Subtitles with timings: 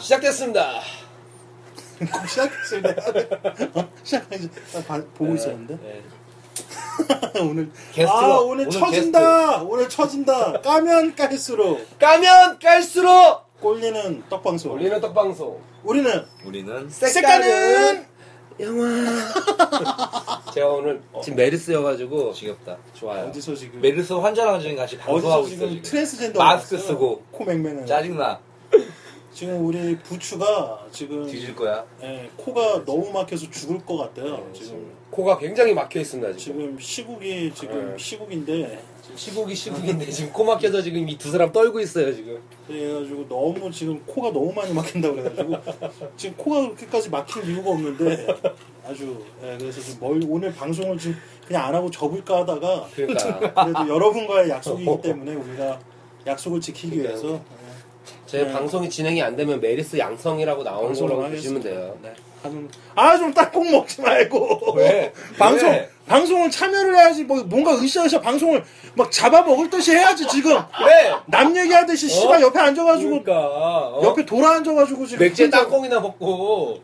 [0.00, 0.80] 시작됐습니다.
[2.12, 2.90] 꼭 시작했습니다.
[3.74, 3.88] 어?
[4.02, 4.50] 시작하지.
[4.72, 5.78] 나 봐- 보고 있었는데.
[5.82, 6.02] 네.
[7.40, 9.62] 오늘 게스트가- 아 오늘 오늘 처진다.
[9.62, 10.60] 오늘 처진다.
[10.60, 14.72] 까면 깔수록 까면 깔수록 꼴리는 떡방송.
[14.72, 15.60] 올리는 떡방송.
[15.84, 18.06] 우리는 우리는 색깔은
[18.60, 20.42] 영화.
[20.54, 22.76] 제가 오늘 지금 메르스여가지고 지겹다.
[22.94, 23.26] 좋아요.
[23.26, 25.82] 어디서 지금 메르스 환자랑 지금 같이 방송하고 있어 지금.
[25.82, 26.86] 트랜스젠더 마스크 왔어.
[26.88, 27.22] 쓰고.
[27.32, 28.38] 코 맹맹은 짜증나.
[29.34, 31.84] 지금 우리 부추가 지금 뒤질 거야.
[32.04, 34.48] 예, 코가 너무 막혀서 죽을 것 같아요.
[34.54, 36.60] 지금 코가 굉장히 막혀 있습니다 지금.
[36.60, 37.98] 지금 시국이 지금 네.
[37.98, 38.80] 시국인데
[39.16, 42.40] 시국이 시국인데 지금 코 막혀서 지금 이 두 사람 떨고 있어요 지금.
[42.68, 45.56] 그래가지고 너무 지금 코가 너무 많이 막힌다 고 그래가지고
[46.16, 48.26] 지금 코가 그렇게까지 막힐 이유가 없는데
[48.86, 53.88] 아주 예, 그래서 지금 뭘 오늘 방송을 지금 그냥 안 하고 접을까 하다가 그러니까 그래도
[53.94, 55.80] 여러분과의 약속이기 때문에 우리가
[56.24, 57.00] 약속을 지키기.
[57.00, 57.40] 위해서
[58.26, 58.52] 제 네.
[58.52, 61.34] 방송이 진행이 안 되면 메르스 양성이라고 나오는 방송을 거라고.
[61.34, 61.96] 보시면 돼요.
[62.02, 62.12] 네.
[62.94, 65.10] 아좀 땅콩 먹지 말고 왜?
[65.38, 65.88] 방송 왜?
[66.06, 68.62] 방송을 참여를 해야지 뭐 뭔가 으쌰으쌰 방송을
[68.94, 71.14] 막 잡아먹을 듯이 해야지 지금 그래.
[71.26, 74.00] 남 얘기하듯이 씨발 옆에 앉아가지고 그러니까 어?
[74.04, 76.80] 옆에 돌아 앉아가지고 지금 맥주에 혼자 땅콩이나 먹고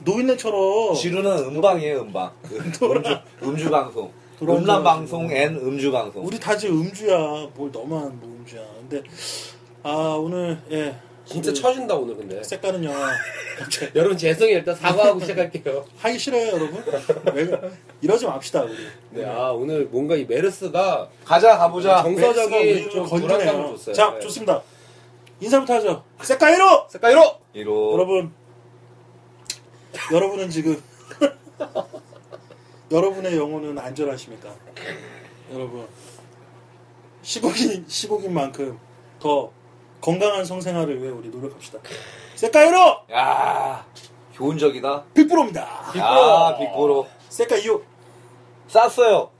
[0.00, 2.32] 노인네처럼 지루는 음방이에요 음방.
[2.50, 4.10] 음주, 음주 방송.
[4.42, 6.24] 음란 방송 and 음주 방송.
[6.26, 9.02] 우리 다 지금 음주야 뭘 너만 뭐 음주야 근데
[9.82, 12.42] 아 오늘 예 진짜 처진다 오늘 근데.
[12.42, 13.10] 색깔은 영화
[13.94, 15.84] 여러분 죄송해요 일단 사과하고 시작할게요.
[15.98, 16.82] 하기 싫어요 여러분
[17.34, 17.70] 왜
[18.00, 18.76] 이러지 맙시다 우리
[19.10, 22.02] 네, 아 오늘 뭔가 이 메르스가 가자 가보자.
[22.02, 23.38] 정서적인 우리를 좀 건드네요.
[23.38, 23.94] 불안감을 줬어요.
[23.94, 24.20] 자 네.
[24.20, 24.62] 좋습니다
[25.40, 27.36] 인사부터 하죠 색깔 1호 색깔 1호!
[27.54, 28.32] 이로 여러분
[30.12, 30.82] 여러분은 지금
[32.90, 34.48] 여러분의 영혼은 안전하십니까?
[35.52, 35.86] 여러분
[37.22, 38.78] 시국인 시국인 만큼
[39.20, 39.50] 더
[40.00, 41.78] 건강한 성생활을 위해 우리 노력합시다.
[42.36, 43.84] 1호 야
[44.34, 45.04] 교훈적이다.
[45.14, 45.60] 빅브로입니다.
[45.96, 47.82] 야 빅보로 색깔 2호
[48.68, 49.30] 쌌어요.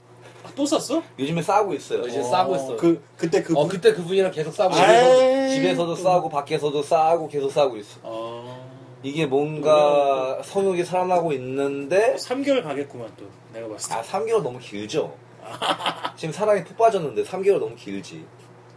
[0.55, 1.01] 또 샀어?
[1.17, 2.01] 요즘에 싸고 있어요.
[2.07, 2.75] 이제 싸고 있어.
[2.75, 7.77] 그 그때 그어 그때 그분이랑 계속 싸우고 아이, 집에서도 또- 싸고 밖에서도 싸고 계속 싸고
[7.77, 7.99] 있어.
[8.03, 8.69] 어,
[9.03, 13.95] 이게 뭔가 성욕이 살아나고 있는데 3개월 가겠구만 또 내가 봤을 때.
[13.95, 15.13] 아 3개월 너무 길죠.
[16.17, 18.25] 지금 사랑이 푹 빠졌는데 3개월 너무 길지.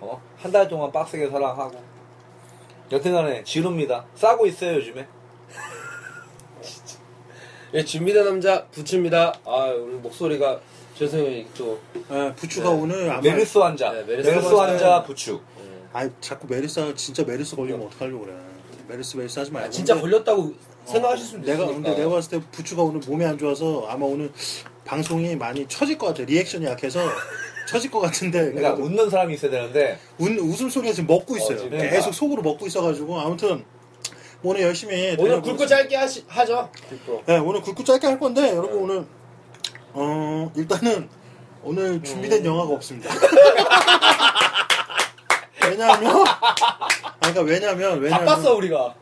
[0.02, 0.20] 어?
[0.36, 1.80] 한 달 동안 빡세게 사랑하고.
[2.90, 4.04] 여튼간에 지루입니다.
[4.16, 5.06] 싸고 있어요 요즘에.
[7.74, 9.32] 예, 준비된 남자 부츠입니다.
[9.46, 10.60] 아 오늘 목소리가
[10.98, 11.78] 죄송해요 또
[12.10, 12.76] 예, 부추가 네.
[12.82, 13.92] 오늘 아마 메르스 환자.
[13.92, 14.72] 네, 메르스 메르스, 환자.
[14.72, 15.40] 환자 부추.
[15.92, 18.34] 아 자꾸 메르스 진짜 메르스 걸리면 어떡하려고 그래.
[18.88, 19.68] 메르스 메르스 하지 말고.
[19.68, 20.52] 아, 진짜 근데 걸렸다고
[20.84, 21.74] 생각하실 수도 내가 있으니까.
[21.74, 24.30] 근데 내가 봤을 때 부추가 오늘 몸이 안 좋아서 아마 오늘
[24.84, 26.24] 방송이 많이 처질 것 같아.
[26.24, 27.00] 리액션이 약해서
[27.66, 31.54] 처질 것 같은데 그러니까 그래도 웃는 사람이 있어야 되는데 웃, 웃음 소리가 지금 먹고 있어요.
[31.54, 31.94] 어, 지금 그러니까.
[31.96, 33.64] 계속 속으로 먹고 있어가지고 아무튼
[34.42, 35.40] 오늘 열심히 오늘.
[35.40, 36.68] 굵고 짧게 하시, 하죠.
[36.88, 37.22] 굵고.
[37.26, 38.76] 네, 오늘 굵고 짧게 할 건데 여러분 네.
[38.82, 39.06] 오늘
[39.94, 41.08] 어 일단은
[41.62, 43.10] 오늘 준비된 영화가 없습니다.
[45.68, 46.88] 왜냐하면 아,
[47.20, 48.94] 그러니까 왜냐면 왜냐면 바빴어 우리가.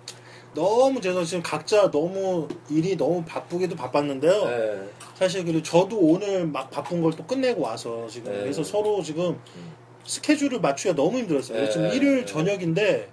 [0.54, 4.44] 너무 제가 지금 각자 너무 일이 너무 바쁘게도 바빴는데요.
[4.46, 4.88] 네.
[5.14, 8.40] 사실 그리고 저도 오늘 막 바쁜 걸 또 끝내고 와서 지금 네.
[8.40, 9.38] 그래서 서로 지금
[10.04, 11.60] 스케줄을 맞추기가 너무 힘들었어요.
[11.62, 11.70] 네.
[11.70, 12.24] 지금 일요일 네.
[12.24, 13.10] 저녁인데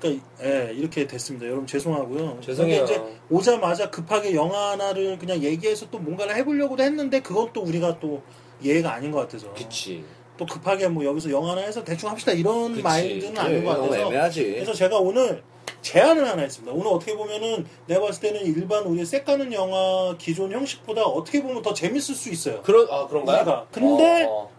[0.00, 1.46] 그러니까 예, 이렇게 됐습니다.
[1.46, 2.38] 여러분 죄송하고요.
[2.40, 2.84] 죄송해요.
[2.84, 3.00] 이제
[3.30, 8.22] 오자마자 급하게 영화 하나를 그냥 얘기해서 또 뭔가를 해보려고도 했는데 그건 또 우리가 또
[8.64, 10.04] 예의가 아닌 것 같아서 그치.
[10.36, 12.82] 또 급하게 뭐 여기서 영화 하나 해서 대충 합시다 이런 그치.
[12.82, 14.42] 마인드는 아닌 것 같아서 애매하지.
[14.54, 15.42] 그래서 제가 오늘
[15.82, 16.72] 제안을 하나 했습니다.
[16.72, 21.74] 오늘 어떻게 보면은 내가 봤을 때는 일반 우리 색가는 영화 기존 형식보다 어떻게 보면 더
[21.74, 22.62] 재밌을 수 있어요.
[22.62, 23.36] 그런 아 그런가요?
[23.42, 23.66] 우리가.
[23.72, 24.52] 근데 어, 어.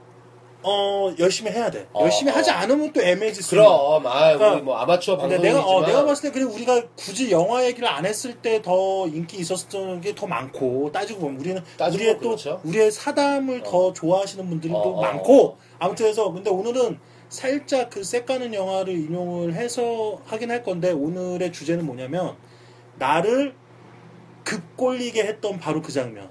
[0.66, 1.88] 어 열심히 해야 돼.
[1.92, 2.36] 어, 열심히 어.
[2.36, 6.06] 하지 않으면 또 애매해질 수 그럼 아 그러니까 우리 뭐 아마추어 방송이지만 내가 어, 내가
[6.06, 10.26] 봤을 때 그냥 우리가 굳이 영화 얘기를 안 했을 때 더 인기 있었던 게 더
[10.28, 12.62] 많고 따지고 보면 우리는 따지고 우리의 보면 그렇죠.
[12.64, 13.70] 또 우리의 사담을 어.
[13.70, 16.98] 더 좋아하시는 분들이 어, 또 어, 많고 아무튼 해서 근데 오늘은
[17.34, 22.36] 살짝 그 색가는 영화를 인용을 해서 하긴 할 건데 오늘의 주제는 뭐냐면
[23.00, 23.56] 나를
[24.44, 26.30] 급골리게 했던 바로 그 장면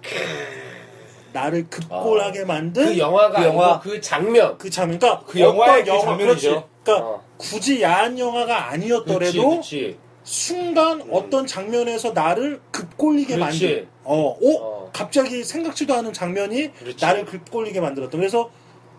[1.33, 3.81] 나를 급골하게 만든 그 영화가 그 영화.
[3.81, 6.51] 그 장면 그 장면 그러니까 그 영화의 그 영화, 장면이죠.
[6.51, 6.67] 그렇지.
[6.85, 7.25] 그러니까 어.
[7.37, 9.99] 굳이 야한 영화가 아니었더라도 그렇지, 그렇지.
[10.23, 13.39] 순간 어떤 장면에서 나를 급골리게.
[13.39, 14.91] 만든 어, 오 어.
[14.93, 16.71] 갑자기 생각지도 않은 장면이.
[17.01, 18.51] 나를 급골리게 만들었던 그래서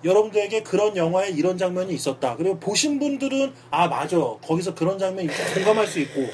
[0.04, 5.54] 여러분들에게 그런 영화에 이런 장면이 있었다 그리고 보신 분들은 아 맞아 거기서 그런 장면이 있고
[5.56, 6.28] 공감할 수 있고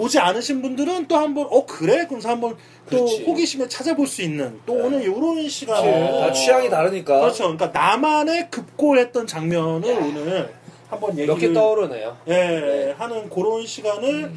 [0.00, 2.56] 보지 않으신 분들은 또 한번 어 그래 그래서 한번
[2.90, 3.24] 또 그렇지.
[3.24, 4.82] 호기심에 찾아볼 수 있는 또 네.
[4.82, 7.20] 오늘 이런 어, 시간을 다 취향이 다르니까.
[7.20, 7.54] 그렇죠.
[7.56, 10.54] 그러니까 나만의 급골했던 장면을 오늘
[10.88, 12.16] 한번 몇개 얘기를 떠오르네요.
[12.28, 12.94] 예, 네.
[12.96, 14.36] 하는 그런 시간을 음.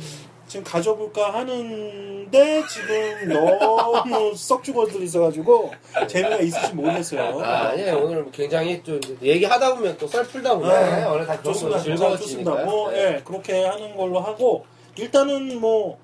[0.54, 5.72] 지금 가져볼까 하는데 지금 너무 썩 죽어들 있어가지고
[6.08, 7.40] 재미가 있을지 모르겠어요.
[7.44, 7.98] 아, 아니에요.
[7.98, 11.80] 오늘 굉장히 좀 얘기하다 보면 또 썰 풀다 보면 네, 원래 다 좋습니다.
[11.80, 12.66] 즐거워지니까.
[12.66, 13.00] 뭐, 네.
[13.16, 14.64] 예, 그렇게 하는 걸로 하고
[14.96, 15.98] 일단은 뭐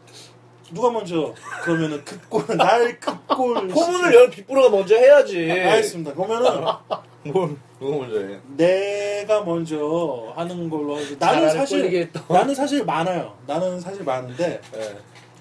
[0.74, 1.32] 누가 먼저
[1.62, 5.48] 그러면은 급골 날 급골 포문을 열 빗부로가 먼저 해야지.
[5.52, 6.16] 알겠습니다.
[6.16, 6.66] 그러면은
[7.24, 8.40] 뭘 누가 먼저 해?
[8.56, 12.10] 내가 먼저 하는 걸로 하고 나는 사실.
[12.30, 13.36] 나는 사실 많아요.
[13.46, 14.98] 나는 사실 많은데 네.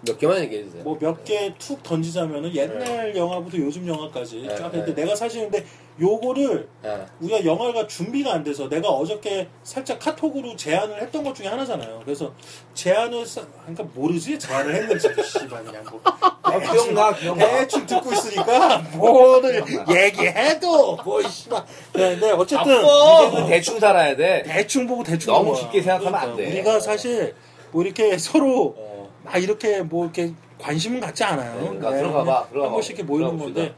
[0.06, 0.82] 몇 개만 얘기해 주세요.
[0.84, 5.02] 뭐 몇 개 툭 던지자면은 옛날 영화부터 요즘 영화까지 네, 쫙 했는데 네.
[5.02, 5.64] 내가 사실 근데
[6.00, 7.06] 요거를 네.
[7.20, 12.02] 우리가 영화가 준비가 안 돼서 내가 어저께 살짝 카톡으로 제안을 했던 것 중에 하나잖아요.
[12.04, 12.32] 그래서
[12.74, 17.44] 제안을 사- 그러니까 모르지 제안을 했는지 씨발 그냥 뭐 아, 기억나, 기억나.
[17.48, 23.26] 대충 듣고 있으니까 뭐를 얘기해도 뭐 씨발 근데 어쨌든 아빠!
[23.28, 24.44] 이제는 대충 살아야 돼.
[24.46, 25.52] 대충 보고 대충 너무.
[25.54, 26.44] 깊게 생각하면 안 돼.
[26.44, 27.34] 그러니까 우리가 사실
[27.72, 28.87] 뭐 이렇게 서로 어.
[29.28, 31.60] 막 이렇게 뭐 이렇게 관심은 갖지 않아요.
[31.60, 33.74] 그러니까 네, 들어가 봐, 그냥 들어가 한 번씩 이렇게 모이는 건데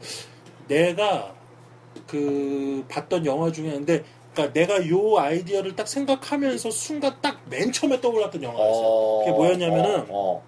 [0.67, 1.33] 내가
[2.07, 4.03] 그 봤던 영화 중에 근데
[4.33, 8.85] 그러니까 내가 요 아이디어를 딱 생각하면서 순간 딱 맨 처음에 떠올랐던 영화가 있어요.
[8.85, 10.41] 어, 그게 뭐였냐면은 어,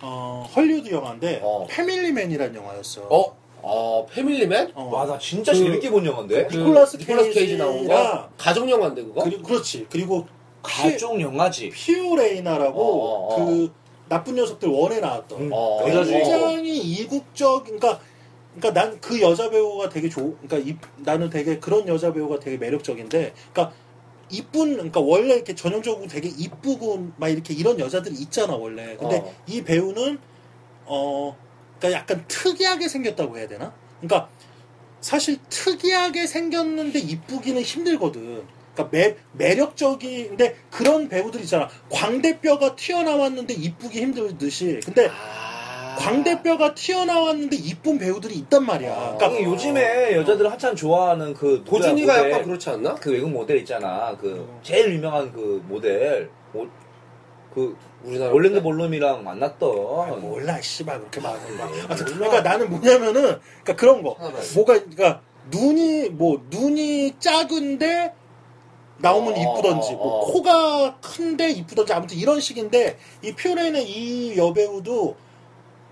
[0.00, 1.66] 어, 헐리우드 영화인데 어.
[1.68, 3.02] 패밀리맨이라는 영화였어.
[3.10, 3.36] 어?
[3.64, 4.72] 어, 패밀리맨?
[4.74, 4.82] 어.
[4.90, 4.96] 어.
[4.96, 6.46] 와, 나 진짜 그- 재밌게 본 영화인데?
[6.46, 8.28] 그 니콜라스 니콜라스 케이지 나온 거?
[8.38, 9.22] 가족 영화인데 그거?
[9.22, 9.86] 그리고 그렇지.
[9.90, 10.26] 그리고
[10.62, 11.68] 가족 영화지.
[11.70, 13.36] 피오레이나라고 어, 어, 어.
[13.46, 13.72] 그
[14.12, 15.40] 나쁜 녀석들 원에 나왔던.
[15.40, 16.04] 음, 어, 주인공.
[16.22, 17.98] 굉장히 이국적 그러니까
[18.54, 22.58] 그러니까 난 그 여자 배우가 되게 좋 그러니까 이, 나는 되게 그런 여자 배우가 되게
[22.58, 23.74] 매력적인데 그러니까
[24.28, 28.96] 이쁜 그러니까 원래 이렇게 전형적으로 되게 이쁘고 막 이렇게 이런 여자들이 있잖아 원래.
[28.98, 29.34] 근데 어.
[29.46, 30.18] 이 배우는
[30.84, 31.34] 어
[31.78, 33.72] 그러니까 약간 특이하게 생겼다고 해야 되나?
[34.00, 34.28] 그러니까
[35.00, 38.42] 사실 특이하게 생겼는데 이쁘기는 힘들거든
[38.74, 45.96] 그러니까 매, 매력적인 근데 그런 배우들 있잖아 광대뼈가 튀어나왔는데 이쁘기 힘들듯이 근데 아.
[45.98, 48.92] 광대뼈가 튀어나왔는데 이쁜 배우들이 있단 말이야.
[48.92, 49.16] 아.
[49.16, 52.30] 그러니까 아니, 요즘에 여자들 한참 좋아하는 그 도준이가 모델.
[52.32, 52.94] 약간 그렇지 않나?
[52.94, 54.16] 그 외국 모델 있잖아.
[54.18, 54.58] 그 음.
[54.62, 56.30] 제일 유명한 그 모델.
[56.54, 56.66] 오-
[57.54, 59.70] 그 우리나라 올랜드 볼룸이랑 만났던.
[59.70, 61.66] 아, 몰라, 씨발 그렇게 말하는 거.
[61.66, 61.86] 몰라.
[61.88, 63.12] 그러니까 나는 뭐냐면은
[63.62, 64.16] 그러니까 그런 거.
[64.54, 65.20] 뭐가 그러니까
[65.50, 68.14] 눈이 뭐 눈이 작은데
[69.02, 70.32] 나오면 어, 이쁘던지, 어, 뭐 어.
[70.32, 74.94] 코가 큰데 이쁘던지 아무튼 이런 식인데 이 퓨레는 이 여배우도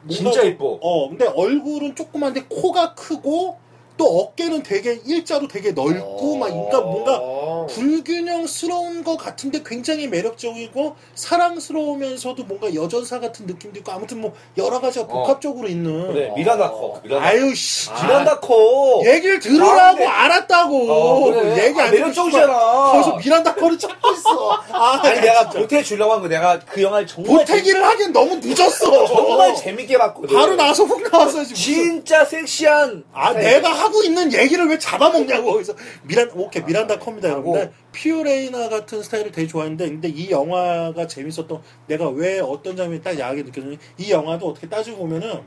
[0.02, 0.78] 뭔가 진짜 좀- 이뻐.
[0.80, 3.58] 어, 근데 얼굴은 조그만데 코가 크고
[4.00, 7.66] 또 어깨는 되게 일자로 되게 넓고 막 그러니까 뭔가 어.
[7.68, 15.06] 불균형스러운 것 같은데 굉장히 매력적이고 사랑스러우면서도 뭔가 여전사 같은 느낌도 있고 아무튼 뭐 여러 가지가
[15.06, 16.34] 복합적으로 있는 그래, 어.
[16.34, 16.98] 미란다 커.
[17.04, 18.02] 미란다, 아유 씨 아.
[18.06, 19.02] 미란다 커.
[19.04, 21.66] 얘기를 들으라고 아, 알았다고 어, 그래.
[21.66, 22.54] 얘기 아, 안 매력적이잖아.
[22.92, 25.50] 거기서 미란다 커를 찾고 있어 아, 아니, 야, 내가.
[25.50, 27.36] 보태 주려고 한 거 내가 그 영화를 정말.
[27.36, 30.34] 보태기를 하기엔 너무 늦었어 정말 재밌게 봤거든.
[30.34, 31.54] 바로 나서 훅 나왔어야지 무슨.
[31.54, 33.04] 진짜 섹시한.
[33.12, 33.34] 아.
[33.34, 35.52] 내가 하고 있는 얘기를 왜 잡아먹냐고.
[35.52, 37.56] 그래서 미란, 오케이, 미란다 컵니다, 하고.
[37.56, 37.72] 여러분들.
[37.92, 43.42] 피오레이나 같은 스타일을 되게 좋아했는데, 근데 이 영화가 재밌었던, 내가 왜 어떤 장면이 딱 야하게
[43.42, 45.40] 느껴졌냐면, 이 영화도 어떻게 따지고 보면은,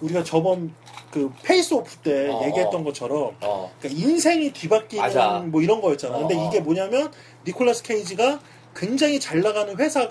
[0.00, 0.72] 우리가 저번
[1.10, 3.72] 그 페이스 오프 때 어, 얘기했던 것처럼, 어.
[3.80, 5.44] 그러니까 인생이 뒤바뀌는 맞아.
[5.46, 6.18] 뭐 이런 거였잖아.
[6.18, 6.48] 근데 어, 어.
[6.48, 7.10] 이게 뭐냐면,
[7.46, 8.40] 니콜라스 케이지가
[8.74, 10.10] 굉장히 잘 나가는 회사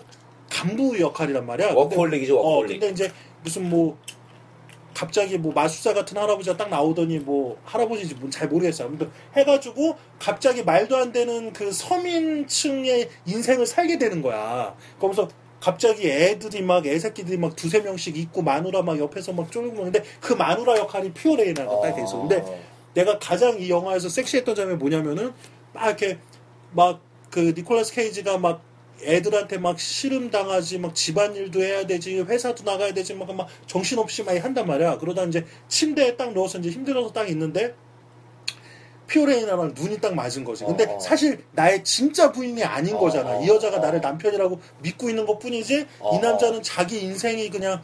[0.50, 1.68] 간부 역할이란 말이야.
[1.70, 2.80] 근데 워커홀릭이죠, 어, 워커홀릭.
[2.80, 3.12] 근데 이제
[3.44, 3.98] 무슨 뭐
[4.94, 8.90] 갑자기 뭐 마술사 같은 할아버지가 딱 나오더니 뭐 할아버지인지 뭔잘 모르겠어요.
[8.90, 14.76] 근데 해가지고 갑자기 말도 안 되는 그 서민층의 인생을 살게 되는 거야.
[14.98, 15.28] 그러면서
[15.60, 20.34] 갑자기 애들이 막 애새끼들이 막 두세 명씩 있고 마누라 막 옆에서 막 쫄고 그러는데 그
[20.34, 22.20] 마누라 역할이 피오레이나가 딱 돼 있어.
[22.20, 22.44] 근데
[22.94, 25.34] 내가 가장 이 영화에서 섹시했던 점이 뭐냐면은
[25.74, 26.18] 막 이렇게
[26.72, 28.62] 막 그 니콜라스 케이지가 막
[29.04, 34.34] 애들한테 막 씨름 당하지 막 집안일도 해야 되지 회사도 나가야 되지 막, 막 정신없이 막
[34.44, 37.76] 한단 말이야 그러다 이제 침대에 딱 누워서 이제 힘들어서 딱 있는데
[39.08, 41.00] 피오레이나랑 눈이 딱 맞은 거지 근데 어, 어.
[41.00, 43.80] 사실 나의 진짜 부인이 아닌 어, 거잖아 어, 이 여자가 어.
[43.80, 47.82] 나를 남편이라고 믿고 있는 것 뿐이지 어, 이 남자는 자기 인생이 그냥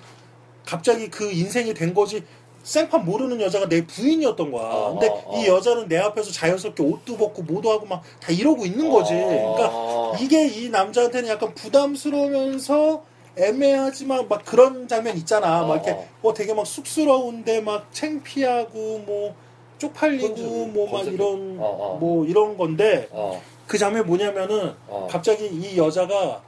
[0.65, 2.23] 갑자기 그 인생이 된 거지
[2.67, 4.65] 생판 모르는 여자가 내 부인이었던 거야.
[4.65, 5.37] 어, 근데 어, 어.
[5.37, 9.13] 이 여자는 내 앞에서 자연스럽게 옷도 벗고 뭐도 하고 막 다 이러고 있는 거지.
[9.13, 10.13] 그러니까 어.
[10.19, 13.03] 이게 이 남자한테는 약간 부담스러우면서
[13.37, 15.63] 애매하지만 막 그런 장면 있잖아.
[15.63, 19.35] 막 이렇게 어, 어 되게 막 쑥스러운데 막 창피하고 뭐
[19.77, 21.05] 쪽팔리고 뭐 막.
[21.05, 21.97] 이런 어, 어.
[21.99, 23.41] 뭐 이런 건데 어.
[23.65, 25.07] 그 장면 뭐냐면은 어.
[25.09, 26.41] 갑자기 이 여자가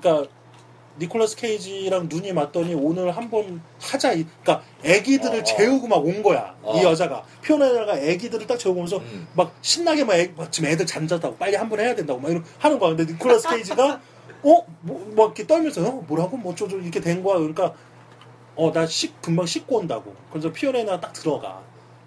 [0.00, 0.28] 그러니까
[0.98, 4.12] 니콜라스 케이지랑 눈이 맞더니 오늘 한번 하자.
[4.12, 5.42] 이- 그러니까 애기들을 어, 어.
[5.44, 6.54] 재우고 막 온 거야.
[6.62, 6.78] 어.
[6.78, 9.26] 이 여자가 피오나가 애기들을 딱 재우면서 음.
[9.34, 12.78] 막 신나게 막, 애, 막 지금 애들 잠자다고 빨리 한번 해야 된다고 막 이런 하는
[12.78, 12.94] 거야.
[12.94, 14.00] 근데 니콜라스 케이지가
[14.44, 14.66] 어?
[14.82, 16.04] 뭐, 막 이렇게 떨면서 어?
[16.06, 16.36] 뭐라고?
[16.36, 17.38] 뭐 어쩌고 이렇게 된 거야.
[17.38, 17.74] 그러니까
[18.56, 20.14] 어, 나 씻, 금방 씻고 온다고.
[20.30, 21.60] 그래서 피오레나 딱 들어가.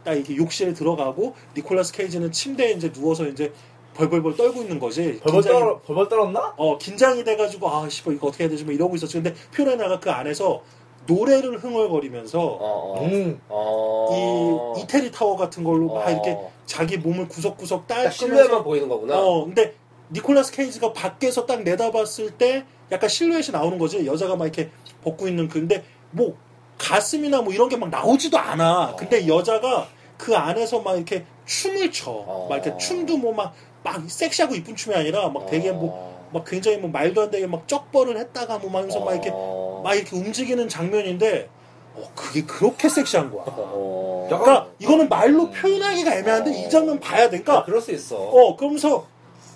[0.05, 3.51] 딱 이렇게 욕실에 들어가고 니콜라스 케이지는 침대에 이제 누워서 이제
[3.97, 5.19] 벌벌벌 떨고 있는 거지.
[5.23, 6.53] 벌벌 긴장이- 떨어 벌벌 떨었나?
[6.57, 8.63] 어, 긴장이 돼가지고, 아, 씨발, 이거 어떻게 해야 되지?
[8.63, 9.13] 뭐 이러고 있었지.
[9.21, 10.61] 근데 피오레나가 그 안에서
[11.07, 13.01] 노래를 흥얼거리면서 어, 어.
[13.03, 13.39] 음.
[13.49, 14.73] 어.
[14.77, 16.11] 이 이태리 타워 같은 걸로 막 어.
[16.11, 19.17] 이렇게 자기 몸을 구석구석 딱 딸면서 실루엣만 보이는 거구나.
[19.17, 19.73] 어, 근데
[20.11, 24.05] 니콜라스 케이지가 밖에서 딱 내다봤을 때 약간 실루엣이 나오는 거지.
[24.05, 24.69] 여자가 막 이렇게
[25.03, 26.35] 벗고 있는 그, 근데 뭐
[26.77, 28.95] 가슴이나 뭐 이런 게 막 나오지도 않아.
[28.97, 29.87] 근데 여자가
[30.17, 32.11] 그 안에서 막 이렇게 춤을 춰.
[32.11, 32.47] 어.
[32.49, 36.29] 막 이렇게 춤도 뭐 막, 막 섹시하고 이쁜 춤이 아니라 막 되게 뭐, 어.
[36.33, 39.81] 막 굉장히 뭐 말도 안 되게 막 쩍벌을 했다가 뭐 하면서 막 이렇게, 어.
[39.83, 41.49] 막 이렇게 움직이는 장면인데,
[41.95, 43.45] 어, 그게 그렇게 섹시한 거야.
[43.47, 44.27] 어.
[44.29, 45.51] 그러니까 이거는 말로 음.
[45.51, 46.53] 표현하기가 애매한데 어.
[46.53, 47.39] 이 장면 봐야 돼.
[47.41, 48.17] 그러니까 그럴 수 있어.
[48.17, 49.05] 어, 그러면서,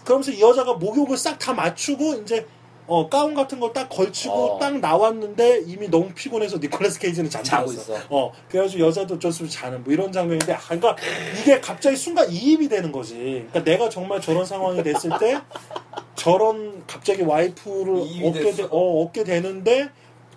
[0.06, 2.46] 그러면서 이 여자가 목욕을 싹 다 맞추고, 이제,
[2.92, 4.60] 어, 가운 같은 거 딱 걸치고 어.
[4.60, 7.96] 딱 나왔는데, 이미 너무 피곤해서 니콜라스 케이지는 자고 있어.
[8.10, 10.98] 어, 그래가지고 여자도 어쩔 수 없이 자는, 뭐 이런 장면인데, 아, 그러니까
[11.40, 13.14] 이게 갑자기 순간 이입이 되는 거지.
[13.16, 15.40] 그러니까 내가 정말 저런 상황이 됐을 때,
[16.16, 17.94] 저런 갑자기 와이프를
[18.28, 18.64] 얻게, 되.
[18.70, 19.88] 어, 얻게 되는데,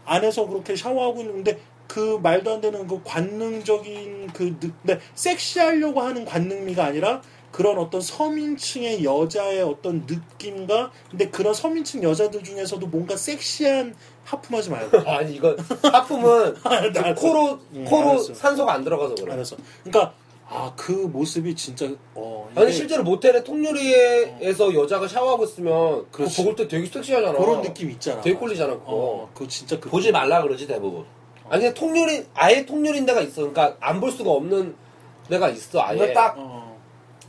[0.05, 1.59] 안에서 그렇게 샤워하고 있는데,
[1.89, 7.21] 그 말도 안 되는 그 관능적인 그, 느- 근데 섹시하려고 하는 관능미가 아니라,
[7.55, 13.95] 그런 어떤 서민층의 여자의 어떤 느낌과 근데 그런 서민층 여자들 중에서도 뭔가 섹시한
[14.25, 17.15] 하품하지 말고 아니 이건 하품은 알았어.
[17.15, 18.35] 코로 음, 코로 알았어.
[18.35, 19.35] 산소가 안 들어가서 그래.
[19.35, 19.55] 알았어.
[19.85, 20.13] 그러니까
[20.49, 26.29] 아 그 모습이 진짜 어 아니 이게 실제로 모텔의 통유리에서 여자가 샤워하고 있으면 그거.
[26.39, 27.39] 먹을 때 되게 섹시하잖아.
[27.39, 28.21] 그런 느낌 있잖아.
[28.21, 28.85] 되게 꼴리잖아 그거.
[28.87, 31.05] 어, 그거 진짜 그 보지 말라 그러지 대부분.
[31.49, 33.49] 아니 근데 통유리 아예 통유리인 데가 있어.
[33.49, 34.75] 그러니까 안 볼 수가 없는
[35.31, 35.81] 데가 있어.
[35.81, 36.13] 아예.
[36.13, 36.64] 딱 어.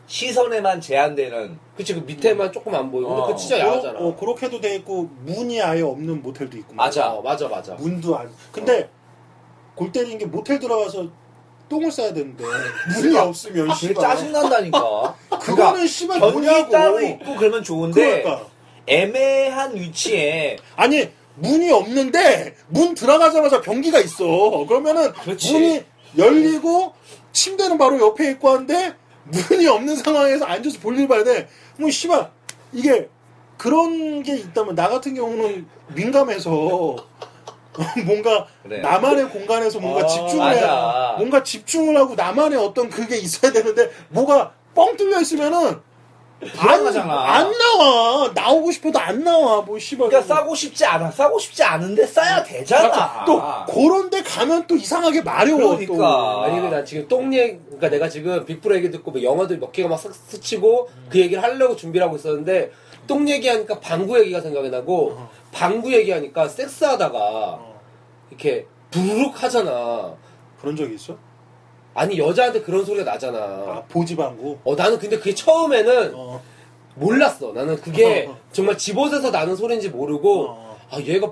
[0.07, 3.09] 시선에만 제한되는 그치 그 밑에만 조금 안 보이고.
[3.09, 3.25] 근데 어.
[3.25, 4.00] 그거 진짜 그러- 야하잖아.
[4.00, 7.12] 어, 그렇게도 돼 있고 문이 아예 없는 모텔도 있고 맞아.
[7.12, 7.74] 어, 맞아 맞아.
[7.75, 8.29] 문도 안.
[8.51, 8.89] 근데
[9.75, 11.07] 골 때리는 게 모텔 들어가서
[11.67, 12.43] 똥을 싸야 되는데
[13.01, 13.95] 문이 없으면 되게 씨발.
[14.03, 15.15] 짜증난다니까.
[15.41, 16.69] 그거는 씨발 변기 뭐냐고.
[16.71, 18.47] 따로 있고 그러면 좋은데 그러니까.
[18.88, 24.65] 애매한 위치에 아니 문이 없는데 문 들어가자마자 변기가 있어.
[24.67, 25.51] 그러면은 그렇지.
[25.51, 25.83] 문이
[26.17, 26.93] 열리고
[27.33, 28.93] 침대는 바로 옆에 있고 한데
[29.25, 31.48] 문이 없는 상황에서 앉아서 볼일 봐야 돼.
[31.77, 32.29] 뭐 씨발
[32.74, 33.10] 이게
[33.58, 36.96] 그런 게 있다면 나 같은 경우는 민감해서
[38.05, 38.79] 뭔가 그래.
[38.79, 41.15] 나만의 공간에서 뭔가 아, 집중을 해 맞아.
[41.17, 45.82] 뭔가 집중을 하고 나만의 어떤 그게 있어야 되는데 뭐가 뻥 뚫려 있으면은 안,
[46.39, 47.13] 불안하잖아.
[47.13, 51.10] 안 나와 나오고 싶어도 안 나와 뭐 씨발 그러니까 싸고 싶지 않아.
[51.12, 53.24] 싸고 싶지 않은데 싸야 되잖아.
[53.25, 53.42] 또
[53.74, 55.96] 그런 데 가면 또 이상하게 마려워 그러니까.
[55.96, 56.44] 또.
[56.44, 59.72] 아니 근데 나 지금 똥 얘기 그러니까 내가 지금 빅브로 얘기 듣고 뭐 영화들 몇
[59.72, 62.72] 개가 막 스- 스치고 그 얘기를 하려고 준비를 하고 있었는데
[63.08, 65.30] 똥 얘기하니까 방구 얘기가 생각이 나고 어.
[65.51, 67.80] 방구 얘기하니까 섹스하다가 어,
[68.30, 70.13] 이렇게 부르륵 하잖아.
[70.60, 71.15] 그런 적이 있어?
[71.96, 73.84] 아니 여자한테 그런 소리가 아 나잖아.
[73.90, 76.42] 보지방구 어 나는 근데 그게 처음에는 어,
[76.96, 77.54] 몰랐어.
[77.54, 78.38] 나는 그게 어.
[78.52, 80.78] 정말 집옷에서 나는 소리인지 모르고 어.
[80.92, 81.32] 아 얘가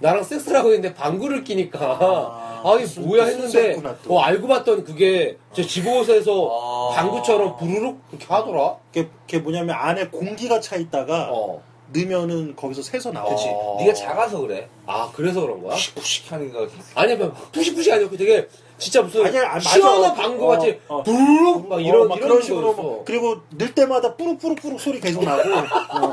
[0.00, 3.80] 나랑 섹스를 하고 있는데 방구를 끼니까 아, 아, 이게 순- 뭐야 했는데.
[4.06, 6.94] 어 알고 봤더니 그게 제 집옷에서 아.
[6.96, 8.76] 방구처럼 부르륵 이렇게 하더라.
[8.92, 11.62] 그게, 그게 뭐냐면 안에 공기가 차 있다가 어.
[11.94, 13.46] 넣으면은 거기서 새서 나와 그렇지.
[13.48, 13.76] 어.
[13.80, 14.68] 네가 작아서 그래.
[14.84, 15.72] 아 그래서 그런 거야?
[15.74, 16.66] 푸식푸식 하는 거.
[16.94, 18.46] 아니 뭐 푸시푸시 아니고 되게
[18.84, 19.70] 진짜 무슨 아니야, 아, 맞아.
[19.70, 21.02] 시원한 방구 같이 어, 어.
[21.02, 25.24] 부르륵 막 이런 어, 막 이런 그런 식으로 뭐, 그리고 넣을 때마다 뿌룩뿌룩뿌룩 소리 계속
[25.24, 26.12] 나고 어.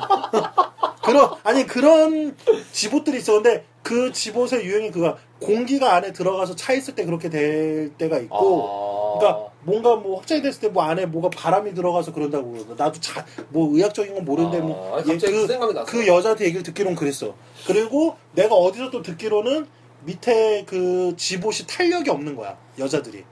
[1.03, 2.35] 그런 아니 그런
[2.71, 7.89] 집옷들이 있어 근데 그 집옷의 유행이 그가 공기가 안에 들어가서 차 있을 때 그렇게 될
[7.97, 9.19] 때가 있고 아.
[9.19, 13.75] 그러니까 뭔가 뭐 확장이 됐을 때 뭐 안에 뭐가 바람이 들어가서 그런다고 나도 자, 뭐
[13.75, 15.85] 의학적인 건 모르는데 아, 뭐 아니, 갑자기 그 났어.
[15.85, 17.33] 그 여자한테 얘기를 듣기로는 그랬어.
[17.67, 19.67] 그리고 내가 어디서 또 듣기로는
[20.03, 23.23] 밑에 그 집옷이 탄력이 없는 거야 여자들이.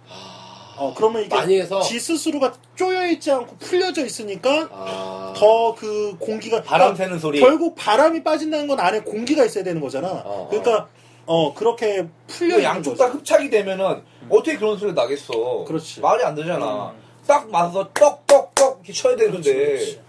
[0.77, 5.33] 어 그러면 이게 지 스스로가 쪼여 있지 않고 풀려져 있으니까 아.
[5.35, 7.39] 더그 공기가 바람 그러니까 새는 소리.
[7.39, 10.07] 결국 바람이 빠진다는 건 안에 공기가 있어야 되는 거잖아.
[10.23, 10.87] 어, 그러니까
[11.25, 12.99] 어 그렇게 풀려 양쪽 거지.
[12.99, 15.65] 다 흡착이 되면은 어떻게 그런 소리가 나겠어.
[15.67, 15.99] 그렇지.
[15.99, 16.91] 말이 안 되잖아.
[16.91, 17.01] 음.
[17.27, 19.53] 딱 맞아서 떡떡떡 이렇게 쳐야 되는데.
[19.53, 20.01] 그렇지.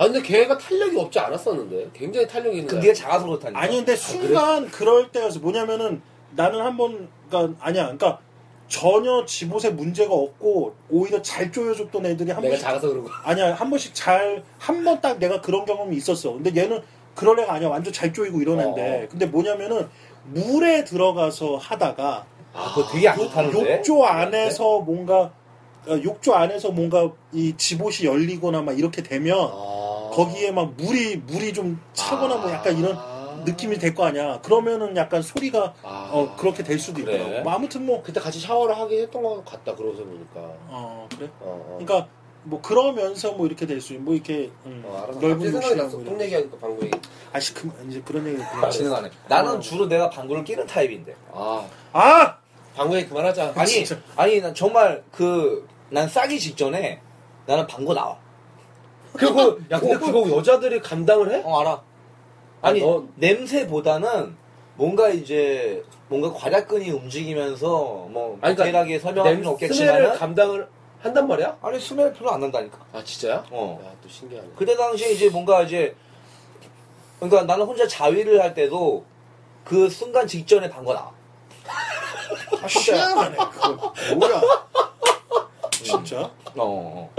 [0.00, 2.82] 아 근데 걔가 탄력이 없지 않았었는데 굉장히 탄력이 있는 그 거야.
[2.84, 3.60] 네가 작아서 그렇다니까.
[3.60, 5.40] 아니 근데 순간 그럴 때가 있어.
[5.40, 6.00] 뭐냐면은
[6.34, 7.82] 나는 한번 그러니까 아니야.
[7.82, 8.18] 그러니까
[8.66, 13.10] 전혀 집옷에 문제가 없고 오히려 잘 조여줬던 애들이 한 내가 번씩 작아서 그런 거.
[13.24, 16.32] 아니야 한 번씩 잘 한 번 딱 내가 그런 경험이 있었어.
[16.32, 16.80] 근데 얘는
[17.14, 17.68] 그런 애가 아니야.
[17.68, 19.02] 완전 잘 쪼이고 이런 애인데.
[19.04, 19.08] 어.
[19.10, 19.86] 근데 뭐냐면은
[20.24, 23.76] 물에 들어가서 하다가 아, 그거 되게 안 욕- 좋다는데.
[23.76, 25.32] 욕조 안에서 뭔가 어,
[25.88, 30.10] 욕조 안에서 뭔가 이 집옷이 열리거나 막 이렇게 되면 아.
[30.12, 33.42] 거기에 막 물이 물이 좀 차거나 뭐 약간 이런 아.
[33.46, 34.40] 느낌이 될 거 아니야.
[34.42, 36.10] 그러면은 약간 소리가 아.
[36.12, 37.14] 어 그렇게 될 수도 그래.
[37.16, 37.42] 있더라고.
[37.42, 40.40] 뭐 아무튼 뭐 그때 같이 샤워를 하긴 했던 것 같다 그러고서 보니까.
[40.68, 41.28] 어, 그래.
[41.40, 41.78] 어, 어.
[41.80, 42.08] 그러니까
[42.42, 45.96] 뭐 그러면서 뭐 이렇게 될 수 있고 뭐 이렇게 음, 어, 넓은 생각이 났어.
[45.96, 46.20] 뭐똥 이런.
[46.22, 46.98] 얘기하니까 방구 얘기.
[47.32, 48.68] 아씨 그 이제 그런 얘기 아.
[48.68, 49.10] 진행하네.
[49.28, 49.60] 나는 어.
[49.60, 51.14] 주로 내가 방구를 끼는 타입인데.
[51.32, 52.19] 아 아
[52.80, 53.52] 방구 얘기 그만하자.
[53.54, 54.00] 아니, 진짜.
[54.16, 56.98] 아니, 난 정말 그, 난 싸기 직전에
[57.44, 58.16] 나는 방구 나와.
[59.12, 61.42] 그거 야 근데 그거 여자들이 감당을 해?
[61.44, 61.82] 어, 알아.
[62.62, 64.34] 아니, 아, 너- 냄새보다는
[64.76, 70.18] 뭔가 이제, 뭔가 과략근이 움직이면서, 뭐, 아니, 그러니까 디테일하게 설명할 필요는 스멜을 없겠지만.
[70.18, 70.68] 감당을
[71.02, 71.58] 한단 말이야?
[71.60, 72.78] 아니, 스멜 별로 안 난다니까.
[72.94, 73.44] 아 진짜야?
[73.50, 73.78] 어.
[73.84, 74.48] 야 또 신기하네.
[74.56, 75.94] 그때 당시에 이제 뭔가 이제,
[77.18, 79.04] 그러니까 나는 혼자 자위를 할 때도
[79.64, 81.12] 그 순간 직전에 방구 나와.
[82.62, 83.36] 아, 희한하네.
[83.36, 84.40] 그거 뭐야?
[85.82, 86.20] 진짜?
[86.20, 87.10] 어, 어.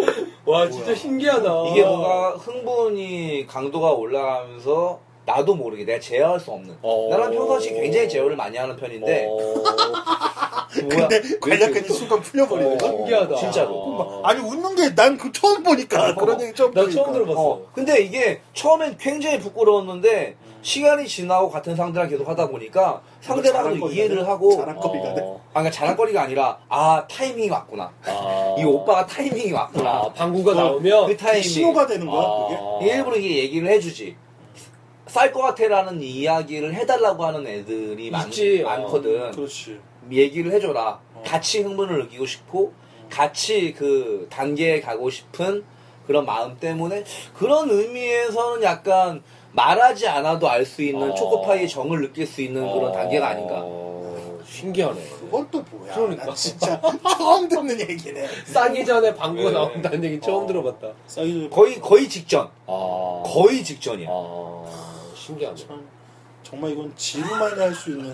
[0.46, 1.68] 와 진짜 신기하다.
[1.72, 6.78] 이게 뭔가 흥분이 강도가 올라가면서 나도 모르게 내가 제어할 수 없는.
[6.82, 7.08] 어.
[7.10, 9.36] 나는 평상시 굉장히 제어를 많이 하는 편인데 어.
[10.84, 11.08] 뭐야?
[11.08, 12.88] 근데 왜 관략근이 순간 풀려버리는 어, 거?
[12.88, 13.36] 신기하다.
[13.36, 13.74] 진짜로.
[13.76, 14.22] 어.
[14.26, 17.04] 아니 웃는 게 난 그 처음 보니까 그런 얘기 처음 나 보니까.
[17.04, 17.40] 처음 들어봤어.
[17.42, 24.18] 어, 근데 이게 처음엔 굉장히 부끄러웠는데 시간이 지나고 같은 상대랑 계속 하다 보니까 자랑거리가 이해를
[24.18, 24.22] 돼?
[24.24, 25.22] 하고 자랑거리가 돼?
[25.22, 25.42] 어.
[25.50, 27.92] 아, 그러니까 자랑거리가 아니라 아 타이밍이 왔구나.
[28.06, 28.56] 아.
[28.60, 29.90] 이 오빠가 타이밍이 왔구나.
[29.90, 31.42] 아, 방구가 나오면 그 타이밍.
[31.42, 32.78] 신호가 되는 거야 아.
[32.80, 32.94] 그게?
[32.94, 34.16] 일부러 이게 얘기를 해주지.
[35.08, 38.62] 쌀 것 같아라는 이야기를 해달라고 하는 애들이 많, 있지.
[38.64, 39.32] 많 거든.
[39.32, 39.80] 그렇지.
[40.12, 41.00] 얘기를 해줘라.
[41.16, 41.24] 어.
[41.26, 42.72] 같이 흥분을 느끼고 싶고,
[43.10, 45.66] 같이 그 단계에 가고 싶은
[46.08, 47.04] 그런 마음 때문에
[47.34, 49.22] 그런 의미에서는 약간
[49.54, 51.16] 말하지 않아도 알 수 있는 어.
[51.16, 52.92] 초코파이의 정을 느낄 수 있는 그런 어.
[52.92, 53.64] 단계가 아닌가.
[54.46, 55.02] 신기하네.
[55.22, 55.94] 그건 또 뭐야?
[55.94, 56.26] 그러니까.
[56.26, 56.82] 난 진짜
[57.18, 58.28] 처음 듣는 얘기네.
[58.46, 59.56] 싸기 전에 방구가 네.
[59.56, 60.48] 나온다는 얘기 처음 어.
[60.48, 60.90] 들어봤다.
[61.08, 62.50] 싸기 거의, 거의 직전.
[62.68, 63.24] 아.
[63.26, 64.08] 거의 직전이야.
[64.10, 64.66] 아.
[65.16, 65.56] 신기하네.
[65.56, 65.86] 참
[66.44, 68.14] 정말 이건 지루만 할 수 있는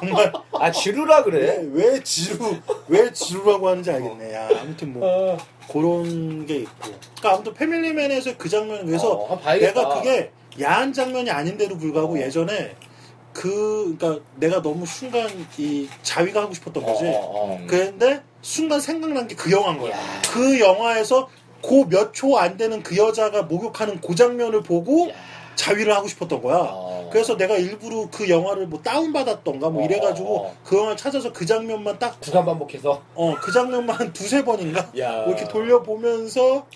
[0.00, 1.58] 정말 아, 지루라 왜, 그래.
[1.72, 2.54] 왜 지루
[2.88, 4.34] 왜 지루라고 하는지 알겠네.
[4.34, 5.38] 야 아무튼 뭐 아.
[5.72, 6.70] 그런 게 있고.
[6.82, 9.80] 그러니까 아무튼 패밀리맨에서 그 장면 그래서 어, 한번 봐야겠다.
[9.80, 12.18] 내가 그게 야한 장면이 아닌데도 불구하고 어.
[12.18, 12.74] 예전에
[13.32, 17.04] 그 그러니까 내가 너무 순간 이 자위가 하고 싶었던 거지.
[17.06, 17.60] 어, 어.
[17.66, 19.92] 그런데 순간 생각난 게 그 영화인 거야.
[19.92, 19.98] 야.
[20.32, 21.28] 그 영화에서
[21.62, 25.14] 그 몇 초 안 되는 그 여자가 목욕하는 그 장면을 보고 야.
[25.54, 26.56] 자위를 하고 싶었던 거야.
[26.58, 27.08] 어.
[27.12, 30.56] 그래서 내가 일부러 그 영화를 뭐 다운받았던가 뭐 어, 이래가지고 어.
[30.64, 33.02] 그 영화를 찾아서 그 장면만 딱, 구간 반복해서.
[33.14, 34.90] 어, 그 장면만 한 두세 번인가?
[34.98, 35.12] 야.
[35.22, 36.66] 뭐 이렇게 돌려보면서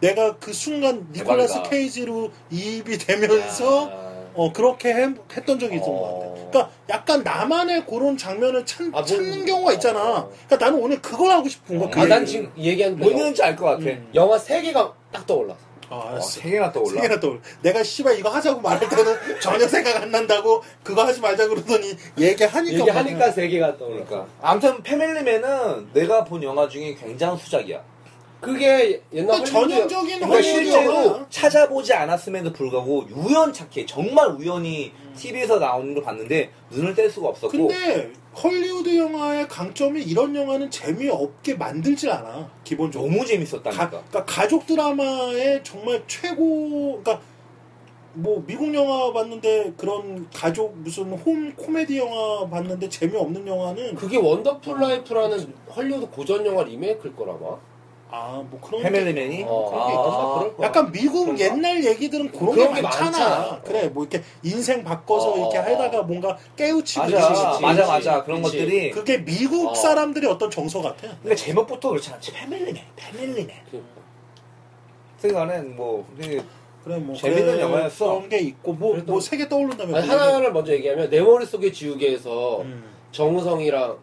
[0.00, 1.70] 내가 그 순간 니콜라스 대박이다.
[1.70, 4.08] 케이지로 이입이 되면서 야.
[4.34, 5.92] 어, 그렇게 해- 했던 적이 있던 어.
[5.92, 6.48] 것 같아.
[6.50, 10.00] 그러니까 약간 나만의 그런 장면을 찾, 아, 뭐- 찾는 경우가 있잖아.
[10.20, 10.30] 어.
[10.46, 11.90] 그러니까 나는 오늘 그걸 하고 싶은 거야.
[11.90, 12.24] 그 아, 난.
[12.24, 13.82] 지금 뭔 얘기인지 알 것 같아.
[13.82, 14.08] 음.
[14.14, 15.56] 영화 세 개가 딱 떠올라.
[15.90, 16.20] 아, 어.
[16.20, 16.92] 세 개나 떠올라.
[16.92, 17.40] 세 개나 떠올라.
[17.62, 22.78] 내가 씨발 이거 하자고 말할 때는 전혀 생각 안 난다고 그거 하지 말자 그러더니 얘기하니까
[22.78, 24.04] 얘기하니까 세 개가 떠올라.
[24.04, 24.26] 그러니까.
[24.42, 27.82] 아무튼 패밀리맨은 내가 본 영화 중에 굉장히 수작이야.
[28.40, 31.26] 그게 옛날 그러니까 전형적인 그러니까 헐리우드 실제로.
[31.28, 38.12] 찾아보지 않았음에도 불구하고 우연찮게 정말 우연히 TV에서 나오는 걸 봤는데 눈을 뗄 수가 없었고 근데
[38.40, 43.88] 헐리우드 영화의 강점이 이런 영화는 재미없게 만들질 않아 기본적으로 너무 가, 재밌었다니까.
[43.88, 47.20] 그러니까 가족 드라마의 정말 최고 그러니까
[48.14, 54.78] 뭐 미국 영화 봤는데 그런 가족 무슨 홈 코미디 영화 봤는데 재미없는 영화는 그게 원더풀
[54.80, 57.58] 라이프라는 헐리우드 고전 영화 리메이크일 거라마.
[58.10, 60.34] 아 뭐 그런 패밀리맨이 어, 그런 게 아, 있겠다.
[60.38, 60.66] 그럴 거야.
[60.66, 61.44] 약간 미국 그런가?
[61.44, 63.10] 옛날 얘기들은 그런, 그런 게 게 많잖아.
[63.10, 63.60] 많잖아.
[63.62, 66.02] 그래 뭐 이렇게 인생 바꿔서 어, 이렇게 어, 하다가 어.
[66.04, 67.34] 뭔가 깨우치고 맞아 이러지.
[67.44, 68.58] 그치, 맞아 그치, 맞아 그런 그치.
[68.58, 69.74] 것들이 그게 미국 어.
[69.74, 71.02] 사람들이 어떤 정서 같아.
[71.02, 73.50] 그러니까 제목부터 그렇지 않지 패밀리맨 패밀리맨.
[75.18, 76.40] 생각은 뭐 되게
[76.84, 78.06] 그래 뭐 재밌는 그래, 영화였어.
[78.14, 82.84] 그런 게 있고 뭐 그래도- 뭐세개 떠오른다면 아니, 하나를 먼저 얘기하면 내 머릿속에 지우개에서 음.
[83.12, 83.98] 정우성이랑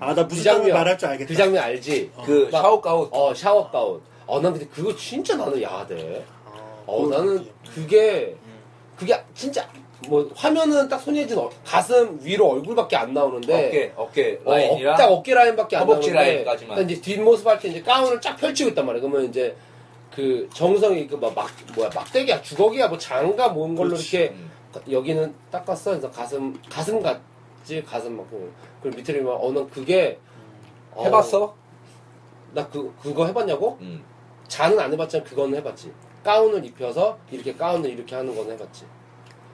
[0.00, 1.28] 아나 그 무슨 장면 장면, 말할 줄 알겠다.
[1.28, 2.10] 그 장면 알지?
[2.24, 4.00] 그 막- 샤워 가운 어 샤워 가운.
[4.26, 6.24] 어 난 근데 그거 진짜 나는 야하대.
[6.44, 7.46] 어, 어 나는.
[7.74, 8.58] 그게 음.
[8.96, 9.66] 그게 진짜
[10.08, 15.06] 뭐 화면은 딱 손예진 어- 가슴 위로 얼굴밖에 안 나오는데 어깨 어깨 어, 라인이랑 딱
[15.10, 16.90] 어깨 라인밖에 안 허벅지 나오는데 라인까지만.
[16.90, 19.00] 이제 뒷모습 할 때 이제 가운을 쫙 펼치고 있단 말이야.
[19.02, 19.56] 그러면 이제
[20.14, 24.16] 그 정성이 그막 막 뭐야 막대기야 주걱이야 뭐 장가 모은 걸로 그렇지.
[24.16, 24.50] 이렇게 음.
[24.90, 25.90] 여기는 닦았어.
[25.92, 27.20] 그래서 가슴 가슴 같
[27.68, 28.50] 지 가슴 만큼
[28.82, 30.18] 그리고 밑에 보면 어난 그게
[30.92, 31.54] 어, 해봤어?
[32.54, 33.76] 나 그 그거 해봤냐고?
[33.82, 34.02] 음.
[34.48, 35.92] 자는 안 해봤지만 그거는 해봤지.
[36.24, 38.84] 가운을 입혀서 이렇게 가운을 이렇게 하는 거는 해봤지.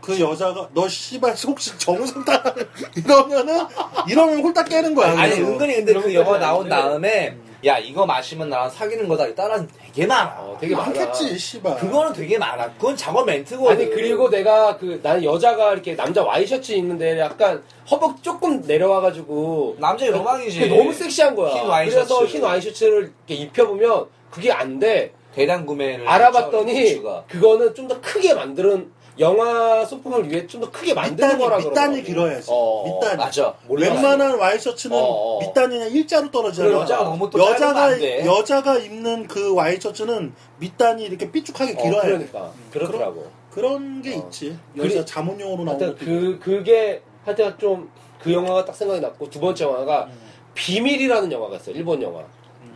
[0.00, 2.54] 그 여자가 너 씨발 혹시 정우성 따라
[2.96, 3.66] 이러면은
[4.08, 5.18] 이러면 홀딱 깨는 거야.
[5.18, 5.50] 아니 그래서.
[5.50, 6.70] 은근히 근데 그 영화 나온 네.
[6.70, 10.36] 다음에 야 이거 마시면 나랑 사귀는 거다 이 따라 되게 많아.
[10.38, 10.86] 어, 되게 많아.
[10.90, 11.76] 많겠지 씨발.
[11.78, 12.72] 그거는 되게 많아.
[12.74, 13.70] 그건 작업 멘트고.
[13.70, 20.10] 아니 그리고 내가 그 나는 여자가 이렇게 남자 와이셔츠 입는데 약간 허벅 조금 내려와가지고 남자의
[20.12, 20.60] 로망이지.
[20.60, 21.54] 그게 너무 섹시한 거야.
[21.54, 21.96] 흰 와이셔츠.
[21.96, 25.12] 그래서 흰 와이셔츠를 이렇게 입혀보면 그게 안 돼.
[25.34, 31.36] 대량 구매를 알아봤더니 그거는 좀 더 크게 만드는 영화 소품을 위해 좀 더 크게 만드는
[31.38, 32.06] 밑단이 거라 밑단이 그러더라고.
[32.06, 32.48] 길어야지.
[32.50, 33.16] 어, 밑단이.
[33.16, 33.54] 맞아.
[33.68, 35.40] 웬만한 와이셔츠는 어, 어.
[35.40, 36.70] 밑단이 그냥 일자로 떨어지잖아.
[36.70, 38.00] 여자가 너무 또 여자가.
[38.24, 42.08] 여자가 입는 그 와이셔츠는 밑단이 이렇게 삐죽하게 어, 길어야 돼.
[42.10, 43.26] 그러니까 그렇더라고.
[43.50, 44.16] 그런 게 어.
[44.18, 44.58] 있지.
[44.76, 49.64] 여자 자문용으로 나온 것도 그 그게 하여튼 좀 그 영화가 딱 생각이 났고 두 번째
[49.64, 50.18] 영화가 음.
[50.54, 51.76] 비밀이라는 영화가 있어요.
[51.76, 52.22] 일본 영화.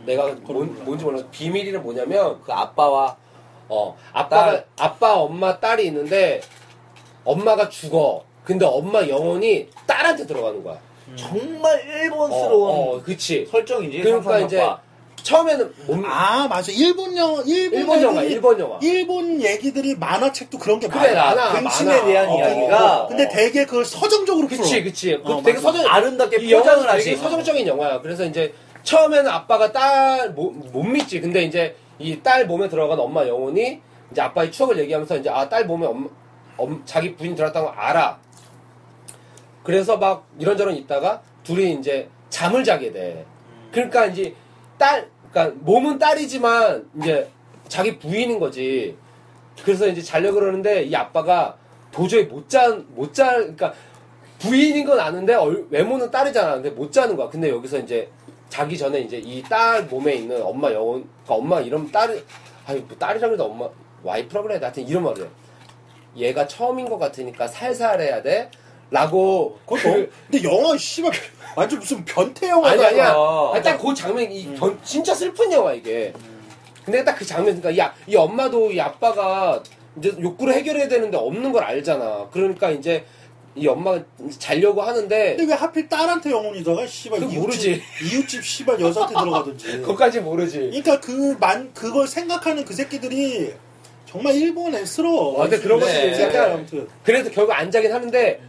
[0.05, 0.83] 내가 그건 뭔, 몰라.
[0.85, 1.23] 뭔지 몰라.
[1.31, 3.17] 비밀이는 뭐냐면 그 아빠와
[3.69, 4.65] 어 아빠가 딸.
[4.77, 6.41] 아빠 엄마 딸이 있는데
[7.23, 8.23] 엄마가 죽어.
[8.43, 10.77] 근데 엄마 영혼이 딸한테 들어가는 거야.
[11.15, 13.47] 정말 일본스러운 어, 어, 그치.
[13.49, 13.99] 설정이지.
[14.01, 14.61] 그러니까 이제.
[15.21, 18.79] 처음에는 몸, 아 맞아 일본 영화 일본, 일본 영화, 애들이- 일본 영화.
[18.81, 21.35] 일본 얘기들이 만화책도 그런 게 그래, 많아.
[21.35, 21.61] 많아.
[21.61, 22.05] 근친에 많아.
[22.05, 24.59] 대한 어, 이야기가 어, 근데 되게 그걸 서정적으로 풀어.
[24.61, 25.19] 그치, 그치.
[25.23, 25.59] 그 어, 되게.
[25.59, 27.03] 서정, 아름답게 포장을 하지.
[27.03, 27.99] 되게 서정적인 영화야.
[28.01, 28.53] 그래서 이제
[28.83, 31.19] 처음에는 아빠가 딸 못 믿지.
[31.19, 33.81] 근데 이제 이 딸 몸에 들어간 엄마 영혼이
[34.11, 36.09] 이제 아빠의 추억을 얘기하면서 이제 아 딸 몸에 엄,
[36.57, 38.19] 엄- 자기 부인이 들어갔다는 걸 알아.
[39.63, 43.25] 그래서 막 이런저런 있다가 둘이 이제 잠을 자게 돼.
[43.71, 44.33] 그러니까 이제
[44.77, 47.29] 딸, 그러니까 몸은 딸이지만 이제
[47.67, 48.97] 자기 부인인 거지.
[49.63, 51.55] 그래서 이제 자려고 그러는데 이 아빠가
[51.91, 53.73] 도저히 못 자, 못 자, 그러니까
[54.39, 56.55] 부인인 건 아는데 얼- 외모는 딸이잖아.
[56.55, 57.29] 근데 못 자는 거야.
[57.29, 58.09] 근데 여기서 이제
[58.49, 62.23] 자기 전에 이제 이 딸 몸에 있는 엄마 영혼, 그러니까 엄마 이름 딸이,
[62.65, 63.67] 아니 뭐 딸이라 그래도 엄마
[64.03, 64.65] 와이프라 그래야 돼.
[64.65, 65.27] 하여튼 이런 말을 해.
[66.17, 68.49] 얘가 처음인 것 같으니까 살살 해야 돼.
[68.91, 71.11] 라고 그거 너무- 근데 영화 씨발
[71.55, 72.71] 완전 무슨 변태 영화다.
[72.73, 73.13] 아니 아니야.
[73.15, 73.51] 어.
[73.53, 76.11] 아니, 딱그 장면 이 변- 진짜 슬픈 영화 이게.
[76.83, 79.61] 근데 딱 그 장면 그러니까 야, 이 엄마도 이 아빠가
[79.97, 82.29] 이제 욕구를 해결해야 되는데 없는 걸 알잖아.
[82.31, 83.05] 그러니까 이제
[83.55, 86.85] 이 엄마가 이제 자려고 하는데 근데 왜 하필 딸한테 영혼이 들어가?
[86.85, 87.81] 씨발 그건 이웃집, 모르지.
[88.11, 89.67] 이웃집 씨발 여자한테 들어가든지.
[89.81, 90.59] 그것까지 모르지.
[90.59, 93.53] 그러니까 그 만 그걸 생각하는 그 새끼들이
[94.05, 95.39] 정말 일본 애스러워.
[95.43, 96.21] 아, 근데 그런 것들이 네.
[96.23, 98.41] 약간- 아무튼 그래도 결국 안 자긴 하는데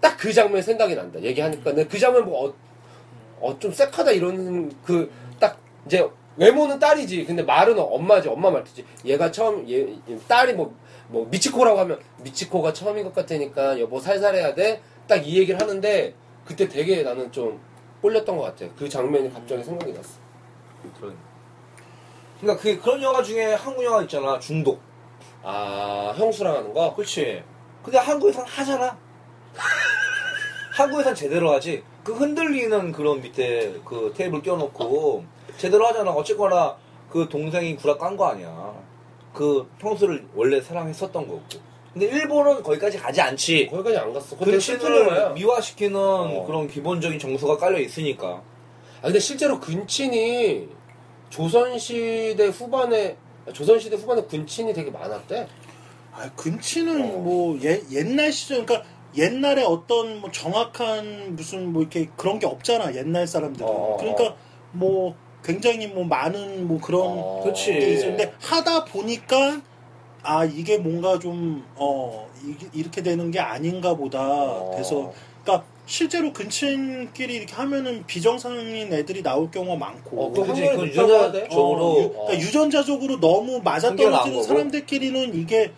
[0.00, 1.20] 딱 그 장면 생각이 난다.
[1.20, 2.54] 얘기하니까 근데 그 장면 뭐 어,
[3.40, 5.10] 어, 좀 섹하다 이런 그
[5.40, 7.24] 딱 이제 외모는 딸이지.
[7.24, 8.28] 근데 말은 엄마지.
[8.28, 8.84] 엄마 말투지.
[9.04, 9.86] 얘가 처음 얘
[10.28, 10.74] 딸이 뭐
[11.12, 14.80] 뭐 미치코라고 하면 미치코가 처음인 것 같으니까 여보 살살 해야 돼.
[15.06, 16.14] 딱 이 얘기를 하는데
[16.46, 17.60] 그때 되게 나는 좀
[18.00, 18.66] 꼴렸던 것 같아.
[18.76, 20.10] 그 장면이 갑자기 생각이 났어.
[20.98, 21.14] 그런.
[22.40, 24.38] 그러니까 그 그런 영화 중에 한국 영화 있잖아.
[24.38, 24.80] 중독.
[25.42, 26.94] 아 형수랑 하는 거?
[26.94, 27.42] 그렇지.
[27.82, 28.96] 근데 한국에선 하잖아.
[30.76, 31.82] 한국에선 제대로 하지.
[32.02, 35.24] 그 흔들리는 그런 밑에 그 테이블 껴놓고
[35.58, 36.10] 제대로 하잖아.
[36.10, 36.76] 어쨌거나
[37.10, 38.72] 그 동생이 구라 깐 거 아니야.
[39.32, 41.42] 그 형수를 원래 사랑했었던 거고.
[41.92, 43.66] 근데 일본은 거기까지 가지 않지.
[43.66, 44.36] 거기까지 안 갔어.
[44.36, 46.44] 근친을 미화시키는 어.
[46.46, 48.42] 그런 기본적인 정서가 깔려 있으니까.
[49.00, 50.68] 아 근데 실제로 근친이
[51.28, 53.16] 조선시대 후반에
[53.52, 55.48] 조선시대 후반에 군친이 되게 많았대.
[56.14, 57.18] 아, 근치는 어.
[57.18, 62.94] 뭐 예, 옛날 시절 그러니까 옛날에 어떤 뭐 정확한 무슨 뭐 이렇게 그런 게 없잖아
[62.94, 63.96] 옛날 사람들은 어.
[63.98, 64.36] 그러니까
[64.72, 67.40] 뭐 굉장히 뭐 많은 뭐 그런 어.
[67.44, 67.72] 그치.
[67.72, 69.60] 게 있었는데 하다 보니까
[70.22, 72.28] 아 이게 뭔가 좀어
[72.72, 74.74] 이렇게 되는 게 아닌가 보다 어.
[74.76, 80.86] 돼서 그러니까 실제로 근친끼리 이렇게 하면은 비정상인 애들이 나올 경우가 많고 어, 확률이 그건.
[80.86, 84.42] 유전자적으로 어, 유, 그러니까 유전자적으로 너무 맞아떨어지는.
[84.44, 85.72] 사람들끼리는 이게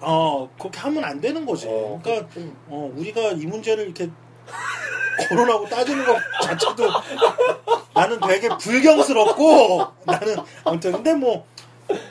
[0.00, 1.66] 어 그렇게 하면 안 되는 거지.
[1.66, 4.10] 어, 그러니까 좀- 어, 우리가 이 문제를 이렇게
[5.30, 6.84] 거론하고 따지는 것 자체도
[8.00, 11.44] 나는 되게 불경스럽고 나는 아무튼 근데 뭐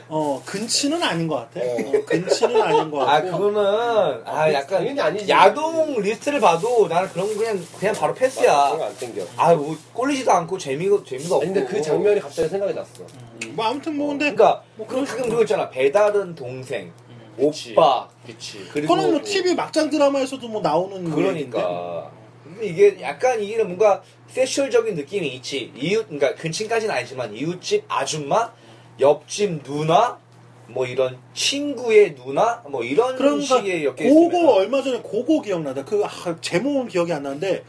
[0.08, 1.60] 어, 근치는 아닌 것 같아.
[1.64, 3.30] 어, 근치는 아닌 것아 같고.
[3.38, 5.28] 그거는 아 약간 당연히 아니지.
[5.30, 8.52] 야동 리스트를 봐도 나는 그런 거 그냥 그냥 바로 패스야.
[8.76, 9.22] 거안 땡겨.
[9.36, 11.46] 아 뭐 꼴리지도 않고 재미가 재미가 없고.
[11.46, 13.04] 아니, 근데 그 장면이 갑자기 생각이 났어.
[13.50, 15.70] 뭐 아무튼 뭐 근데 그러니까 뭐그 그런 가끔 그거 있잖아.
[15.70, 16.92] 배다른 동생,
[17.36, 17.72] 그치.
[17.72, 18.08] 오빠.
[18.26, 18.58] 그치.
[18.72, 21.08] 그리고 그거는 뭐 TV 막장 드라마에서도 뭐 나오는.
[21.08, 22.10] 그러니까.
[22.54, 25.72] 근데 이게 약간 이게 뭔가 sexual적인 느낌이 있지.
[25.76, 28.52] 이웃, 그러니까 근친까지는 아니지만 이웃집 아줌마,
[29.00, 30.18] 옆집 누나,
[30.66, 35.84] 뭐 이런 친구의 누나, 뭐 이런 그러니까 식의 엮여 있으면 얼마 전에 그거 기억나다.
[35.84, 37.64] 그 아, 제목은 기억이 안 나는데?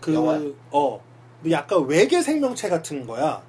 [0.00, 0.16] 그
[0.70, 1.02] 어,
[1.40, 3.42] 뭐 약간 외계 생명체 같은 거야.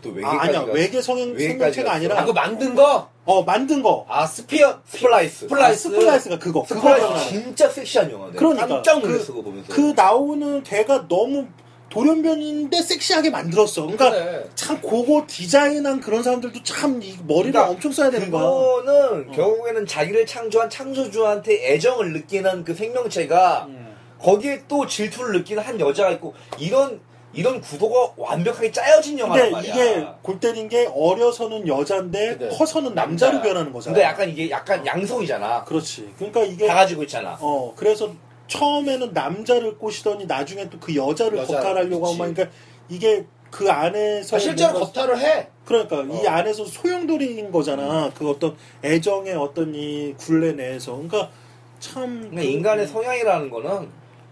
[0.00, 1.92] 또 아, 외계까지가 아니야 외계 성형 생명체가.
[1.92, 3.08] 아니라 아, 그 만든 거?
[3.24, 5.38] 어 만든 거 아, 스피어, 스플라이스.
[5.40, 5.82] 스플라이스.
[5.90, 7.28] 스플라이스가 그거 그거 스플라이스 기억나요.
[7.28, 8.32] 진짜 섹시한 영화네.
[8.36, 9.72] 그러니까 깜짝 놀랐어 그- 그거 보면서.
[9.72, 11.46] 그 나오는 걔가 너무
[11.90, 13.82] 돌연변인데 섹시하게 만들었어.
[13.82, 14.44] 그러니까 그래.
[14.54, 18.42] 참 그거 디자인한 그런 사람들도 참이 머리를 그러니까 엄청 써야 되는 거야.
[18.42, 19.32] 그거는 어.
[19.32, 23.94] 결국에는 자기를 창조한 창조주한테 애정을 느끼는 그 생명체가 음.
[24.18, 27.00] 거기에 또 질투를 느끼는 한 여자가 있고 이런
[27.34, 29.72] 이런 구도가 완벽하게 짜여진 영화란 근데 말이야.
[29.74, 33.42] 이게 골 때린 게 어려서는 여자인데 근데 커서는 남자로 남자야.
[33.52, 33.94] 변하는 거잖아.
[33.94, 35.64] 근데 약간 이게 약간 양성이잖아.
[35.64, 36.12] 그렇지.
[36.16, 37.38] 그러니까 이게 다 가지고 있잖아.
[37.40, 38.10] 어 그래서
[38.48, 42.20] 처음에는 남자를 꼬시더니 나중에 또 그 여자를 여자, 거탈하려고 하고 그치.
[42.22, 42.46] 하니까
[42.88, 45.48] 이게 그 안에서 아, 실제로 뭔가- 거탈을 해.
[45.64, 46.30] 그러니까 이 어.
[46.30, 48.10] 안에서 소용돌이인 거잖아.
[48.14, 50.92] 그 어떤 애정의 어떤 이 굴레 내에서.
[50.92, 51.30] 그러니까
[51.78, 53.88] 참 근데 그- 인간의 성향이라는 거는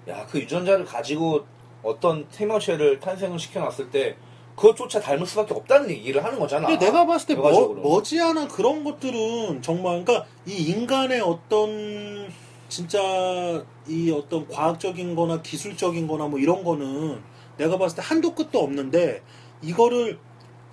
[0.08, 1.44] 야 그 유전자를 가지고
[1.82, 4.16] 어떤 생명체를 탄생을 시켜놨을 때
[4.56, 6.68] 그것조차 닮을 수밖에 없다는 얘기를 하는 거잖아.
[6.68, 7.74] 근데 내가 봤을 때 뭐.
[7.74, 12.28] 머지않아 그런 것들은 정말 그러니까 이 인간의 어떤
[12.68, 17.20] 진짜 이 어떤 과학적인 거나 기술적인 거나 뭐 이런 거는
[17.56, 19.22] 내가 봤을 때 한도 끝도 없는데
[19.62, 20.18] 이거를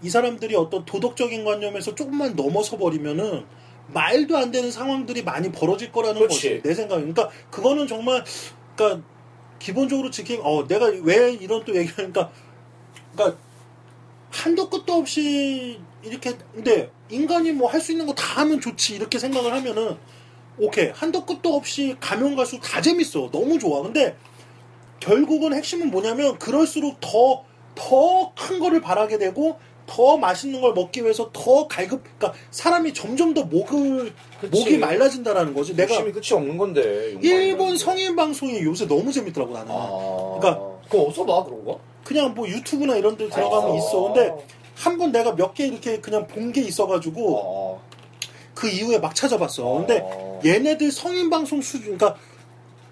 [0.03, 3.45] 이 사람들이 어떤 도덕적인 관념에서 조금만 넘어서 버리면은
[3.87, 6.35] 말도 안 되는 상황들이 많이 벌어질 거라는 그렇지.
[6.35, 8.23] 거지 내 생각에 그러니까 그거는 정말
[8.75, 9.07] 그러니까
[9.59, 12.31] 기본적으로 지금 어 내가 왜 이런 또 얘기하니까
[13.13, 13.39] 그러니까
[14.31, 19.17] 한도 끝도 없이 이렇게 근데 인간이 뭐 할 수 있는 거 다 하면 좋지 이렇게
[19.19, 19.97] 생각을 하면은
[20.59, 23.29] 오케이 한도 끝도 없이 가면 갈수록 다 재밌어.
[23.31, 23.81] 너무 좋아.
[23.83, 24.17] 근데
[24.99, 31.29] 결국은 핵심은 뭐냐면 그럴수록 더 더 큰 거를 바라게 되고 더 맛있는 걸 먹기 위해서
[31.33, 34.59] 더 갈급 그러니까 사람이 점점 더 목을 그치.
[34.59, 37.17] 목이 말라진다라는 거지 내가 욕심이 끝이 없는 건데.
[37.21, 37.77] 일본 게.
[37.77, 40.37] 성인 방송이 요새 너무 재밌더라고 나는 아.
[40.39, 41.79] 그러니까 그거 어디서 봐, 그런 거?
[42.03, 43.75] 그냥 뭐 유튜브나 이런 데 들어가면 아.
[43.77, 44.31] 있어 근데
[44.75, 47.81] 한 번 내가 몇 개 이렇게 그냥 본 게 있어가지고 어.
[48.53, 49.63] 그 이후에 막 찾아봤어.
[49.79, 50.39] 근데 어.
[50.45, 52.15] 얘네들 성인 방송 수준, 그러니까,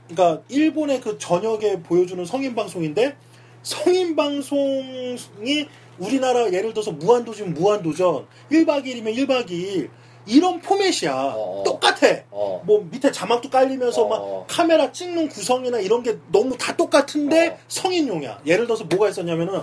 [0.07, 3.15] 그러니까 일본의 그 저녁에 보여주는 성인 방송인데
[3.63, 9.89] 성인 방송이 우리나라 예를 들어서 무한도전 무한도전 1박 2일이면 1박 2일
[10.27, 11.13] 이런 포맷이야.
[11.13, 11.63] 어.
[11.65, 12.07] 똑같아.
[12.31, 12.61] 어.
[12.65, 14.07] 뭐 밑에 자막도 깔리면서 어.
[14.07, 17.57] 막 카메라 찍는 구성이나 이런 게 너무 다 똑같은데 어.
[17.67, 18.41] 성인용이야.
[18.45, 19.61] 예를 들어서 뭐가 있었냐면은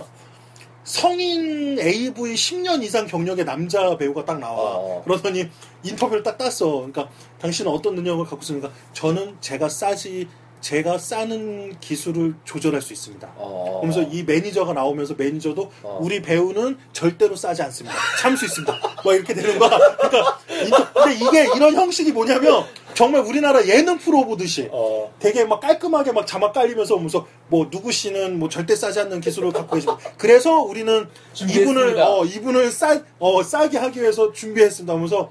[0.83, 4.77] 성인 AV 10년 이상 경력의 남자 배우가 딱 나와.
[4.77, 5.01] 어.
[5.03, 5.49] 그러더니
[5.83, 6.67] 인터뷰를 딱 땄어.
[6.75, 8.71] 그러니까 당신은 어떤 능력을 갖고 있습니까?
[8.93, 10.27] 저는 제가 싸지
[10.63, 13.33] 제가 싸는 기술을 조절할 수 있습니다.
[13.35, 13.81] 어.
[13.81, 15.99] 그러면서 이 매니저가 나오면서 매니저도 어.
[16.01, 17.93] 우리 배우는 절대로 싸지 않습니다.
[18.21, 18.73] 참 수 있습니다.
[19.03, 19.69] 막 이렇게 되는 거야.
[19.97, 20.39] 그러니까
[20.93, 25.13] 근데 이게 이런 형식이 뭐냐면 정말 우리나라 예능 프로 보듯이 어.
[25.19, 29.51] 되게 막 깔끔하게 막 자막 깔리면서 오면서 뭐 누구 씨는 뭐 절대 싸지 않는 기술을
[29.51, 30.01] 갖고 계십니다.
[30.17, 31.81] 그래서 우리는 준비했습니다.
[31.81, 34.93] 이분을 어 이분을 싸 어 싸게 하기 위해서 준비했습니다.
[34.93, 35.29] 하면서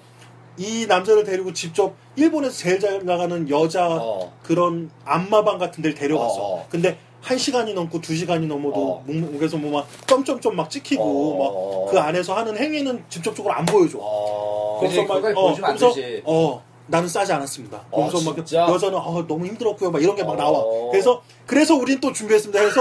[0.58, 4.32] 이 남자를 데리고 직접 일본에서 제일 잘 나가는 여자 어.
[4.42, 6.36] 그런 안마방 같은 데를 데려갔어.
[6.38, 6.66] 어.
[6.68, 9.04] 근데 한 시간이 넘고 두 시간이 넘어도 어.
[9.06, 11.84] 목에서 뭐 막 점점점 막 찍히고 어.
[11.86, 13.98] 막그 안에서 하는 행위는 직접적으로 안 보여줘.
[14.00, 14.78] 어.
[14.80, 15.94] 그래서 막 어, 그래서.
[16.24, 17.84] 어 나는 싸지 않았습니다.
[17.90, 18.36] 어, 그래서 막?
[18.72, 19.90] 여자는 어, 너무 힘들었고요.
[19.90, 20.58] 막 이런 게 막 나와.
[20.58, 20.90] 어.
[20.90, 22.60] 그래서 그래서 우린 또 준비했습니다.
[22.60, 22.80] 해서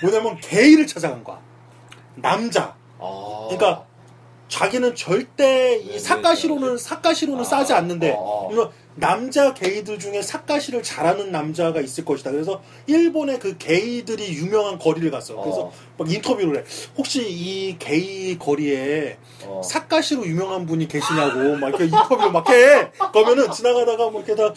[0.00, 1.38] 뭐냐면 게이를 찾아간 거야.
[2.14, 2.74] 남자.
[2.98, 3.46] 아.
[3.50, 3.84] 그러니까
[4.52, 8.48] 자기는 절대 이 네, 사카시로는 사카시로는 아, 싸지 않는데 어.
[8.50, 12.30] 그래서 남자 게이들 중에 사카시를 잘하는 남자가 있을 것이다.
[12.30, 15.36] 그래서 일본의 그 게이들이 유명한 거리를 갔어.
[15.36, 15.72] 그래서 어.
[15.96, 16.64] 막 인터뷰를 해.
[16.98, 19.62] 혹시 이 게이 거리에 어.
[19.64, 22.90] 사카시로 유명한 분이 계시냐고 막 이렇게 인터뷰를 막 해.
[23.10, 24.52] 그러면은 지나가다가 뭐 이렇게 다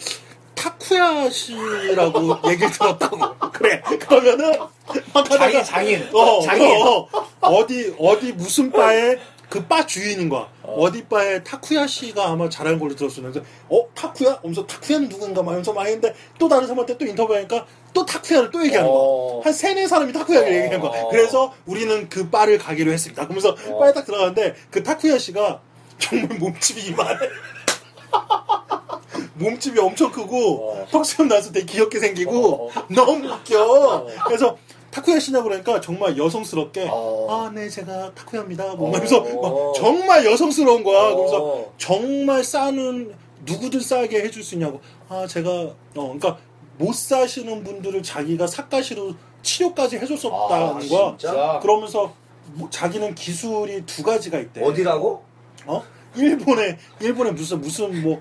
[0.56, 3.18] 타쿠야 씨라고 얘기를 들었다고.
[3.52, 3.80] 그래.
[4.00, 4.70] 그러면은 막
[5.14, 6.08] 하다가 장인, 장인.
[6.14, 6.82] 어, 장인.
[6.82, 7.08] 어,
[7.40, 10.48] 어디 어디 무슨 바에 그 바 주인인 거야.
[10.62, 10.90] 어.
[10.90, 14.40] 디 바에 타쿠야 씨가 아마 잘하는 걸로 들었었는데, 어 타쿠야?
[14.42, 18.64] 하면서 타쿠야는 누군가 막 하면서 막 했는데 또 다른 사람한테 또 인터뷰하니까 또 타쿠야를 또
[18.64, 18.98] 얘기하는 거야.
[18.98, 19.40] 어.
[19.44, 20.54] 한 세네 사람이 타쿠야를 어.
[20.54, 21.04] 얘기하는 거야.
[21.10, 23.22] 그래서 우리는 그 바를 가기로 했습니다.
[23.24, 23.78] 그러면서 어.
[23.78, 25.60] 바에 딱 들어가는데 그 타쿠야 씨가
[25.98, 27.18] 정말 몸집이 이만해.
[29.34, 30.86] 몸집이 엄청 크고 어.
[30.90, 32.70] 턱수염 나서 되게 귀엽게 생기고 어.
[32.88, 34.06] 너무 웃겨.
[34.26, 34.56] 그래서
[34.90, 37.48] 타쿠야 씨냐 그러니까 정말 여성스럽게 어.
[37.48, 38.74] 아네 제가 타쿠야입니다.
[38.74, 38.94] 뭐 어.
[38.94, 41.14] 하면서 막 정말 여성스러운 거야.
[41.14, 41.74] 그래서 어.
[41.76, 44.80] 정말 싸는 누구든 싸게 해줄 수 있냐고.
[45.08, 46.38] 아 제가 어 그러니까
[46.78, 51.16] 못 사시는 분들을 자기가 사가시로 치료까지 해줬었다는 아, 거야.
[51.18, 51.58] 진짜?
[51.62, 52.12] 그러면서
[52.54, 54.62] 뭐 자기는 기술이 두 가지가 있대.
[54.62, 55.22] 어디라고?
[55.66, 55.82] 어?
[56.16, 58.20] 일본에 일본에 무슨 무슨 뭐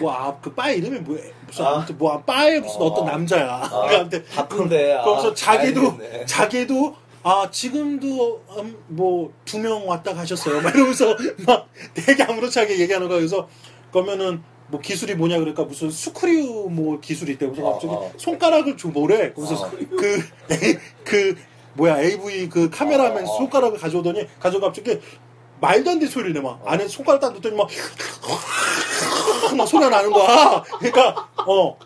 [0.00, 1.76] 뭐아그바 이름이 뭐 무슨 아.
[1.76, 2.84] 아무튼 뭐 바에 무슨 어.
[2.86, 3.48] 어떤 남자야.
[3.48, 4.94] 아, 그한테 바쁜데.
[4.94, 5.98] 아, 그러면서 자기도.
[6.26, 10.60] 자기도 아 지금도 음, 뭐두 명 왔다 가셨어요.
[10.60, 13.18] 막 이러면서 막 되게 아무렇지 않게 얘기하는 거야.
[13.18, 13.48] 그래서
[13.92, 17.46] 그러면은 뭐 기술이 뭐냐 그러니까 무슨 스크류 뭐 기술이 있대.
[17.46, 18.10] 그래서 어, 갑자기 어.
[18.16, 19.32] 손가락을 줘 뭐래.
[19.34, 19.70] 그래서 어.
[21.04, 21.36] 그그
[21.74, 23.36] 뭐야 AV 그 카메라맨 어, 어.
[23.36, 24.98] 손가락을 가져오더니 가져가 갑자기
[25.62, 26.60] 말도 안 되는 소리를 내 막.
[26.66, 27.68] 안에 손가락 딱 넣더니 막,
[29.56, 30.62] 막 소리가 나는 거야.
[30.80, 31.78] 그러니까, 어,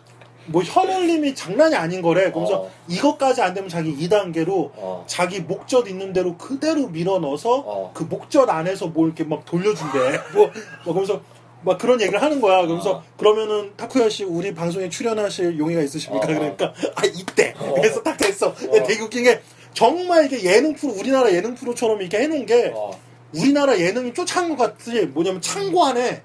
[0.47, 2.31] 뭐 혀놀림이 장난이 아닌 거래.
[2.31, 2.71] 그러면서 어.
[2.87, 5.03] 이것까지 안 되면 자기 2단계로 어.
[5.05, 7.91] 자기 목젖 있는 대로 그대로 밀어 넣어서 어.
[7.93, 9.99] 그 목젖 안에서 뭘 이렇게 막 돌려준대.
[10.33, 10.49] 뭐,
[10.85, 11.21] 뭐 그러면서
[11.61, 12.61] 막 그런 얘기를 하는 거야.
[12.61, 13.03] 그러면서 어.
[13.17, 16.25] 그러면은 타쿠야 씨 우리 방송에 출연하실 용의가 있으십니까?
[16.25, 16.27] 어.
[16.27, 17.53] 그러니까 아 이때.
[17.59, 17.73] 어.
[17.75, 18.55] 그래서 딱 됐어.
[18.55, 19.41] 되게 웃긴 게
[19.73, 22.97] 정말 이게 예능 프로 우리나라 예능 프로처럼 이렇게 해놓은 게 어.
[23.41, 26.23] 우리나라 예능이 쫓아간 것 같지 뭐냐면 창고 안에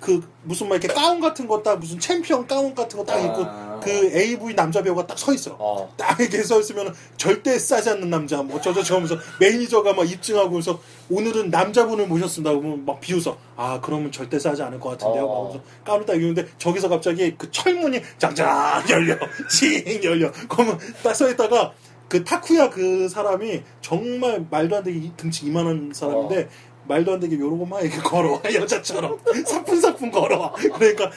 [0.00, 3.44] 그 무슨 막 이렇게 가운 같은 거 딱 무슨 챔피언 가운 같은 거 딱 입고
[3.44, 3.80] 아.
[3.82, 5.56] 그 AV 남자 배우가 딱 서 있어.
[5.58, 5.92] 어.
[5.96, 10.80] 딱 이렇게 서 있으면 절대 싸지 않는 남자 뭐 저저 저면서 매니저가 막 입증하고 그래서
[11.10, 12.50] 오늘은 남자분을 모셨습니다.
[12.54, 13.36] 그러면 막 비웃어.
[13.56, 15.26] 아 그러면 절대 싸지 않을 것 같은데요.
[15.26, 15.44] 어.
[15.44, 19.16] 막 그래서 까면 딱 이러는데 저기서 갑자기 그 철문이 짱짱 열려,
[19.50, 20.30] 징 열려.
[20.48, 21.72] 그러면 딱 서 있다가
[22.10, 26.48] 그 타쿠야 그 사람이 정말 말도 안 되게 이- 등치 이만한 사람인데
[26.88, 31.08] 말도 안 되게 요러고 막 이렇게 걸어와 여자처럼 사뿐사뿐 걸어와 그러니까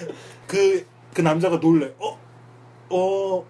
[0.48, 2.20] 그그 남자가 놀래 어?
[2.92, 3.46] 어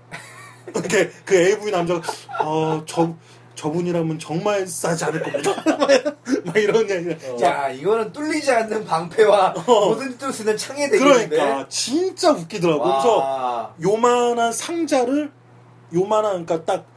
[0.74, 2.02] 이렇게 그 AV 남자가
[2.40, 3.14] 어저
[3.56, 5.52] 저분이라면 정말 싸지 않을 겁니다
[6.46, 7.38] 막 이런 얘기 어.
[7.42, 9.90] 야, 이거는 뚫리지 않는 방패와 어.
[9.90, 11.28] 모든 뚫을 수 있는 창의 대결인데.
[11.36, 13.74] 그러니까 진짜 웃기더라고 그래서 와.
[13.82, 15.30] 요만한 상자를
[15.94, 16.93] 요만한 그러니까 딱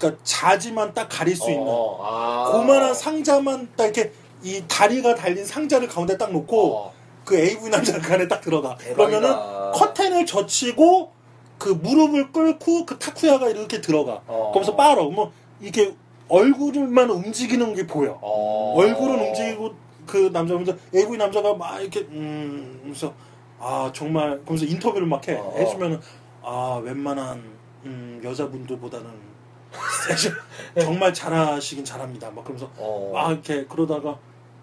[0.00, 1.98] 그러니까 자지만 딱 가릴 수 있는 어.
[2.02, 2.50] 아.
[2.52, 6.92] 고만한 상자만 딱 이렇게 이 다리가 달린 상자를 가운데 딱 놓고 어.
[7.24, 8.76] 그 AV 남자가 그 안에 딱 들어가.
[8.76, 9.20] 대박이다.
[9.20, 11.12] 그러면은 커튼을 젖히고
[11.58, 14.22] 그 무릎을 꿇고 그 타쿠야가 이렇게 들어가.
[14.26, 14.50] 어.
[14.52, 15.04] 그러면서 빨어.
[15.10, 15.94] 뭐 이게
[16.28, 18.18] 얼굴만 움직이는 게 보여.
[18.22, 18.74] 어.
[18.76, 19.74] 얼굴은 움직이고
[20.06, 23.12] 그 남자 보면서 AV 남자가 막 이렇게 음 그래서
[23.58, 25.34] 아 정말 그러면서 인터뷰를 막 해.
[25.34, 25.54] 어.
[25.58, 26.00] 해주면은
[26.42, 27.44] 아 웬만한
[27.84, 29.29] 음, 여자분들보다는
[30.80, 32.30] 정말 잘하시긴 잘합니다.
[32.30, 33.10] 막 그러면서 어.
[33.12, 34.18] 막 이렇게 그러다가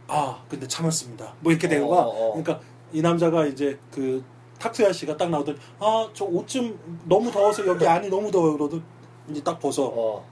[0.08, 1.34] 아 근데 참았습니다.
[1.39, 1.89] 뭐 이렇게 되는 어.
[1.89, 2.41] 어, 어.
[2.41, 2.60] 그러니까
[2.91, 4.24] 이 남자가 이제 그
[4.60, 8.58] 타쿠야 씨가 딱 나오더니 아저 옷 좀 너무 더워서 여기 안이 너무 더워요.
[8.58, 8.82] 그러더니
[9.30, 10.26] 이제 딱 벗어 어.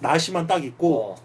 [0.00, 1.16] 나시만 딱 입고 어.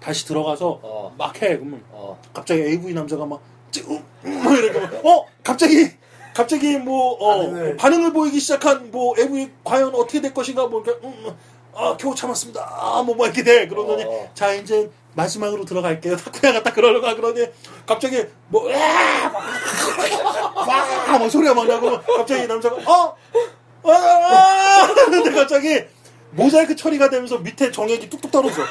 [0.00, 1.14] 다시 들어가서 어.
[1.16, 1.56] 막 해.
[1.56, 2.18] 그러면 어.
[2.32, 3.40] 갑자기 AV 남자가 막
[3.70, 5.90] 찌, 음, 막 이렇게 막, 어 갑자기
[6.34, 7.76] 갑자기 뭐 어, 반응을.
[7.76, 11.36] 반응을 보이기 시작한 뭐 AV 과연 어떻게 될 것인가 뭐 이렇게 음, 음,
[11.74, 14.30] 아 겨우 참았습니다 아뭐 뭐 이렇게 돼 그러더니 어.
[14.34, 17.46] 자 이제 마지막으로 들어갈게요 타쿠야가 딱 그러려고 그러니
[17.86, 18.68] 갑자기 뭐
[21.08, 23.16] 뭐막 소리가 막 나고 갑자기 이 남자가 어
[23.82, 24.86] 아!
[25.10, 25.84] 근데 갑자기
[26.32, 28.62] 모자이크 처리가 되면서 밑에 정액이 뚝뚝 떨어져.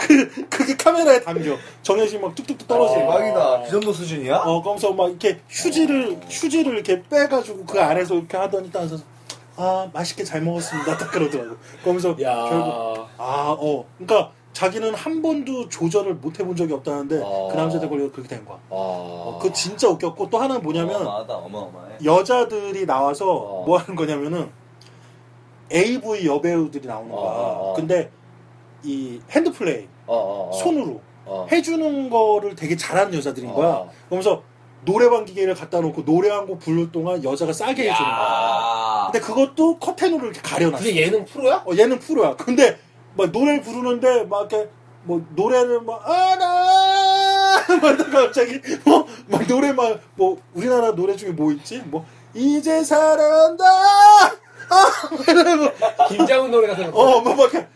[0.00, 1.56] 그, 그게 카메라에 담겨.
[1.82, 2.94] 정액이 막 뚝뚝뚝 떨어져.
[2.94, 3.62] 대박이다.
[3.62, 4.36] 그 정도 수준이야?
[4.36, 8.98] 어, 그러면서 막 이렇게 휴지를, 휴지를 이렇게 빼가지고 그 안에서 이렇게 하더니 따서
[9.58, 10.96] 아, 맛있게 잘 먹었습니다.
[10.96, 11.56] 딱 그러더라고.
[11.82, 12.48] 그러면서 야.
[12.48, 12.72] 결국,
[13.18, 13.84] 아, 어.
[13.98, 17.48] 그러니까 자기는 한 번도 조절을 못 해본 적이 없다는데 어.
[17.50, 18.58] 그 남자한테 걸려 그렇게 된 거야.
[18.70, 19.34] 어.
[19.36, 21.96] 어, 그 진짜 웃겼고 또 하나 뭐냐면 어마어마하다, 어마어마해.
[22.04, 23.64] 여자들이 나와서 어.
[23.66, 24.50] 뭐 하는 거냐면은
[25.72, 27.20] AV 여배우들이 나오는 거야.
[27.30, 27.74] 어.
[27.76, 28.10] 근데
[28.84, 29.88] 이 핸드플레이.
[30.06, 31.46] 손으로 어.
[31.50, 33.68] 해주는 거를 되게 잘하는 여자들인 거야.
[33.68, 33.90] 어.
[34.06, 34.42] 그러면서
[34.84, 38.18] 노래방 기계를 갖다 놓고 노래 한 곡 부를 동안 여자가 싸게 해주는 거야.
[38.18, 39.08] 아.
[39.12, 40.82] 근데 그것도 커튼으로 이렇게 가려놨어.
[40.84, 41.62] 그게 예능 프로야?
[41.66, 42.36] 어, 얘는 프로야.
[42.36, 42.78] 근데
[43.14, 44.70] 막 노래 부르는데 막 이렇게
[45.02, 51.50] 뭐 노래를 막 아나 막 갑자기 뭐 막 노래 막 뭐 우리나라 노래 중에 뭐
[51.52, 51.78] 있지?
[51.86, 53.64] 뭐 이제 사랑한다.
[54.70, 54.86] 아,
[55.28, 55.72] 이러고
[56.08, 56.94] 김장훈 노래가 생각.
[56.96, 57.66] 어, 뭐, 막, 이렇게,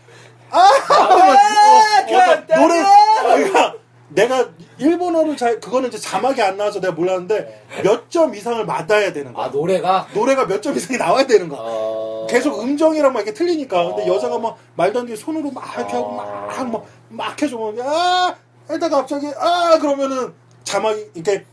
[0.51, 0.59] 아!
[0.88, 3.75] 막, 어, 막 노래, 아, 그러니까
[4.14, 9.33] 내가 일본어를 잘, 그거는 이제 자막이 안 나와서 내가 몰랐는데 몇 점 이상을 맞아야 되는
[9.33, 9.46] 거야.
[9.46, 10.07] 아 노래가.
[10.14, 11.61] 노래가 몇 점 이상이 나와야 되는 거야.
[11.62, 12.27] 어.
[12.29, 13.85] 계속 음정이랑 막 이렇게 틀리니까.
[13.88, 14.14] 근데 어.
[14.14, 18.35] 여자가 막 말도 안 되게 손으로 막 이렇게 하고 막, 막, 막 해주면, 아!
[18.68, 19.79] 이러다가 갑자기, 아!
[19.81, 20.33] 그러면은
[20.64, 21.44] 자막이, 이렇게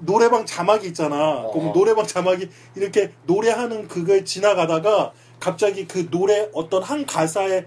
[0.00, 1.16] 노래방 자막이 있잖아.
[1.44, 1.52] 어.
[1.52, 7.66] 그럼 노래방 자막이 이렇게 노래하는 그걸 지나가다가 갑자기 그 노래 어떤 한 가사에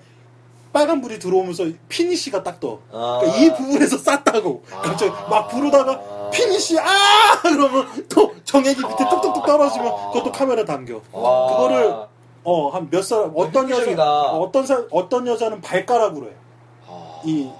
[0.74, 2.80] 빨간 불이 들어오면서 피니시가 딱 떠.
[2.92, 3.20] 아.
[3.22, 4.64] 그러니까 이 부분에서 쌌다고.
[4.70, 5.28] 갑자기 아.
[5.30, 6.86] 막 부르다가 피니시, 아!
[7.42, 11.02] 그러면 또 정액이 밑에 뚝뚝뚝 떨어지면 그것도 카메라 담겨.
[11.12, 11.48] 와.
[11.48, 11.96] 그거를
[12.44, 14.02] 어, 한 몇 사람, 어떤 여자.
[14.32, 16.32] 어떤 사, 어떤 여자는 발가락으로 해.
[16.88, 17.20] 아.
[17.26, 17.52] 이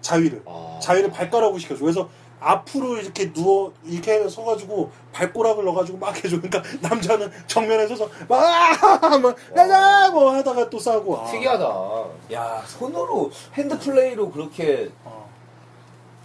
[0.00, 0.42] 자위를.
[0.46, 0.78] 아.
[0.82, 1.80] 자위를 발가락으로 시켜줘.
[1.82, 2.08] 그래서
[2.40, 6.40] 앞으로 이렇게 누워 이렇게 서가지고 발꼬락을 넣어가지고 막 해줘.
[6.40, 11.18] 그러니까 남자는 정면에 서서 막막 나자 뭐 하다가 또 싸고.
[11.18, 11.24] 아.
[11.24, 12.04] 특이하다.
[12.32, 15.26] 야 손으로 hand play로 그렇게 어.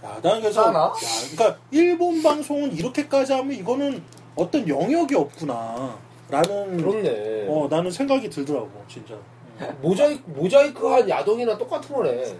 [0.04, 0.78] 야, 나는 그래서 싸나?
[0.80, 0.92] 야,
[1.32, 4.02] 그러니까 일본 방송은 이렇게까지 하면 이거는
[4.34, 5.96] 어떤 영역이 없구나.
[6.28, 7.46] 라는 그렇네.
[7.48, 9.14] 어 나는 생각이 들더라고 진짜.
[9.80, 12.36] 모자이크 모자이크한 야동이랑 똑같은 거네.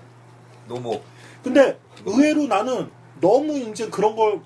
[0.66, 0.98] 너무
[1.42, 2.90] 근데 의외로 나는
[3.22, 4.40] 너무 이제 그런 걸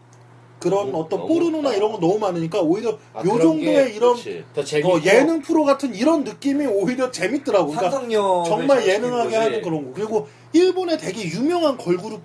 [0.61, 3.61] 그런 너무- 어떤 너무- 포르노나 이런 거 너무 많으니까 오히려 아, 요 정도의
[3.91, 4.17] 게 이런.
[4.55, 7.73] 더 재밌고 어, 예능 프로 같은 이런 느낌이 오히려 재밌더라고.
[7.73, 9.93] 그러니까 정말 예능하게 하는 그런 거.
[9.95, 12.21] 그리고 일본에 되게 유명한 걸그룹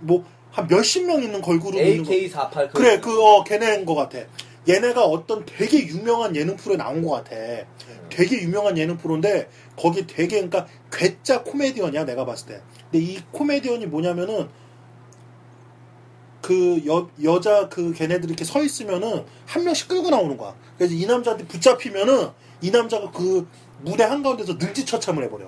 [0.00, 2.10] 뭐 한 몇십 명 있는 걸그룹 있는 거.
[2.12, 4.18] AK48 그래 그 어, 걔네인 것 같아.
[4.68, 7.34] 얘네가 어떤 되게 유명한 예능 프로에 나온 것 같아.
[8.10, 12.60] 되게 유명한 예능 프로인데 거기 되게 그러니까 괴짜 코미디언이야 내가 봤을 때.
[12.90, 14.48] 근데 이 코미디언이 뭐냐면은
[16.42, 20.54] 그 여, 여자 그 걔네들이 이렇게 서 있으면은 한 명씩 끌고 나오는 거야.
[20.76, 22.28] 그래서 이 남자한테 붙잡히면은
[22.60, 23.46] 이 남자가 그
[23.80, 25.46] 무대 한가운데서 능지처참을 해버려.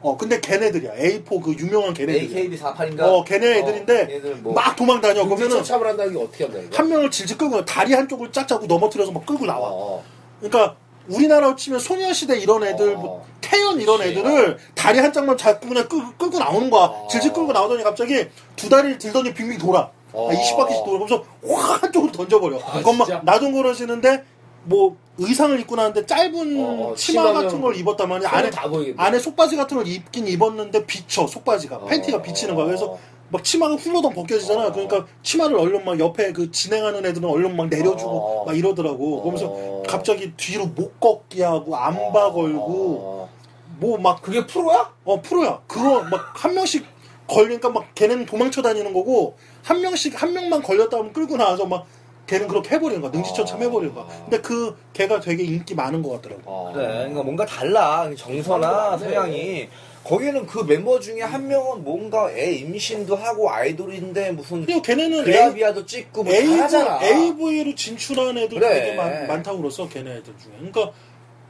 [0.00, 0.94] 어 근데 걔네들이야.
[0.94, 2.58] A4 그 유명한 걔네들이야.
[2.58, 3.00] AKB48인가?
[3.02, 5.24] 어, 걔네 애들인데 얘들 뭐막 도망 다녀.
[5.24, 6.76] 그러면은 처참을 한다는 게 어떻게 한다 이거?
[6.76, 9.70] 한 명을 질질 끌고 다리 한쪽을 짝 잡고 넘어뜨려서 막 끌고 나와.
[9.70, 10.04] 어,
[10.40, 10.76] 그러니까
[11.08, 13.24] 우리나라로 치면 소녀시대 이런 애들, 어.
[13.48, 14.02] 뭐 태연 이런.
[14.02, 16.84] 애들을 다리 한 짝만 잡고 그냥 끌, 끌고 나오는 거야.
[16.84, 17.08] 어.
[17.10, 18.26] 질질 끌고 나오더니 갑자기
[18.56, 19.90] 두 다리를 들더니 빙빙 돌아.
[20.12, 20.30] 어.
[20.30, 20.98] 아, 20바퀴씩 돌아.
[20.98, 22.58] 그러면서 확 한쪽으로 던져버려.
[22.58, 23.20] 아, 막 진짜?
[23.24, 24.24] 나둥거려지는데
[24.64, 28.28] 뭐 의상을 입고 나는데 짧은 어, 어, 치마 같은 걸 입었단 말이야.
[28.30, 28.50] 안에.
[28.96, 32.66] 안에 속바지 같은 걸 입긴 입었는데 비쳐 속바지가 어, 팬티가 비치는 거야.
[32.66, 32.98] 그래서
[33.30, 34.68] 막 치마가 훌러덩 벗겨지잖아.
[34.68, 34.72] 어.
[34.72, 38.44] 그러니까 치마를 얼른 막 옆에 그 진행하는 애들은 얼른 막 내려주고 어.
[38.46, 39.20] 막 이러더라고.
[39.22, 39.82] 그러면서 어.
[39.86, 43.37] 갑자기 뒤로 목 꺾기 하고 안바 걸고 어.
[43.80, 44.92] 뭐 막 그게 프로야?
[45.04, 45.60] 어 프로야.
[45.66, 46.84] 그거 막 한 명씩
[47.26, 51.86] 걸리니까 막 걔는 도망쳐 다니는 거고 한 명씩 한 명만 걸렸다 하면 끌고 나와서 막
[52.26, 53.10] 걔는 그렇게 해버리는 거야.
[53.10, 54.06] 능지처참 해버리는 거야.
[54.24, 56.42] 근데 그 걔가 되게 인기 많은 것 같더라고.
[56.44, 56.70] 어.
[56.74, 58.98] 그래, 그러니까 뭔가 달라 정서나 맞네.
[59.04, 59.68] 서양이
[60.04, 65.24] 거기는 그 멤버 중에 한 명은 뭔가 애 임신도 하고 아이돌인데 무슨 그리고 걔네는 A,
[65.24, 67.00] 그라비아도 찍고 뭐 AV, 잘하잖아.
[67.02, 68.80] AV로 진출한 애들 그래.
[68.80, 69.86] 되게 많, 많다고 그랬어.
[69.88, 70.52] 걔네 애들 중에.
[70.58, 70.92] 그러니까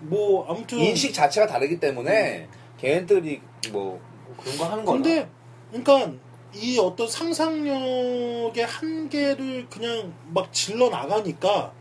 [0.00, 3.40] 뭐 아무튼 인식 자체가 다르기 때문에 걔네들이
[3.72, 4.00] 뭐
[4.40, 5.02] 그런 거 하는 거나.
[5.02, 5.28] 근데
[5.70, 6.12] 그러니까
[6.54, 11.72] 이 어떤 상상력의 한계를 그냥 막 질러 나가니까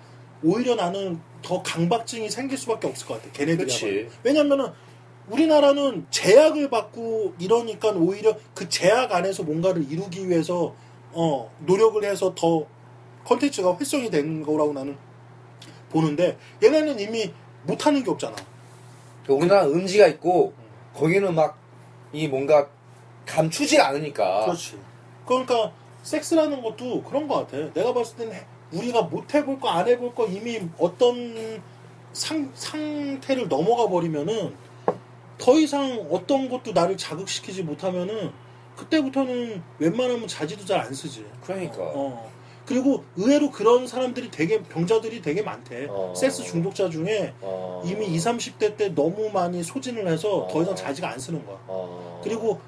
[0.43, 3.32] 오히려 나는 더 강박증이 생길 수밖에 없을 것 같아.
[3.34, 4.09] 걔네들이.
[4.24, 4.68] 왜냐면은
[5.30, 10.74] 우리나라는 제약을 받고 이러니까 오히려 그 제약 안에서 뭔가를 이루기 위해서
[11.11, 12.65] 어 노력을 해서 더
[13.26, 14.97] 컨텐츠가 활성이 된 거라고 나는
[15.89, 17.32] 보는데 얘네는 이미
[17.68, 18.36] 못하는 게 없잖아.
[19.26, 20.53] 그 우리나라 음지가 있고
[20.95, 21.57] 거기는 막
[22.13, 22.65] 이 뭔가
[23.26, 24.45] 감추지 않으니까.
[24.45, 24.80] 그렇지.
[25.26, 27.72] 그러니까 섹스라는 것도 그런 것 같아.
[27.74, 31.61] 내가 봤을 때는 해- 우리가 못 해볼 거, 안 해볼 거 이미 어떤
[32.13, 34.55] 상, 상태를 넘어가 버리면은
[35.38, 38.32] 더 이상 어떤 것도 나를 자극시키지 못하면은
[38.78, 41.26] 그때부터는 웬만하면 자지도 잘 안 쓰지.
[41.43, 41.76] 그러니까.
[41.80, 42.32] 어.
[42.68, 45.88] 그리고 의외로 그런 사람들이 되게 병자들이 되게 많대.
[45.89, 46.13] 어.
[46.15, 47.82] 섹스 중독자 중에 어.
[47.86, 51.57] 이미 20, 30대 때 너무 많이 소진을 해서 더 이상 자지가 안 쓰는 거야.
[51.68, 52.20] 어.
[52.24, 52.59] 그리고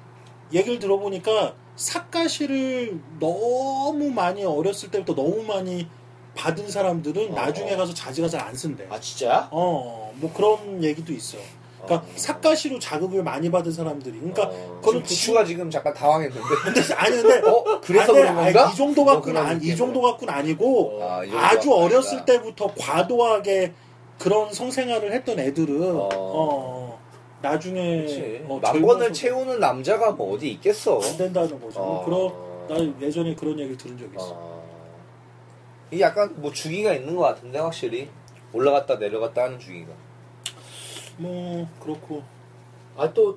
[0.54, 5.86] 얘기를 들어보니까 사카시를 너무 많이 어렸을 때부터 너무 많이
[6.34, 7.34] 받은 사람들은 어.
[7.34, 8.86] 나중에 가서 자지가 잘 안 쓴대.
[8.88, 9.48] 아 진짜야?
[9.52, 11.36] 어, 뭐 그런 얘기도 있어.
[11.84, 12.12] 그러니까 어.
[12.16, 14.18] 사카시로 자극을 많이 받은 사람들이.
[14.18, 14.78] 그러니까 어.
[14.80, 16.40] 그거는 부추가 지금 잠깐 당황했는데.
[16.64, 17.80] 근데 아니 근데 어?
[17.82, 18.70] 그래서 아니, 그런 아니, 건가?
[18.72, 19.76] 이 정도 뭐 갖고는 그런 아니, 이.
[19.76, 22.24] 정도 갖고는 아니고 아, 이 정도 아주 어렸을.
[22.24, 23.72] 때부터 과도하게
[24.18, 26.08] 그런 성생활을 했던 애들은 어.
[26.12, 27.00] 어,
[27.40, 28.42] 나중에.
[28.46, 31.00] 어, 남권을 젊어서 채우는 남자가 뭐 어디 있겠어.
[31.02, 31.80] 안 된다는 거죠.
[31.80, 32.04] 어.
[32.04, 32.32] 그런
[32.68, 34.30] 나 예전에 그런 얘기를 들은 적이 있어.
[34.32, 34.60] 어.
[35.90, 38.08] 이게 약간 뭐 주기가 있는 것 같은데 확실히
[38.52, 39.88] 올라갔다 내려갔다 하는 주기가.
[41.20, 42.22] 뭐 그렇고
[42.96, 43.36] 아 또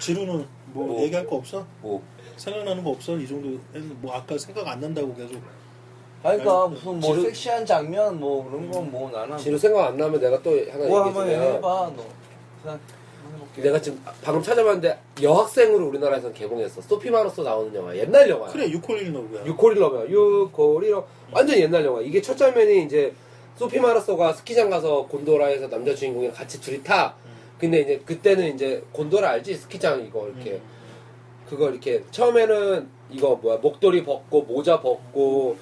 [0.00, 1.02] 지루는 뭐, 뭐.
[1.02, 1.64] 얘기할 거 없어?
[1.80, 2.02] 뭐
[2.36, 3.16] 생각나는 거 없어?
[3.18, 3.58] 이 정도
[4.00, 5.34] 뭐 아까 생각 안 난다고 계속
[6.24, 9.86] 아니, 그러니까 아니, 무슨 뭐 지루- 섹시한 장면 뭐 그런 건 뭐 나는 지금 생각
[9.88, 12.04] 안 나면 내가 또 하나 뭐 한번 해봐 너.
[12.62, 12.80] 그냥
[13.34, 13.62] 해볼게.
[13.62, 16.80] 내가 지금 방금 찾아봤는데 여학생으로 우리나라에서 개봉했어.
[16.82, 17.96] 소피 마로서 나오는 영화.
[17.96, 18.52] 옛날 영화야.
[18.52, 19.44] 그래 유콜린 너구야.
[19.46, 22.00] 유코릴러면 유코릴러 완전 옛날 영화.
[22.00, 23.14] 이게 첫 장면이 이제
[23.56, 27.14] 소피 마르소가 스키장 가서 곤도라에서 남자 주인공이랑 같이 둘이 타.
[27.58, 29.54] 근데 이제 그때는 이제 곤도라 알지?
[29.54, 30.60] 스키장 이거 이렇게
[31.48, 35.56] 그거 이렇게 처음에는 이거 뭐야 목도리 벗고 모자 벗고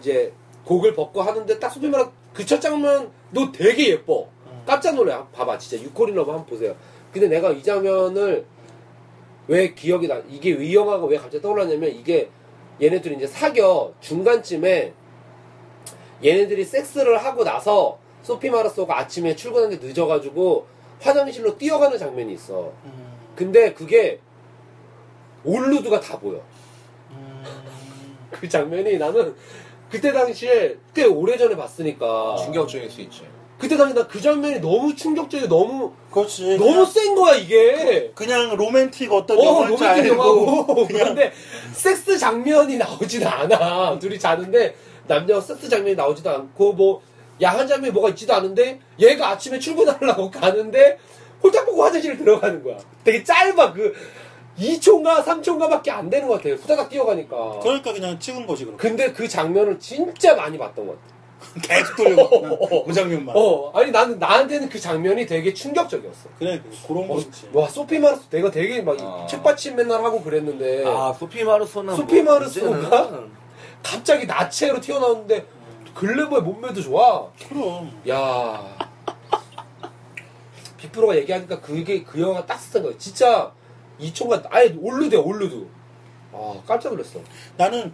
[0.00, 0.32] 이제
[0.64, 4.28] 곡을 벗고 하는데 딱 소피 마르 그첫 장면 너 되게 예뻐.
[4.66, 5.16] 깜짝 놀래.
[5.32, 6.74] 봐봐 진짜 유코릴러만 한번 보세요.
[7.12, 8.44] 근데 내가 이 장면을
[9.48, 10.20] 왜 기억이 나?
[10.28, 12.28] 이게 이 영화가 왜 갑자기 떠올랐냐면 이게
[12.82, 14.92] 얘네들이 이제 사겨 중간쯤에
[16.24, 20.66] 얘네들이 섹스를 하고 나서 소피 마르소가 아침에 출근하는데 늦어가지고
[21.00, 22.72] 화장실로 뛰어가는 장면이 있어.
[22.84, 24.18] 음, 근데 그게
[25.44, 26.40] 올루드가 다 보여.
[27.10, 27.44] 음,
[28.30, 29.34] 그 장면이 나는
[29.90, 33.22] 그때 당시에 꽤 오래전에 봤으니까 충격적일 수 있지.
[33.58, 36.58] 그때 당시 나 그 장면이 너무 충격적이고 너무 그렇지.
[36.58, 38.10] 너무 센 거야 이게.
[38.14, 40.86] 그 냥 로맨틱 어떤 어, 영화인지 로맨틱 알고 영화고.
[40.86, 41.32] 그냥 근데
[41.72, 43.98] 섹스 장면이 나오진 않아.
[43.98, 44.74] 둘이 자는데
[45.06, 47.02] 남녀 섹스 장면이 나오지도 않고 뭐
[47.42, 50.98] 야한 장면이 뭐가 있지도 않은데 얘가 아침에 출근하려고 가는데
[51.42, 52.76] 홀딱 보고 화장실에 들어가는 거야.
[53.04, 53.72] 되게 짧아.
[53.72, 53.94] 그
[54.58, 56.54] 2초인가 3초인가 밖에 안 되는 것 같아.
[56.54, 57.60] 후다닥 뛰어가니까.
[57.62, 58.78] 그러니까 그냥 찍은 거지 그럼.
[58.78, 61.16] 근데 그 장면을 진짜 많이 봤던 것 같아.
[61.62, 62.16] 계속 그냥
[62.86, 63.34] 그 장면만.
[63.36, 66.30] 어, 아니 나는 나한테는 그 장면이 되게 충격적이었어.
[66.38, 67.28] 그래 그런 어, 거지.
[67.52, 69.26] 와 소피 마르소 내가 되게 막 어.
[69.28, 73.24] 책받침 맨날 하고 그랬는데 아 소피 마르소는 소피 뭐 마르소가?
[73.86, 75.46] 갑자기 나체로 튀어나오는데
[75.94, 77.30] 글래버의 몸매도 좋아.
[77.48, 77.90] 그럼.
[78.08, 78.76] 야.
[80.76, 82.94] 빅프로가 얘기하니까 그게 그 영화 딱 쓰던 거야.
[82.98, 83.52] 진짜
[83.98, 85.66] 이총가 아예 올루드야 올루드.
[86.32, 87.20] 아 깜짝 놀랐어.
[87.56, 87.92] 나는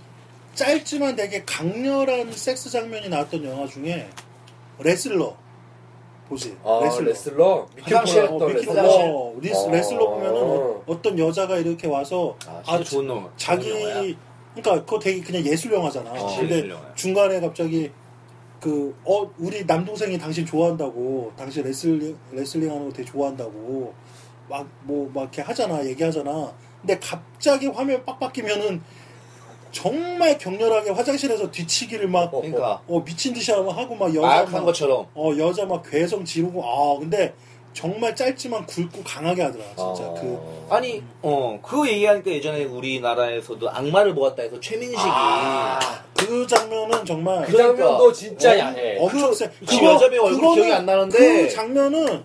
[0.55, 4.09] 짧지만 되게 강렬한 섹스 장면이 나왔던 영화 중에
[4.79, 5.37] 레슬러
[6.29, 6.57] 보지.
[6.65, 7.09] 아 레슬러.
[7.09, 8.89] 레슬러 미키포시 어, 했던 미키 레슬러.
[8.89, 9.71] 어, 리스, 어.
[9.71, 13.31] 레슬러 보면은 어, 어떤 여자가 이렇게 와서 아, 아, 좋은 놈.
[13.37, 14.17] 자기.
[14.55, 16.13] 그러니까 그거 되게 그냥 예술 영화잖아.
[16.13, 16.95] 그치, 근데 예술 영화야.
[16.95, 17.91] 중간에 갑자기
[18.61, 23.93] 그 어 우리 남동생이 당신 좋아한다고 당신 레슬링 레슬링 하는 거 되게 좋아한다고
[24.49, 26.53] 막 뭐 막 이렇게 하잖아 얘기하잖아.
[26.81, 28.83] 근데 갑자기 화면 빡 바뀌면은
[29.71, 35.07] 정말 격렬하게 화장실에서 뒤치기를 막 어, 그러니까 미친 듯이 하고 막 여자 막, 것처럼.
[35.15, 37.35] 어 여자 막 괴성 지르고 아 근데
[37.73, 40.15] 정말 짧지만 굵고 강하게 하더라 진짜 아.
[40.21, 40.39] 그
[40.71, 45.79] 아니, 어, 그거 얘기하니까 예전에 우리나라에서도 악마를 보았다 해서 최민식이 아.
[46.17, 48.97] 그 장면은 정말 그 장면도 진짜 어, 야해.
[48.99, 49.51] 엄청 세.
[49.67, 51.19] 그 여자의 얼굴이 그거는 기억이 안 나는데.
[51.19, 52.25] 그 장면은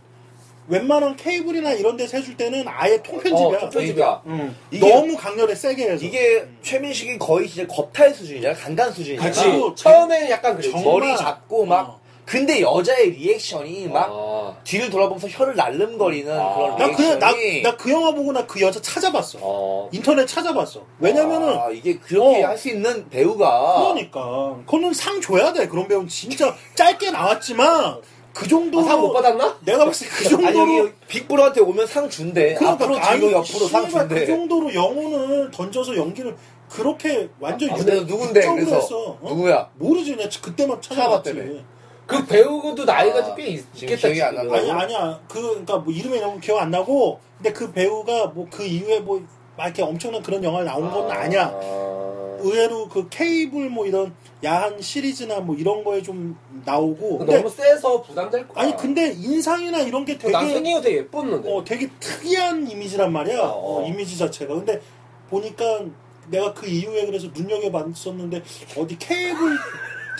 [0.69, 3.57] 웬만한 케이블이나 이런 데서 해줄 때는 아예 통편집이야.
[3.57, 4.21] 어, 통편집이야.
[4.27, 4.55] 응.
[4.69, 6.03] 이게- 너무 강렬해 세게 해서.
[6.05, 8.53] 이게 최민식이 거의 진짜 겁탈 수준이잖아.
[8.53, 9.29] 강간 수준이잖아.
[9.29, 9.81] 그치.
[9.81, 10.71] 처음에는 약간 그랬지.
[10.71, 11.99] 정말- 머리 잡고 막.
[12.27, 12.29] 어.
[12.29, 14.55] 근데 여자의 리액션이 막 아.
[14.65, 16.53] 뒤를 돌아보면서 혀를 날름거리는 아.
[16.55, 17.61] 그런 나 그냥 나 리액션이.
[17.61, 19.39] 나그 영화 보고 나 그 여자 찾아봤어.
[19.41, 19.89] 어.
[19.93, 20.81] 인터넷 찾아봤어.
[20.99, 22.47] 왜냐면은 아, 이게 그렇게 어.
[22.49, 25.67] 할 수 있는 배우가 그러니까 그거는 상 줘야 돼.
[25.67, 28.01] 그런 배우는 진짜 짧게 나왔지만
[28.33, 29.57] 그 정도로 아, 상못 받았나?
[29.65, 32.55] 내가 봤을 때 그 정도로 아니 빅브로한테 오면 상 준대.
[32.63, 34.21] 앞으로 아니, 뒤로 옆으로 상 씨발, 준대.
[34.21, 36.35] 그 정도로 영혼을 던져서 연기를
[36.69, 39.17] 그렇게 완전 아, 근데 유- 누군데 그래서 했어.
[39.21, 39.29] 어?
[39.29, 39.69] 누구야?
[39.75, 41.63] 모르지 내가 그때만 찾아봤지.
[42.07, 44.07] 그 배우도 나이가 아, 꽤 있- 있겠다.
[44.07, 44.47] 기억이 안 지금.
[44.47, 44.55] 난다고?
[44.55, 45.19] 아니 아니야.
[45.27, 49.21] 그 그러니까 뭐 이름이 너무 기억 안 나고 근데 그 배우가 뭐 그 이후에 뭐
[49.57, 52.37] 막 이렇게 엄청난 그런 영화를 나온 건 아, 니야 아.
[52.39, 58.03] 의외로 그 케이블 뭐 이런 야한 시리즈나 뭐 이런 거에 좀 나오고 근데 너무 세서
[58.03, 58.63] 부담될 거야.
[58.63, 61.51] 아니 근데 인상이나 이런 게 되게 거 되게 예뻤는데.
[61.51, 63.39] 어 되게 특이한 이미지란 말이야.
[63.41, 63.81] 어, 어.
[63.83, 64.53] 어, 이미지 자체가.
[64.53, 64.79] 근데
[65.31, 65.81] 보니까
[66.29, 68.43] 내가 그 이후에 그래서 눈여겨 봤었는데
[68.77, 69.57] 어디 케이블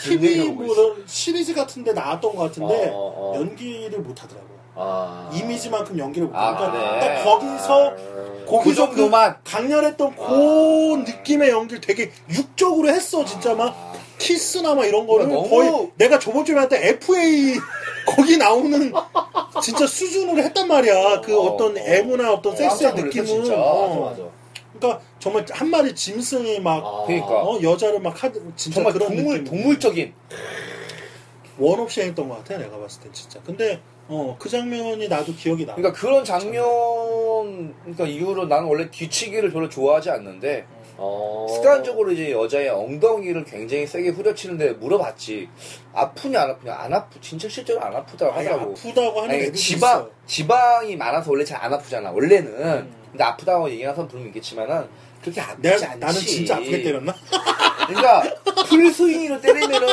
[0.02, 3.34] TV 뭐 이런 시리즈 같은데 나왔던 것 같은데 어, 어.
[3.36, 4.48] 연기를 못 하더라고.
[4.76, 5.30] 아.
[5.34, 6.30] 이미지만큼 연기를.
[6.34, 7.00] 아, 그러니까 그래.
[7.00, 7.96] 딱 거기서 아.
[7.96, 9.38] 그 거기서 그 정도만.
[9.44, 13.26] 강렬했던 그 느낌의 연기를 되게 육적으로 했어.
[13.26, 13.76] 진짜 막
[14.20, 17.56] 키스나 막 이런 거를 너무- 거의 내가 저번 주에 할때 FA
[18.08, 18.92] 거기 나오는
[19.62, 21.22] 진짜 수준으로 했단 말이야.
[21.22, 21.80] 그 어, 어떤 어.
[21.80, 23.26] 애무나 어떤 섹스의 느낌은.
[23.26, 23.56] 진짜.
[23.56, 23.88] 어.
[23.90, 24.37] 맞아 맞아.
[24.80, 27.04] 그러니까 정말 한 마리 짐승이 막 아.
[27.06, 27.28] 그러니까.
[27.44, 29.46] 어, 여자를 막 하드 진짜 정말 그런 동물 느낌.
[29.46, 30.14] 동물적인.
[31.60, 33.40] 원 없이 했던 것 같아 내가 봤을 때 진짜.
[33.46, 35.76] 근데 어 그 장면이 나도 기억이 나.
[35.76, 36.64] 그러니까 그런 장면
[37.82, 40.66] 그러니까 이후로 나는 원래 뒤치기를 별로 좋아하지 않는데
[41.00, 41.46] 어.
[41.50, 45.50] 습관적으로 이제 여자의 엉덩이를 굉장히 세게 후려치는데 물어봤지
[45.94, 50.00] 아프냐 안 아프냐 안 아프 진짜 실제로 안 아프다고 아니, 하더라고 아프다고 하는 아니, 지방
[50.00, 50.10] 있어.
[50.26, 52.94] 지방이 많아서 원래 잘 안 아프잖아 원래는 음.
[53.18, 54.86] 근데 아프다고 얘기하는 사람 분명 있겠지만은
[55.22, 57.16] 그렇게 아프지 내가 않지 나는 진짜 아프게 때렸나?
[57.88, 58.24] 그러니까
[58.68, 59.88] 풀스윙으로 때리면은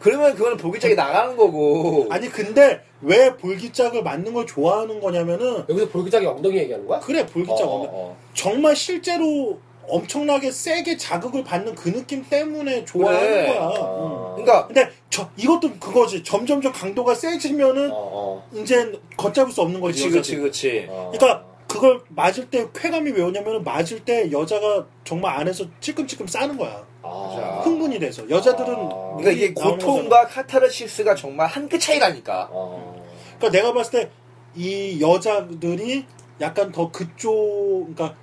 [0.00, 6.26] 그러면 그거는 볼기짝이 나가는 거고 아니 근데 왜 볼기짝을 맞는 걸 좋아하는 거냐면은 여기서 볼기짝이
[6.26, 6.98] 엉덩이 얘기하는 거야?
[6.98, 8.16] 그래 볼기짝 어, 어, 어.
[8.34, 13.46] 정말 실제로 엄청나게 세게 자극을 받는 그 느낌 때문에 좋아하는 그래.
[13.46, 13.60] 거야.
[13.62, 14.34] 아.
[14.36, 14.44] 응.
[14.44, 16.24] 그러니까 근데 저 이것도 그거지.
[16.24, 18.50] 점점점 강도가 세지면은 어, 어.
[18.52, 20.10] 이제 걷잡을 수 없는 거지.
[20.10, 20.42] 그치 그치 여자들이.
[20.42, 21.12] 그치 어.
[21.12, 26.84] 그러니까 그걸 맞을 때 쾌감이 왜 오냐면 맞을 때 여자가 정말 안에서 찔끔찔끔 싸는 거야.
[27.02, 27.60] 아.
[27.64, 28.88] 흥분이 돼서 여자들은 아.
[29.16, 29.52] 그러니까 이게.
[29.54, 33.04] 고통과 카타르시스가 정말 한 끗 차이라니까 어.
[33.38, 34.10] 그러니까 내가 봤을 때
[34.58, 36.06] 이 여자들이
[36.40, 38.16] 약간 더 그쪽 그러니까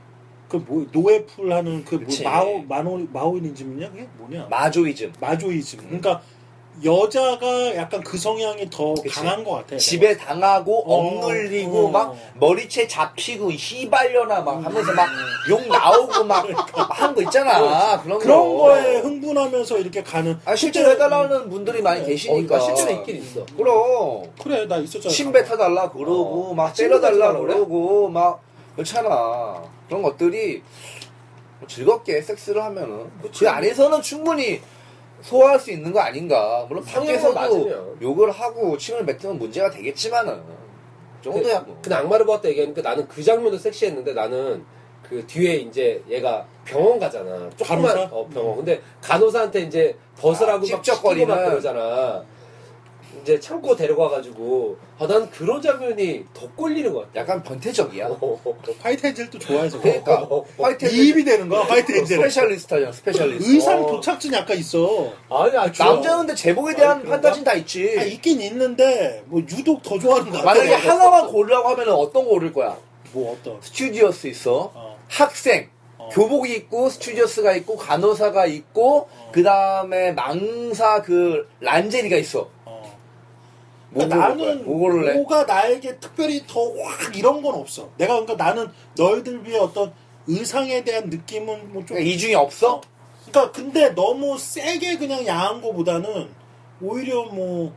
[0.49, 2.05] 그 뭐 노예풀 하는 그 뭐.
[2.23, 5.13] 마오 마노 마오이니즘이냐 그게 뭐냐 마조이즘.
[5.19, 5.79] 마조이즘.
[5.79, 5.85] 음.
[5.99, 6.21] 그러니까
[6.83, 9.09] 여자가 약간 그 성향이 더 그치.
[9.09, 9.77] 강한 것 같아.
[9.77, 11.89] 집에 당하고 어, 억눌리고 어.
[11.89, 15.07] 막 머리채 잡히고 희발려나 막 하면서 막
[15.49, 16.45] 욕 나오고 막
[16.89, 18.01] 하는 거 있잖아.
[18.01, 18.23] 그런 거.
[18.25, 20.39] 그런 거 에 흥분하면서 이렇게 가는.
[20.45, 22.57] 아 실제로 해달라는 분들이 많이 어, 계시니까.
[22.57, 23.45] 그러니까 실제로 있긴 있어.
[23.57, 25.13] 그럼 그래 나 있었잖아.
[25.13, 26.53] 침 뱉어달라 그러고 어.
[26.53, 27.33] 막 아, 침 때려달라?
[27.37, 28.41] 그러고 막
[28.75, 29.61] 그렇잖아.
[29.87, 30.63] 그런 것들이
[31.67, 34.61] 즐겁게 섹스를 하면은 그 안에서는 충분히
[35.23, 36.65] 소화할 수 있는 거 아닌가.
[36.67, 37.33] 물론 밖에서도.
[38.01, 40.35] 욕을 하고 침을 뱉으면 문제가 되겠지만은
[41.23, 41.79] 그 정도야 뭐.
[41.81, 44.63] 근데 악마를 보았다 얘기하니까 나는 그 장면도 섹시했는데 나는
[45.01, 47.49] 그 뒤에 이제 얘가 병원 가잖아.
[47.55, 48.09] 조그만 간호사?
[48.11, 48.57] 어, 병원.
[48.57, 50.67] 근데 간호사한테 이제 벗으라고 아,
[51.25, 52.23] 막막 그러잖아.
[53.23, 57.21] 이제 창고 데려가가지고 아, 난 그런 장면이 더 꼴리는 것 같아.
[57.21, 58.09] 약간 변태적이야.
[58.81, 59.79] white angel도 좋아해서.
[59.79, 60.27] 그러니까
[60.59, 62.17] white 이 입이 되는 거야 white angel.
[62.17, 63.49] specialist잖아 specialist.
[63.51, 63.87] 의상 어.
[63.87, 65.13] 도착증이 약간 있어.
[65.29, 67.09] 아니, 아니, 남자는 근데 제복에 대한 아니?
[67.09, 67.95] 판타지는 다 있지.
[67.97, 70.45] 아, 있긴 있는데 뭐 유독 더 좋아하는 거 같아.
[70.45, 72.77] 만약에 하나만 고르라고 하면 어떤 거 고를 거야?
[73.13, 73.61] 뭐 어떤?
[73.61, 74.71] 스튜어디스 있어.
[74.73, 74.97] 어.
[75.07, 75.69] 학생.
[75.97, 76.09] 어.
[76.11, 79.29] 교복이 있고 스튜어디스가 있고 간호사가 있고 어.
[79.31, 82.49] 그 다음에 망사 그 란제리가 있어.
[83.93, 83.99] 어.
[83.99, 84.27] 뭐 그러니까 거야?
[84.47, 85.13] 나는 뭐 고를래?
[85.15, 87.89] 뭐가 나에게 특별히 더 확 이런 건 없어.
[87.97, 88.67] 내가 그러니까 나는
[88.97, 89.93] 너희들 위해 어떤
[90.27, 91.97] 의상에 대한 느낌은 뭐 좀.
[91.97, 92.81] 그러니까 이 없어?
[93.29, 96.29] 그러니까 근데 너무 세게 그냥 야한 거보다는
[96.81, 97.73] 오히려 뭐.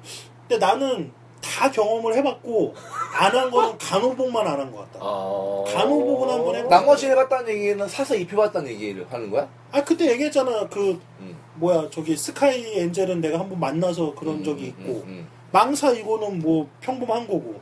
[0.48, 1.12] 근데 나는
[1.42, 2.74] 다 경험을 해봤고
[3.18, 4.98] 안 한 거는 간호복만 안 한 것 같다.
[5.04, 5.64] 아.
[5.66, 6.68] 간호복은 한 번 해봐.
[6.68, 9.48] 나머지 해봤다는 얘기는 사서 입혀봤다는 얘기를 하는 거야?
[9.72, 10.68] 아 그때 얘기했잖아.
[10.68, 11.36] 그 음.
[11.56, 15.28] 뭐야 저기 스카이 엔젤은 내가 한 번 만나서 그런 적이 있고 음, 음.
[15.56, 17.54] 망사 이거는 뭐 평범한 거고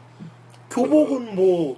[0.70, 1.76] 교복은 뭐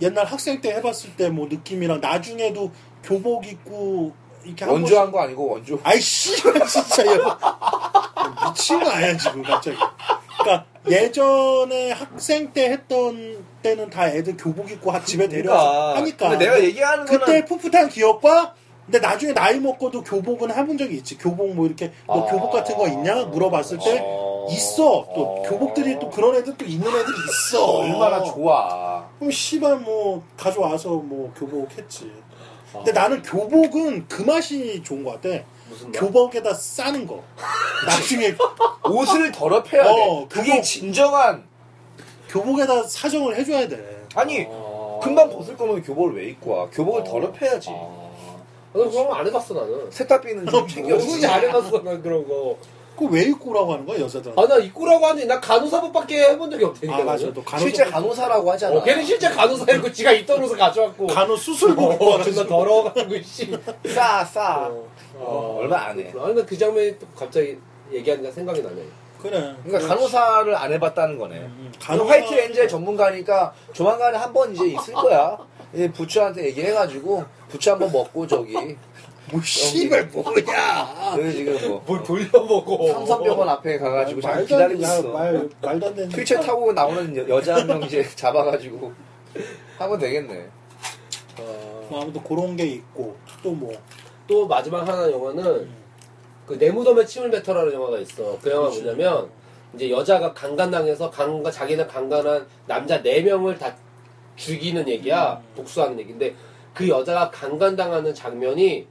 [0.00, 2.70] 옛날 학생 때 해봤을 때 뭐 느낌이랑 나중에도
[3.04, 4.12] 교복 입고
[4.44, 5.76] 이렇게 한 원조한 거 아니고 원조.
[5.76, 7.18] 번씩- 아이 씨발 진짜 얘
[8.48, 9.76] 미친 거 아니야 지금 갑자기
[10.38, 16.46] 그러니까 예전에 학생 때 했던 때는 다 애들 교복 입고 하- 집에 데려와서 하니까 근데
[16.46, 18.54] 내가 얘기하는 거는 그때 풋풋한 기억과
[18.86, 21.16] 근데 나중에 나이 먹고도 교복은 해본 적이 있지.
[21.18, 22.30] 교복 뭐 이렇게 너 아.
[22.32, 24.29] 교복 같은 거 있냐 물어봤을 때 아.
[24.48, 25.06] 있어.
[25.14, 25.48] 또 아.
[25.48, 27.64] 교복들이 또 그런 애들도 있는 애들이 있어.
[27.78, 29.06] 얼마나 좋아.
[29.18, 32.10] 그럼 씨발 뭐 가져와서 뭐 교복 했지.
[32.72, 33.02] 근데 아.
[33.02, 35.42] 나는 교복은 그 맛이 좋은 것 같아.
[35.68, 36.00] 무슨 말?
[36.00, 37.22] 교복에다 싸는 거.
[37.86, 38.34] 나중에
[38.90, 39.88] 옷을 더럽혀야 돼.
[39.90, 41.44] 어, 그게 그거- 진정한.
[42.28, 44.04] 교복에다 사정을 해줘야 돼.
[44.14, 44.98] 아니 아.
[45.02, 46.66] 금방 벗을 거면 교복을 왜 입고 와?
[46.70, 47.70] 교복을 더럽혀야지.
[47.70, 47.72] 아.
[48.72, 49.90] 나 그런 거 안 해봤어 나는.
[49.90, 51.04] 세탁비는 좀 챙겨주지.
[51.06, 52.56] 누군지 안 해봤어 난 그런 거.
[53.00, 54.42] 그거 왜 입고 오라고 하는 거야 여자들한테?
[54.42, 56.98] 아나 입구라고 하는데 나 간호사법밖에 해본 적이 없다니까.
[56.98, 57.32] 아, 맞아.
[57.32, 58.76] 또 간호사 실제 간호사라고 하잖아.
[58.76, 61.06] 어, 걔는 실제 간호사였고 지가 입던 옷을 가져왔고.
[61.06, 63.58] 간호 수술복 어, 입고 존나 와가지고 더러워가지고 씨.
[63.94, 64.68] 싸 싸.
[64.70, 64.86] 어.
[65.14, 66.12] 어, 얼마 안 해.
[66.20, 67.56] 아니 나그 장면이 또 갑자기
[67.90, 68.82] 얘기하니까 생각이 나네.
[69.22, 69.54] 그래.
[69.64, 71.36] 그러니까 간호사를 안 해봤다는 거네.
[71.36, 75.38] 음, 간호 화이트 엔젤 전문가니까 조만간에 한 번 이제 있을 거야.
[75.72, 78.76] 이 부추한테 얘기해가지고 부추 한번 먹고 저기.
[79.32, 81.14] 뭐 씨발 뭐냐?
[81.18, 82.88] 여기 지금 뭐 뭘 돌려보고.
[82.92, 85.02] 삼성병원 앞에 가가지고 잠깐 말도 안 기다리고 있어.
[85.12, 86.10] 말 말도 안 되는.
[86.12, 88.92] 휠체어 타고 나오는 여, 여자 한 명 이제 잡아가지고
[89.78, 90.46] 하면 되겠네.
[91.38, 93.72] 어, 뭐 아무튼 그런 게 있고 또 뭐.
[94.26, 95.68] 또 마지막 하나 영화는
[96.46, 98.38] 그내 무덤에 침을 뱉어라는 영화가 있어.
[98.40, 98.82] 그 영화 그치.
[98.82, 99.28] 뭐냐면
[99.74, 103.74] 이제 여자가 강간당해서 강간 자기는 강간한 남자 네 명을 다
[104.36, 105.40] 죽이는 얘기야.
[105.42, 105.54] 음.
[105.56, 106.34] 복수하는 얘기인데
[106.74, 108.86] 그 여자가 강간당하는 장면이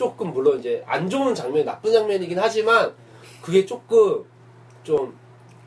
[0.00, 2.94] 조금 물론 이제 안 좋은 장면, 나쁜 장면이긴 하지만
[3.42, 4.24] 그게 조금
[4.82, 5.14] 좀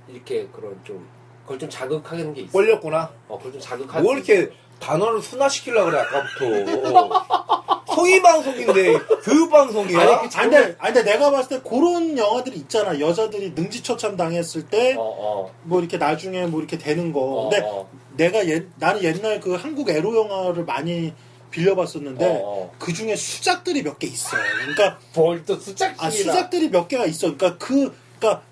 [0.07, 1.07] 이렇게 그런 좀
[1.43, 2.51] 그걸 좀 자극하는 게 있어.
[2.51, 3.11] 꼴렸구나.
[3.27, 4.03] 어, 그걸 좀 자극하는.
[4.03, 7.83] 뭐 이렇게 단어를 순화시키려고 그래 아까부터.
[7.93, 9.99] 성의 방송인데 교육 방송이야.
[9.99, 12.99] 아니, 그 근데, 아니 근데 내가 봤을 때 그런 영화들이 있잖아.
[12.99, 15.79] 여자들이 능지처참 당했을 때뭐 어, 어.
[15.79, 17.19] 이렇게 나중에 뭐 이렇게 되는 거.
[17.19, 21.13] 어, 근데 어, 내가 옛 나는 옛날 그 한국 에로 영화를 많이
[21.53, 22.71] 빌려봤었는데 어, 어.
[22.79, 24.35] 그 중에 수작들이 몇 개 있어.
[24.59, 25.95] 그러니까 뭘또 수작질이나.
[26.05, 27.35] 아 수작들이 몇 개가 있어.
[27.37, 28.43] 그러니까 그 그러니까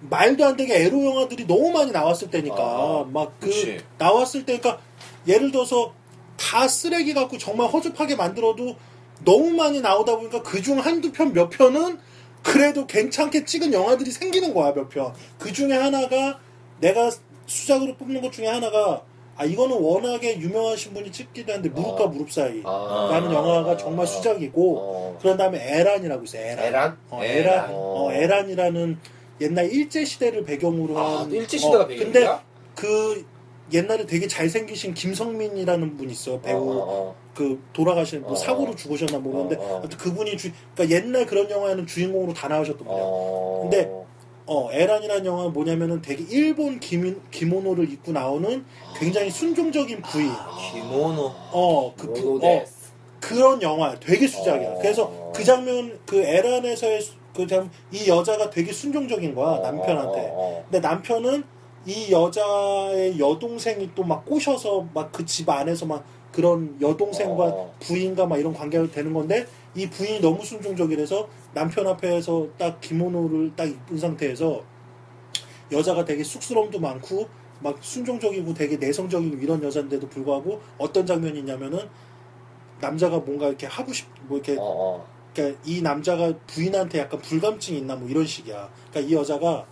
[0.00, 3.80] 말도 안 되게 에로 영화들이 너무 많이 나왔을 때니까 아, 막그 그치.
[3.98, 4.82] 나왔을 때 그러니까
[5.26, 5.94] 예를 들어서
[6.36, 8.76] 다 쓰레기 갖고 정말 허접하게 만들어도
[9.24, 11.98] 너무 많이 나오다 보니까 그중 한두 편 몇 편은
[12.42, 15.14] 그래도 괜찮게 찍은 영화들이 생기는 거야 몇 편.
[15.38, 16.38] 그 중에 하나가
[16.80, 17.10] 내가
[17.46, 19.00] 수작으로 뽑는 것 중에 하나가
[19.36, 22.06] 아 이거는 워낙에 유명하신 분이 찍기도 한데 무릎과 아.
[22.06, 23.08] 무릎 사이 아.
[23.10, 25.18] 라는 영화가 정말 수작이고 어.
[25.20, 26.42] 그런 다음에 에란이라고 있어요.
[26.42, 26.64] 에란.
[26.66, 26.98] 에란?
[27.10, 27.36] 어, 에란.
[27.36, 27.70] 에란.
[27.72, 28.98] 어, 에란이라는
[29.40, 32.12] 옛날 일제 시대를 배경으로 아, 한 일제 시대가 어, 배경이야?
[32.12, 32.28] 근데
[32.74, 33.26] 그
[33.72, 38.36] 옛날에 되게 잘생기신 김성민이라는 분 있어 배우 어, 어, 그 돌아가신 뭐 어.
[38.36, 39.78] 사고로 죽으셨나 모르는데 어, 어.
[39.78, 43.02] 아무튼 그분이 주 그러니까 옛날 그런 영화에는 주인공으로 다 나오셨던 분이야.
[43.02, 43.60] 어.
[43.62, 43.90] 근데
[44.46, 48.64] 어 에란이라는 영화는 뭐냐면은 되게 일본 기미, 기모노를 입고 나오는
[48.98, 50.30] 굉장히 순종적인 부인.
[50.72, 51.32] 기모노.
[51.52, 52.64] 어, 그, 부- 어.
[53.20, 53.98] 그런 영화야.
[54.00, 54.68] 되게 수작이야.
[54.72, 54.78] 어.
[54.82, 60.20] 그래서 그 장면, 그 에란에서의 수- 그 장, 이 여자가 되게 순종적인 거야, 어, 남편한테.
[60.20, 61.42] 어, 어, 근데 남편은
[61.86, 67.74] 이 여자의 여동생이 또 막 꼬셔서 막 그 집 안에서 막 그런 여동생과 어.
[67.80, 73.64] 부인과 막 이런 관계가 되는 건데 이 부인이 너무 순종적이라서 남편 앞에서 딱 기모노를 딱
[73.68, 74.62] 입은 상태에서
[75.72, 77.28] 여자가 되게 쑥스러움도 많고
[77.60, 81.88] 막 순종적이고 되게 내성적이고 이런 여자인데도 불구하고 어떤 장면이 있냐면은
[82.80, 85.06] 남자가 뭔가 이렇게 하고 싶, 뭐 이렇게 어, 어.
[85.34, 88.70] 그러니까 이 남자가 부인한테 약간 불감증이 있나 뭐 이런 식이야.
[88.90, 89.66] 그러니까 이 여자가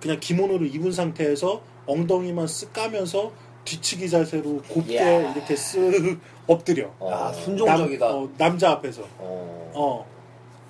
[0.00, 3.32] 그냥 기모노를 입은 상태에서 엉덩이만 쓱 까면서
[3.64, 5.32] 뒤치기 자세로 곱게 이야.
[5.32, 6.90] 이렇게 쓱 엎드려.
[6.98, 7.10] 어.
[7.12, 8.06] 아, 순종적이다.
[8.06, 9.02] 남, 어, 남자 앞에서.
[9.18, 9.70] 어.
[9.74, 10.06] 어.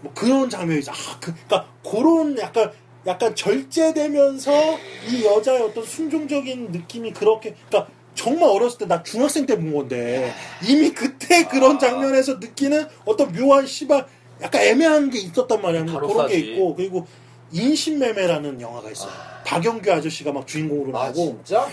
[0.01, 0.93] 뭐 그런 장면이죠.
[0.93, 2.71] 아, 그, 그러니까 그런 약간
[3.07, 4.53] 약간 절제되면서
[5.11, 10.33] 이 여자의 어떤 순종적인 느낌이 그렇게 그러니까 정말 어렸을 때 나 중학생 때 본 건데
[10.67, 11.79] 이미 그때 그런 아.
[11.79, 14.07] 장면에서 느끼는 어떤 묘한 씨발
[14.43, 15.85] 약간 애매한 게 있었단 말이야.
[15.85, 16.37] 뭐 그런 게.
[16.39, 17.07] 있고 그리고
[17.53, 19.07] 인신매매라는 영화가 있어.
[19.07, 19.11] 요
[19.45, 21.67] 박영규 아저씨가 막 주인공으로 아, 나오고 진짜?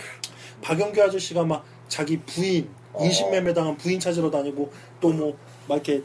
[0.62, 3.04] 박영규 아저씨가 막 자기 부인 어.
[3.04, 5.34] 인신매매 당한 부인 찾으러 다니고 또 뭐
[5.68, 6.04] 막 이렇게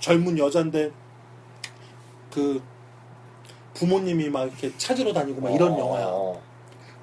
[0.00, 0.90] 젊은 여잔데
[2.32, 2.62] 그
[3.74, 6.04] 부모님이 막 이렇게 찾으러 다니고 막 이런 어, 영화야.
[6.06, 6.40] 어.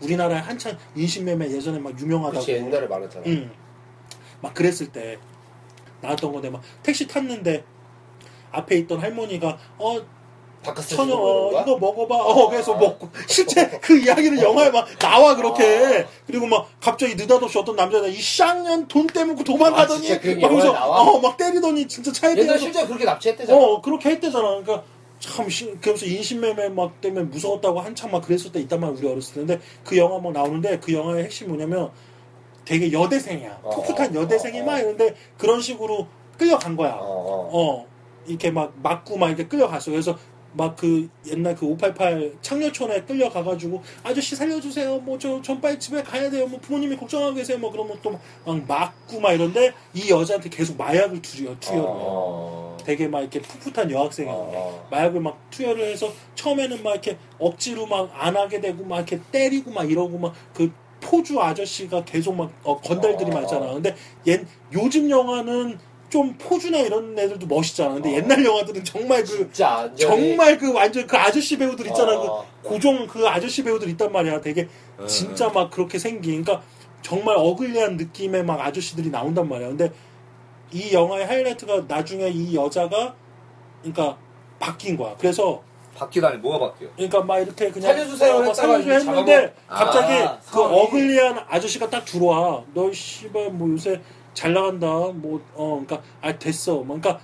[0.01, 2.39] 우리나라에 한창 인신매매 예전에 막 유명하다고.
[2.39, 3.23] 그치, 옛날에 많았잖아.
[3.27, 3.51] 응.
[4.41, 5.17] 막 그랬을 때
[6.01, 7.63] 나왔던 건데 막 택시 탔는데
[8.51, 9.99] 앞에 있던 할머니가 어
[10.87, 11.61] 주고 어?
[11.61, 12.15] 이거 먹어봐.
[12.15, 17.75] 어 그래서 먹고 실제 그 이야기는 영화에 막 나와 그렇게 그리고 막 갑자기 느닷없이 어떤
[17.75, 21.01] 남자가 이 쌍년 돈 떼먹고 도망가더니 아, 그막 영화에 그래서 나와?
[21.01, 23.57] 어막 때리더니 진짜 차에 태워서 실제 그렇게 납치했대잖아.
[23.59, 24.47] 어 그렇게 했대잖아.
[24.61, 24.83] 그러니까
[25.19, 29.33] 참 신- 그러면서 인신매매 막 때문에 무서웠다고 한참 막 그랬을 때 있단 말이야 우리 어렸을
[29.33, 29.39] 때.
[29.39, 31.91] 근데 그 영화 막 나오는데 그 영화의 핵심 이 뭐냐면
[32.65, 33.59] 되게 여대생이야.
[33.63, 34.79] 어, 풋풋한 여대생이 어, 막 어.
[34.79, 36.91] 이런데 그런 식으로 끌려간 거야.
[36.99, 37.49] 어, 어.
[37.51, 37.87] 어
[38.27, 39.89] 이렇게 막 맞고 막 이렇게 끌려갔어.
[39.91, 40.17] 그래서
[40.57, 44.97] 막 그 옛날 그 588 창녀촌에 끌려가가지고 아저씨 살려주세요.
[44.99, 46.47] 뭐 저 전 빨리 집에 가야 돼요.
[46.47, 47.57] 뭐 부모님이 걱정하고 계세요.
[47.59, 48.11] 뭐 그러면 또
[48.45, 51.87] 막 맞고 막 이런데 이 여자한테 계속 마약을 투여 투여를 해.
[51.87, 52.77] 어.
[52.83, 54.87] 되게 막 이렇게 풋풋한 여학생이었는데 어.
[54.91, 59.71] 마약을 막 투여를 해서 처음에는 막 이렇게 억지로 막 안 하게 되고 막 이렇게 때리고
[59.71, 63.33] 막 이러고 막그 포주 아저씨가 계속 막 어, 건달들이 어.
[63.33, 63.73] 많잖아.
[63.73, 63.95] 근데
[64.25, 65.77] 옛 요즘 영화는
[66.09, 67.95] 좀 포주나 이런 애들도 멋있잖아.
[67.95, 68.13] 근데 어.
[68.15, 69.49] 옛날 영화들은 정말 그
[69.97, 72.13] 정말 그 완전 그 아저씨 배우들 있잖아.
[72.17, 72.45] 어.
[72.63, 74.39] 그 고정 그 아저씨 배우들 있단 말이야.
[74.41, 74.67] 되게
[74.99, 75.05] 네.
[75.07, 76.43] 진짜 막 그렇게 생긴.
[76.43, 76.65] 그러니까
[77.01, 79.67] 정말 어글리한 느낌의 막 아저씨들이 나온단 말이야.
[79.69, 79.91] 근데
[80.71, 83.13] 이 영화의 하이라이트가 나중에 이 여자가
[83.81, 84.17] 그러니까
[84.59, 85.15] 바뀐 거야.
[85.17, 85.61] 그래서
[85.95, 86.89] 바뀌다니 뭐가 바뀌어?
[86.95, 90.61] 그러니까 막 이렇게 그냥 살려주세요 어, 막 이제 했는데 잡아먹- 갑자기 아, 그.
[90.61, 92.63] 어글리한 아저씨가 딱 들어와.
[92.73, 93.99] 너 씨발 뭐 요새
[94.37, 94.87] 잘 나간다.
[94.87, 96.75] 뭐 어 그러니까 아 됐어.
[96.83, 97.19] 뭐 그러니까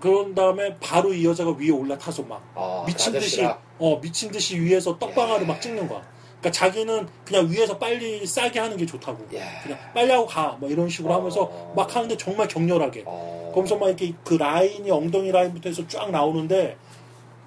[0.00, 3.46] 그런 다음에 바로 이 여자가 위에 올라타서 막 아, 미친 그 듯이.
[3.78, 6.02] 어 미친 듯이 위에서 떡방아를 막 찍는 거야.
[6.40, 9.24] 그러니까 자기는 그냥 위에서 빨리 싸게 하는 게 좋다고.
[9.36, 9.62] 야.
[9.62, 10.56] 그냥 빨리 하고 가.
[10.58, 11.18] 뭐 이런 식으로 어.
[11.18, 13.04] 하면서 막 하는데 정말 격렬하게.
[13.06, 13.52] 어.
[13.54, 16.76] 거기서 막 이렇게 그 라인이 엉덩이 라인부터 해서 쫙 나오는데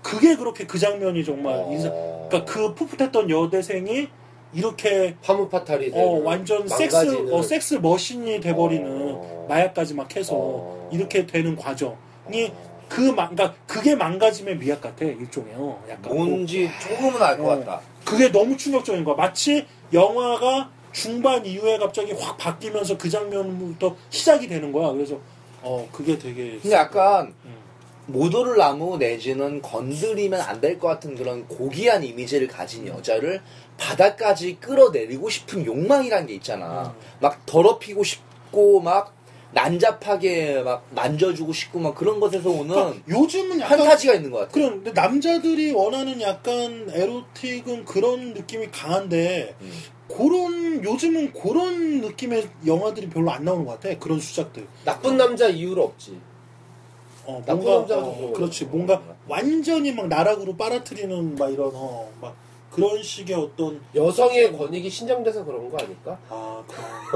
[0.01, 1.69] 그게 그렇게 그 장면이 정말 어.
[1.69, 1.91] 인상.
[2.30, 4.07] 그러니까 그 풋풋했던 여대생이
[4.54, 7.34] 이렇게 화물 파탈이 어 완전 섹스 망가지는.
[7.34, 9.45] 어 섹스 머신이 돼버리는 어.
[9.47, 10.89] 마약까지 막 해서 어.
[10.91, 11.95] 이렇게 되는 과정이
[12.52, 12.70] 어.
[12.89, 17.60] 그 망, 그러니까 그게 망가짐의 미학 같아 일종의 어, 약간 뭔지 조금은 알것 어.
[17.60, 17.82] 같다.
[18.04, 19.16] 그게 너무 충격적인 거야.
[19.16, 24.91] 마치 영화가 중반 이후에 갑자기 확 바뀌면서 그 장면부터 시작이 되는 거야.
[24.91, 25.20] 그래서
[25.62, 27.60] 어 그게 되게 근데 약간 음.
[28.08, 33.39] 모도를 나무 내지는 건드리면 안 될 것 같은 그런 고귀한 이미지를 가진 여자를
[33.80, 36.93] 바닥까지 끌어내리고 싶은 욕망이란 게 있잖아.
[36.95, 37.01] 음.
[37.19, 39.15] 막 더럽히고 싶고 막
[39.51, 44.51] 난잡하게 막 만져주고 싶고 막 그런 것에서 오는 그러니까 요즘은 약간 판타지가 있는 것 같아.
[44.51, 49.71] 그런데 남자들이 원하는 약간 에로틱은 그런 느낌이 강한데 음.
[50.07, 53.97] 그런 요즘은 그런 느낌의 영화들이 별로 안 나오는 것 같아.
[53.97, 54.67] 그런 수작들.
[54.86, 56.19] 나쁜 남자 이유로 없지.
[57.25, 58.65] 어, 나쁜 뭔가 어, 좀 그렇지.
[58.65, 59.01] 그런 뭔가.
[59.27, 62.36] 완전히 막 나락으로 빨아들이는 막 이런 어, 막
[62.80, 66.17] 그런 식의 어떤 여성의 권익이 신장돼서 그런 거 아닐까?
[66.30, 66.63] 아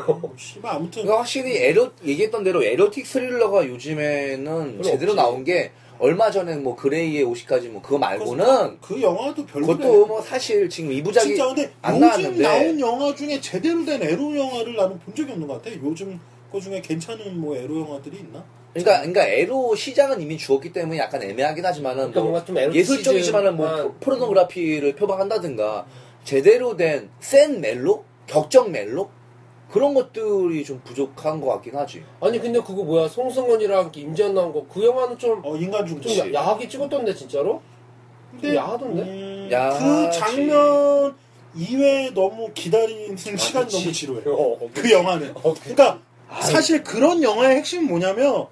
[0.07, 5.21] 뭐, 씨발 아무튼 그러니까 확실히 에로 얘기했던 대로 에로틱 스릴러가 요즘에는 그럼 제대로 없지.
[5.21, 9.73] 나온 게 얼마 전에 뭐 그레이의 옷이까지 뭐 그거 말고는 그 영화도 별로래.
[9.73, 14.01] 그것도 뭐 사실 지금 이부작이 진짜 근데 안 요즘 나왔는데 나온 영화 중에 제대로 된
[14.03, 15.75] 에로 영화를 나는 본 적이 없는 것 같아.
[15.83, 16.19] 요즘
[16.51, 18.43] 거 중에 괜찮은 뭐 에로 영화들이 있나?
[18.73, 22.75] 그러니까 그러니까 에로 시장은 이미 죽었기 때문에 약간 애매하긴 하지만은 그러니까 뭐 뭔가 좀 에로티즘-
[22.75, 23.83] 예술적이지만은 뭐 아.
[23.83, 25.85] 포- 포르노그라피를 표방한다든가
[26.23, 29.09] 제대로 된 센 멜로, 격정 멜로
[29.69, 32.03] 그런 것들이 좀 부족한 것 같긴 하지.
[32.21, 36.19] 아니 근데 그거 뭐야 송승헌이랑 임지연 나온 거 그 영화는 좀, 어 인간 좀 중지.
[36.19, 37.61] 야- 야하게 찍었던데 진짜로?
[38.41, 39.01] 좀 야하던데?
[39.03, 39.49] 음.
[39.51, 41.15] 그 장면
[41.55, 43.77] 이외에 너무 기다리는 시간이 그치.
[43.79, 44.21] 너무 지루해.
[44.25, 45.31] 어, 그 영화는.
[45.35, 45.99] 어, 그- 그러니까
[46.41, 48.47] 사실 그런 영화의 핵심은 뭐냐면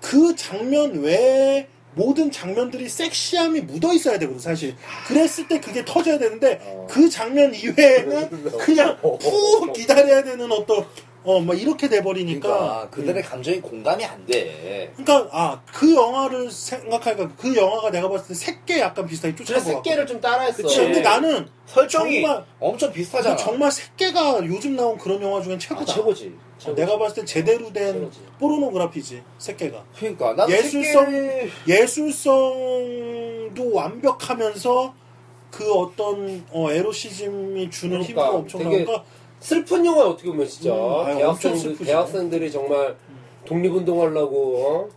[0.00, 4.76] 그 장면 외에 모든 장면들이 섹시함이 묻어 있어야 되거든 사실.
[5.06, 6.86] 그랬을 때 그게 터져야 되는데 어.
[6.90, 10.84] 그 장면 이외에는 그냥 푹 기다려야 되는 어떤
[11.26, 12.48] 어 뭐 이렇게 돼 버리니까.
[12.48, 14.92] 그러니까 그들의 감정이 공감이 안 돼.
[14.96, 19.60] 그러니까 아 그 영화를 생각하니까 그 영화가 내가 봤을 때 새끼 약간 비슷하게 것 같고.
[19.60, 20.62] 새끼를 좀 따라했어.
[20.62, 20.78] 그치.
[20.78, 23.34] 근데 나는 설정이 정말- 엄청 비슷하잖아.
[23.36, 25.92] 정말 새끼가 요즘 나온 그런 영화 중엔 아, 최고다.
[25.94, 26.26] 최고지.
[26.28, 26.80] 어, 최고지.
[26.80, 28.20] 내가 봤을 때 제대로 된 최고지.
[28.38, 29.82] 포르노그라피지 새끼가.
[29.98, 31.50] 그러니까 난 예술성- 새끼를-
[32.46, 34.94] 예술성도 완벽하면서
[35.50, 39.04] 그 어떤 어, 에로시즘이 주는 그러니까 힘도 그러니까
[39.46, 40.76] 슬픈 영화 어떻게 보면 진짜 음,
[41.24, 41.86] 엄청 대학생들.
[41.86, 42.96] 대학생들이 정말
[43.44, 44.90] 독립운동 하려고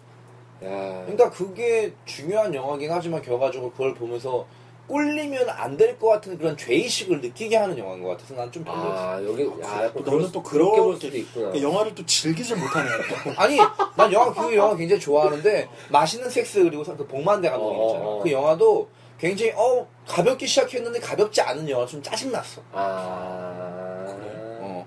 [0.59, 0.65] 어?
[0.65, 1.03] 야.
[1.05, 4.47] 그러니까 그게 중요한 영화긴 하지만 결과적으로 그걸 보면서
[4.87, 8.97] 꼴리면 안 될 것 같은 그런 죄의식을 느끼게 하는 영화인 것 같아서 난 좀 별로였어.
[8.97, 11.51] 아 여기 야 너는 그럴- 또 그렇게 볼 그렇게 수도 있구나.
[11.51, 12.89] 그 영화를 또 즐기질 못하네.
[13.37, 13.57] 아니
[13.95, 18.05] 난 영화 그 영화 굉장히 좋아하는데 맛있는 섹스 그리고 그 복만대 감독 어, 있잖아.
[18.09, 18.19] 어.
[18.23, 18.87] 그 영화도
[19.19, 22.59] 굉장히 어 가볍게 시작했는데 가볍지 않은 영화 좀 짜증 났어.
[22.71, 23.68] 아.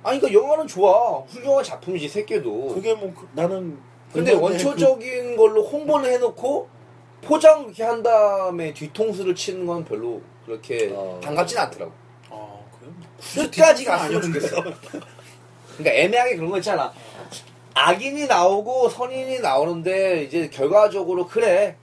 [0.02, 0.08] 어.
[0.08, 2.68] 아니 그러니까 영화는 좋아 훌륭한 작품이지 새끼도.
[2.74, 3.78] 그게 뭐 그- 나는
[4.12, 6.68] 근데 원초적인 걸로 홍보를 해놓고
[7.22, 11.18] 포장 이렇게 한 다음에 뒤통수를 치는 건 별로 그렇게 어.
[11.22, 11.92] 반갑진 않더라고.
[12.28, 13.44] 그, 아 그래?
[13.44, 14.40] 끝까지 갔으면 아니었는데.
[14.48, 14.62] 좋겠어.
[15.78, 16.92] 그러니까 애매하게 그런 거 있잖아.
[17.74, 21.76] 악인이 나오고 선인이 나오는데 이제 결과적으로 그래.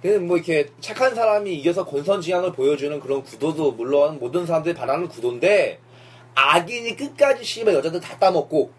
[0.00, 5.78] 그냥 뭐 이렇게 착한 사람이 이겨서 권선징악을 보여주는 그런 구도도 물론 모든 사람들이 바라는 구도인데
[6.34, 8.72] 악인이 끝까지 씨발 여자들 다 따먹고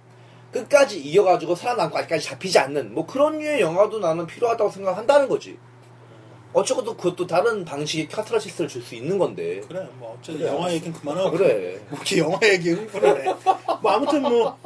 [0.51, 5.57] 끝까지 이겨가지고 살아남고 아직까지 잡히지 않는 뭐 그런 류의 영화도 나는 필요하다고 생각한다는 거지.
[6.53, 9.61] 어쩌고도 그것도 다른 방식의 카타르시스를 줄 수 있는 건데.
[9.67, 11.79] 그래 뭐 어쨌든 그래, 영화 얘기는 그만하고 그래.
[11.89, 13.33] 뭐 이렇게 영화 얘기 흥분을 해.
[13.81, 14.57] 뭐 아무튼 뭐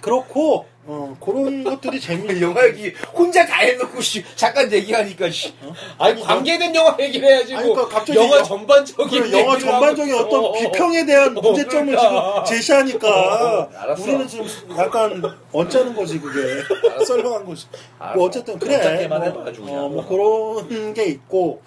[0.00, 2.40] 그렇고 어 그런 것들이 재미.
[2.40, 5.52] 영화 얘기 혼자 다 해놓고 씨 잠깐 얘기하니까 씨.
[5.98, 10.14] 아니 관계된 영화 얘기를 해야지 아니, 뭐 그러니까 갑자기 영화 영- 전반적인 그래, 영화 전반적인
[10.14, 10.70] 하고 어떤 있어.
[10.72, 12.44] 비평에 대한 어, 문제점을 그러니까.
[12.44, 14.02] 지금 제시하니까 어, 알았어.
[14.02, 14.46] 우리는 지금
[14.78, 15.22] 약간
[15.52, 16.62] 언짢은 거지 그게
[17.04, 17.66] 썰렁한 거지.
[17.98, 18.16] 알았어.
[18.16, 19.06] 뭐 어쨌든 그래.
[19.08, 19.84] 뭐, 그냥.
[19.84, 21.62] 어, 뭐 그런 게 있고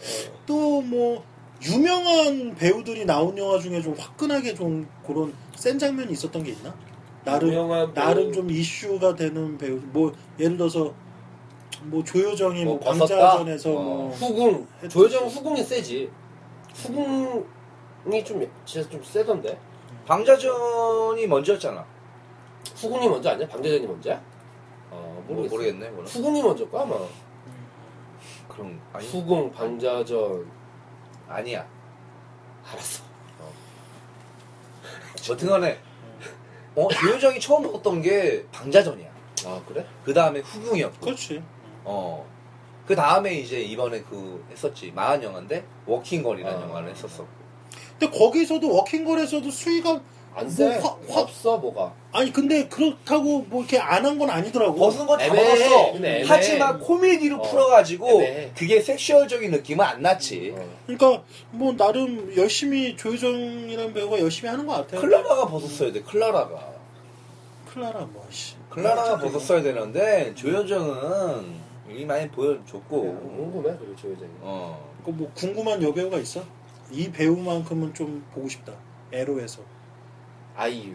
[0.48, 1.24] 또 뭐
[1.64, 6.74] 유명한 배우들이 나온 영화 중에 좀 화끈하게 좀 그런 센 장면이 있었던 게 있나?
[7.24, 7.94] 나름.
[7.94, 10.94] 나름 좀 이슈가 되는 배우 뭐 예를 들어서
[11.84, 12.84] 뭐 조효정이 뭐, 뭐?
[12.86, 13.74] 광자전에서 어.
[13.74, 14.90] 뭐 후궁 했듯이.
[14.94, 16.12] 조여정 후궁이 세지
[16.76, 19.60] 후궁이 좀 진짜 좀 세던데
[20.06, 21.86] 방자전이 먼저였잖아.
[22.76, 24.22] 후궁이 먼저 아니야 방자전이 먼저야?
[24.92, 25.90] 어뭐 모르겠어 모르겠네.
[25.90, 26.10] 그거는.
[26.10, 26.96] 후궁이 먼저일까 아마
[28.48, 30.46] 그럼 아니 후궁 방자전
[31.28, 31.68] 아니야.
[32.72, 33.04] 알았어
[35.30, 35.78] 여튼간에
[36.76, 39.10] 어 조여정이 처음 봤던 게 방자전이야.
[39.46, 39.86] 아 그래?
[40.06, 41.06] 그 다음에 후궁이었고.
[41.06, 41.42] 그렇지.
[41.84, 42.26] 어.
[42.88, 44.92] 그 다음에 이제 이번에 그 했었지.
[44.94, 46.62] 망한 영화인데 워킹걸이라는 아.
[46.64, 47.26] 영화를 했었어.
[48.00, 50.02] 근데 거기서도 워킹걸에서도 수위가
[50.34, 54.76] 안돼 뭐 화- 화- 없어 뭐가 아니 근데 그렇다고 뭐 이렇게 안 한 건 아니더라고.
[54.76, 55.28] 벗은 건 다.
[55.28, 55.96] 벗었어.
[55.96, 56.24] 애매해.
[56.26, 58.52] 하지만 코미디로 어, 풀어가지고 애매해.
[58.56, 60.54] 그게 sexual적인 느낌은 안 났지.
[60.58, 60.70] 어.
[60.88, 65.02] 그러니까 뭐 나름 열심히 조효정이라는 배우가 열심히 하는 것 같아요.
[65.02, 66.02] 클라라가 벗었어야 돼.
[66.02, 66.72] 클라라가.
[67.74, 68.56] 클라라 뭐 씨.
[68.70, 71.56] 클라라가 벗었어야 되는데 조효정은
[71.90, 73.02] 이미 많이 보여줬고.
[73.02, 74.92] 궁금해 그리고 조여정이 어.
[75.06, 76.42] 그뭐 궁금한 여배우가 있어?
[76.92, 78.74] 이 배우만큼은 좀 보고 싶다.
[79.12, 79.60] 에로에서.
[80.62, 80.94] 아이유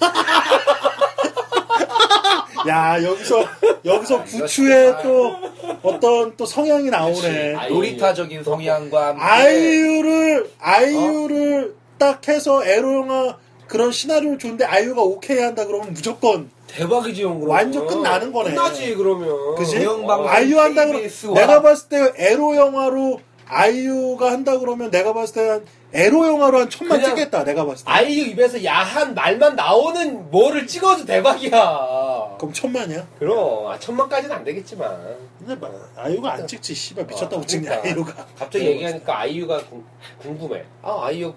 [2.66, 3.44] 야 여기서
[3.84, 5.02] 여기서 아, 진짜.
[5.02, 5.36] 또
[5.82, 7.56] 어떤 또 성향이 나오네.
[7.56, 7.74] 아이유.
[7.74, 13.36] 놀이타적인 성향과 함께 아이유를 아이유를 딱 해서 에로 영화
[13.66, 18.50] 그런 시나리오를 줬는데 아이유가 오케이 한다 그러면 무조건 대박이지 형 그러면 완전 끝나는 거네.
[18.50, 19.76] 끝나지 그러면 그지?
[19.84, 25.46] 공영방송 아이유 한다 그러면 내가 봤을 때 에로 영화로 아이유가 한다 그러면 내가 봤을 때
[25.48, 27.90] 한 에로 영화로 한 천만 그냥 찍겠다 내가 봤을 때.
[27.92, 33.06] 아이유 입에서 야한 말만 나오는 뭐를 찍어도 대박이야 그럼 천만이야?
[33.18, 37.88] 그럼 아, 천만까지는 안 되겠지만 근데 막 아이유가 안 찍지 씨발 미쳤다고 어, 찍냐 그러니까.
[37.90, 39.84] 아이유가 갑자기 얘기하니까 아이유가 궁,
[40.18, 40.64] 궁금해.
[40.82, 41.34] 아 아이유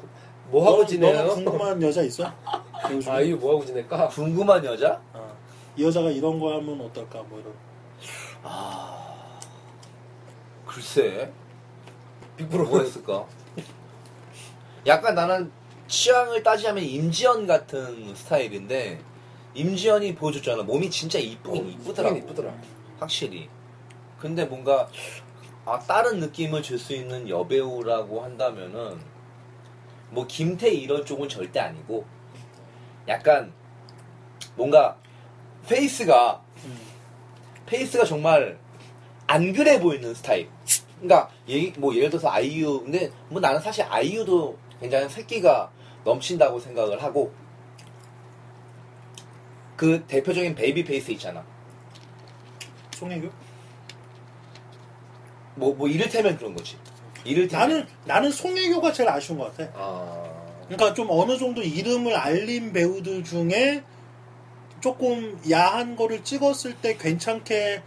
[0.50, 1.14] 뭐 너- 하고 지내요?
[1.26, 2.32] 너는 궁금한 여자 있어?
[3.10, 4.08] 아이유 뭐 하고 지낼까?
[4.10, 5.02] 궁금한 여자?
[5.14, 5.36] 어.
[5.76, 7.52] 이 여자가 이런 거 하면 어떨까 뭐 이런
[8.44, 9.04] 아
[10.66, 11.30] 글쎄
[12.38, 13.26] 빅브로 뭐가 있을까?
[14.88, 15.52] 약간 나는
[15.88, 19.00] 취향을 따지자면 임지연 같은 스타일인데
[19.54, 22.54] 임지연이 보여줬잖아 몸이 진짜 이쁘긴 이쁘더라고 이쁘더라.
[23.00, 23.50] 확실히
[24.20, 24.88] 근데 뭔가
[25.66, 29.00] 아 다른 느낌을 줄 수 있는 여배우라고 한다면은
[30.10, 32.06] 뭐 김태희 이런 쪽은 절대 아니고
[33.08, 33.52] 약간
[34.56, 34.98] 뭔가
[35.68, 36.80] face가 음.
[37.66, 38.60] face가 정말
[39.28, 40.48] 안 그래 보이는 스타일.
[41.02, 45.72] 그러니까 얘기 뭐 예를 들어서 아이유 근데 뭐 나는 사실 아이유도 굉장히 새끼가
[46.04, 47.34] 넘친다고 생각을 하고
[49.76, 51.44] 그 대표적인 baby face 있잖아.
[52.96, 53.30] 송혜교?
[55.56, 56.78] 뭐 뭐 이를테면 그런 거지.
[57.24, 60.30] 이를테면 나는 나는 송혜교가 제일 아쉬운 것 같아 아
[60.68, 63.84] 그러니까 좀 어느 정도 이름을 알린 배우들 중에
[64.82, 67.82] 조금 야한 거를 찍었을 때 괜찮게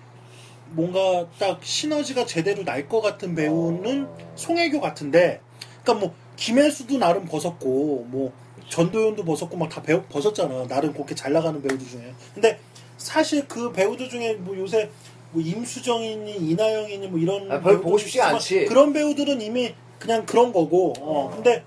[0.70, 4.32] 뭔가 딱 시너지가 제대로 날 것 같은 배우는 어.
[4.34, 5.40] 송혜교 같은데
[5.84, 8.32] 그러니까 뭐 김혜수도 나름 벗었고 뭐
[8.68, 12.58] 전도연도 벗었고 막 다 벗었잖아 나름 그렇게 잘 나가는 배우들 중에 근데
[12.96, 14.88] 사실 그 배우들 중에 뭐 요새
[15.32, 18.66] 뭐 임수정이니 이나영이니 뭐 이런 아, 배우들 보고 있지만 않지.
[18.66, 21.64] 그런 배우들은 이미 그냥 그런 거고 어, 근데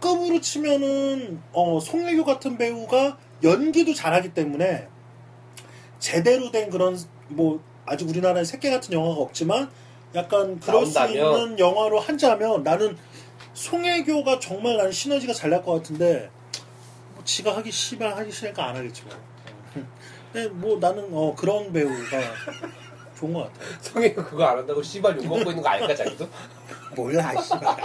[0.00, 4.88] 급으로 치면은 어, 송혜교 같은 배우가 연기도 잘하기 때문에
[6.00, 6.98] 제대로 된 그런
[7.28, 9.70] 뭐 아직 우리나라에 새끼 같은 영화가 없지만
[10.14, 11.40] 약간 그럴 수 나온다면?
[11.42, 12.96] 있는 영화로 한자면 나는
[13.62, 16.30] 송혜교가 정말 나는 시너지가 잘 날 것 같은데
[17.14, 19.80] 뭐 지가 하기 씨발 하기 싫으니까 안 하겠지만 어.
[20.32, 21.92] 근데 뭐 나는 어 그런 배우가
[23.18, 26.28] 좋은 것 같아 성이 그거 안 한다고 씨발 욕 먹고 있는 거 아닐까 자기도?
[26.94, 27.76] 몰라 씨발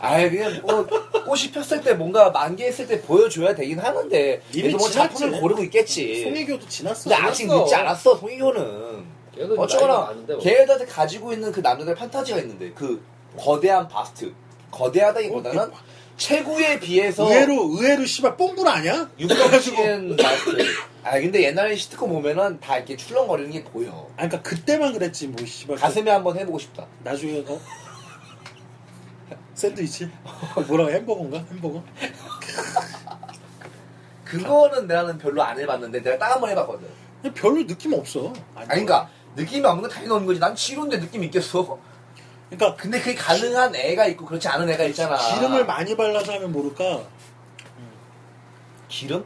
[0.00, 0.84] 아예 그냥 뭐
[1.24, 5.18] 꽃이 폈을 때 뭔가 만개했을 때 보여줘야 되긴 하는데 이미 뭐 지났지.
[5.20, 6.22] 작품을 고르고 있겠지.
[6.24, 7.62] 송혜교도 지났어 근데 아직 지났어.
[7.62, 10.38] 늦지 않았어 나이가 어쩌거나 뭐.
[10.38, 13.00] 걔네들한테 가지고 있는 그 남자들 판타지가 있는데 그
[13.36, 14.32] 거대한 바스트
[14.76, 15.70] 거대하다기보다는 어,
[16.16, 19.08] 체구에 비해서 의외로 의외로 씨발 뽕분 아니야?
[19.18, 20.56] 육덕진 바스트
[21.02, 24.08] 아 근데 옛날에 시트콤 보면은 다 이렇게 출렁거리는 게 보여.
[24.16, 25.76] 아 그러니까 그때만 그랬지 뭐 씨발.
[25.76, 26.86] 가슴에 한번 해보고 싶다.
[27.04, 27.60] 나중에 어
[29.54, 30.10] 샌드위치?
[30.66, 31.38] 뭐라고 햄버거인가?
[31.50, 31.82] 햄버거?
[34.24, 36.88] 그거는 나는 별로 안 해봤는데 내가 딱 한 번 해봤거든.
[37.34, 38.32] 별로 느낌 없어.
[38.54, 40.40] 아니 그니까 느낌이 없는 건 당연히 없는 거지.
[40.40, 41.78] 난 치료인데 느낌 있겠어
[42.50, 47.02] 그러니까 근데 그게 가능한 애가 있고 그렇지 않은 애가 있잖아 기름을 많이 발라서 하면 모를까
[48.88, 49.24] 기름?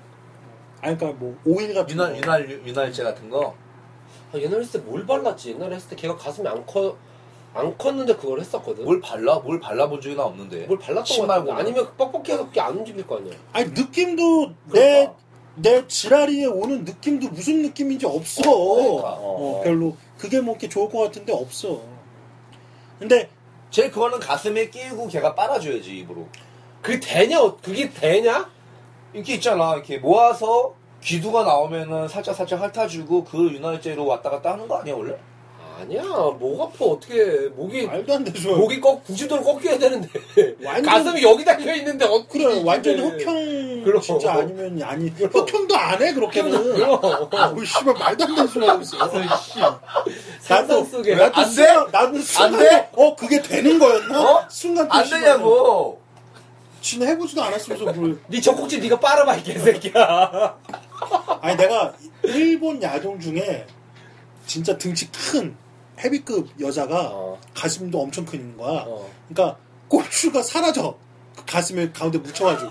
[0.81, 3.55] 아니 그러니까 뭐 오일 같은 윤활, 거 윤활, 윤활제 같은 거?
[4.33, 5.51] 아, 옛날에 했을 때 뭘 발랐지?
[5.51, 6.97] 옛날에 했을 때 걔가 가슴이 안 커,
[7.53, 8.85] 안 컸는데 그걸 했었거든.
[8.85, 9.39] 뭘 발라?
[9.41, 11.53] 뭘 발라본 적이 나 없는데 뭘 발랐던 거 같은데.
[11.53, 13.35] 아니면 뻑뻑해서 그게 안 움직일 거 아니야.
[13.53, 15.15] 아니 느낌도 내 그러니까.
[15.57, 18.41] 내 지랄이에 오는 느낌도 무슨 느낌인지 없어.
[18.43, 19.17] 그러니까.
[19.19, 21.83] 어, 별로 그게 뭐 이렇게 좋을 것 같은데 없어.
[23.01, 23.31] 근데
[23.71, 26.29] 제일 그거는 가슴에 끼우고 걔가 빨아줘야지 입으로
[26.83, 27.41] 그게 되냐?
[27.43, 28.49] 어, 그게 되냐?
[29.15, 34.77] 이렇게 있잖아 이렇게 모아서 귀두가 나오면은 살짝 살짝 핥아주고 그 윤활제로 왔다 갔다 하는 거
[34.77, 35.17] 아니야 원래?
[35.81, 36.03] 아니야.
[36.03, 38.57] 목 아파 어떻게 목이 말도 안 되죠.
[38.57, 40.09] 목이 꺾 90도로 꺾여야 되는데
[40.65, 44.03] 완전- 가슴이 여기 닫혀 있는데 어떻게 그래 완전 이게- 흑형 그럼.
[44.03, 45.31] 진짜 아니면 아니 그럼.
[45.33, 46.79] 흑형도 안 해 그렇게는.
[46.87, 49.11] 뭐 씨발 말도 안 되는 소리 하고 있어.
[50.41, 51.51] 상상 속에 나도 안 돼?
[51.55, 52.89] 순간- 나는 순간 돼?
[52.95, 54.21] 어 그게 되는 거였나?
[54.21, 54.47] 어?
[54.51, 56.01] 순간 또 안 씨발, 되냐고
[56.83, 60.57] 지는 해보지도 않았으면서 뭘 네 젖꼭지 네가 빨아봐 이 개새끼야.
[61.43, 63.67] 아니 내가 일본 야동 중에
[64.47, 65.55] 진짜 등치 큰
[66.01, 67.39] 헤비급 여자가 어.
[67.55, 68.85] 가슴도 엄청 큰 거야.
[68.87, 69.09] 어.
[69.29, 70.97] 그러니까 고추가 사라져.
[71.37, 72.71] 그 가슴에 가운데 묻혀가지고.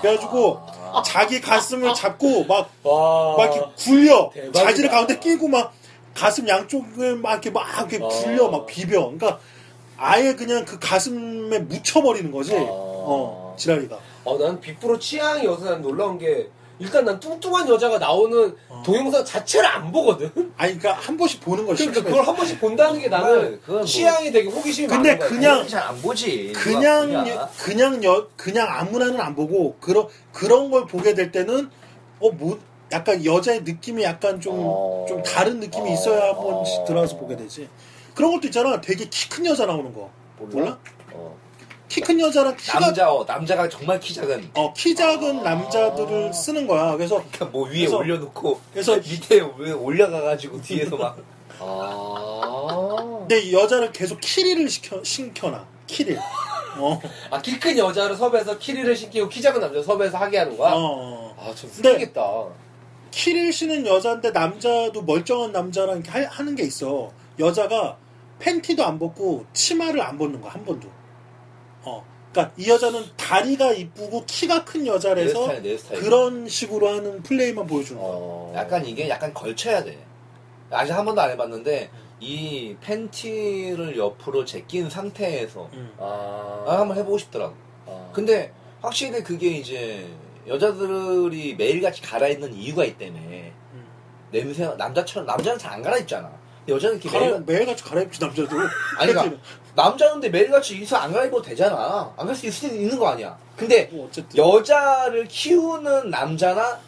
[0.00, 0.60] 그래가지고
[1.04, 3.36] 자기 가슴을 잡고 막, 와.
[3.36, 4.30] 막 이렇게 굴려.
[4.32, 4.64] 대박이다.
[4.64, 5.74] 자지를 가운데 끼고 막
[6.14, 8.08] 가슴 양쪽을 막 이렇게 막 이렇게 어.
[8.08, 8.48] 굴려.
[8.48, 9.00] 막 비벼.
[9.02, 9.38] 그러니까
[9.96, 12.54] 아예 그냥 그 가슴에 묻혀버리는 거지.
[12.56, 13.98] 어, 지랄이가.
[14.24, 16.48] 어, 난 빅브로 취향이 여기서 난 놀라운 게
[16.80, 18.82] 일단 난 뚱뚱한 여자가 나오는 어.
[18.84, 20.30] 동영상 자체를 안 보거든.
[20.56, 22.02] 아니 그러니까 한 번씩 보는 걸 그러니까.
[22.02, 25.16] 그걸 한 번씩 본다는 게 나는 그건 뭐- 취향이 되게 호기심이 근데.
[25.18, 27.48] 그냥- 잘 안 보지 그냥 여-.
[27.58, 31.70] 그냥 여, 그냥 아무나는 안 보고 그런 그런 걸 보게 될 때는
[32.20, 32.58] 어뭐
[32.92, 35.22] 약간 여자의 느낌이 약간 좀좀 어.
[35.24, 36.40] 다른 느낌이 있어야 한 어.
[36.42, 37.68] 번씩 들어가서 보게 되지.
[38.14, 38.80] 그런 것도 있잖아.
[38.80, 40.10] 되게 키 큰 여자 나오는 거.
[40.38, 40.78] 몰라?
[41.12, 41.36] 어.
[41.90, 45.42] 키 큰 여자랑 키가 남자 어, 남자가 정말 키 작은 어, 키 작은 아.
[45.42, 46.96] 남자들을 쓰는 거야.
[46.96, 47.20] 그래서
[47.50, 51.18] 뭐 위에 그래서- 올려놓고 그래서 밑에 왜 올려가가지고 뒤에서 막
[51.58, 53.16] 아.
[53.20, 55.66] 근데 이 여자를 계속 키리를 시켜 신켜놔.
[55.88, 56.16] 키릴.
[56.78, 57.00] 어.
[57.30, 60.72] 아, 키 큰 여자를 섭외해서 키리를 시키고 키 작은 남자 섭외해서 하게 하는 거야?
[60.74, 61.34] 어.
[61.38, 62.44] 아, 좀 근데- 웃기겠다.
[63.10, 67.10] 키릴 씨는 여자인데 남자도 멀쩡한 남자랑 이렇게 하- 하는 게 있어.
[67.40, 67.96] 여자가
[68.38, 70.88] 팬티도 안 벗고 치마를 안 벗는 거야 한 번도.
[71.82, 72.04] 어.
[72.32, 77.66] 그러니까 이 여자는 다리가 이쁘고 키가 큰내 여자라서 스타일 내 스타일 그런 식으로 하는 플레이만
[77.66, 78.12] 보여주는 거야.
[78.14, 78.52] 어.
[78.56, 79.98] 약간 이게 약간 걸쳐야 돼
[80.70, 85.92] 아직 한 번도 안 해봤는데 이 팬티를 옆으로 제낀 상태에서 음.
[85.98, 86.64] 아.
[86.68, 87.54] 아, 한번 해보고 싶더라고
[87.86, 88.10] 아.
[88.12, 90.06] 근데 확실히 그게 이제
[90.46, 93.86] 여자들이 매일같이 갈아입는 이유가 있다며 음.
[94.30, 96.30] 냄새 남자처럼 남자는 잘 안 갈아입잖아
[96.68, 98.48] 여자는 이렇게 갈아, 매일 매일 같이 갈아입지 남자도.
[98.98, 99.38] 아니 그러니까
[99.84, 104.06] 남자는데 매일같이 이서 안 갈아입어도 되잖아 안 갈 수 있을 있는 거 아니야 근데 뭐
[104.06, 104.36] 어쨌든.
[104.38, 106.78] 여자를 키우는 남자나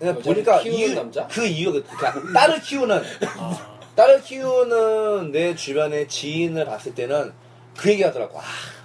[0.00, 1.26] 여자를 보니까 키우는 이유, 남자?
[1.26, 3.02] 그 이유가 그러니까 딸을 키우는
[3.38, 3.76] 아.
[3.96, 7.32] 딸을 키우는 내 주변의 지인을 봤을 때는
[7.76, 8.38] 그 얘기 하더라고.
[8.38, 8.42] 아,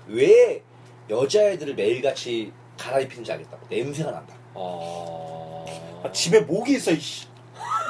[0.08, 0.62] 왜
[1.10, 3.66] 여자애들을 매일같이 갈아입히는지 알겠다고.
[3.70, 4.34] 냄새가 난다.
[4.54, 6.02] 어.
[6.06, 7.28] 아, 집에 모기 있어, 이씨.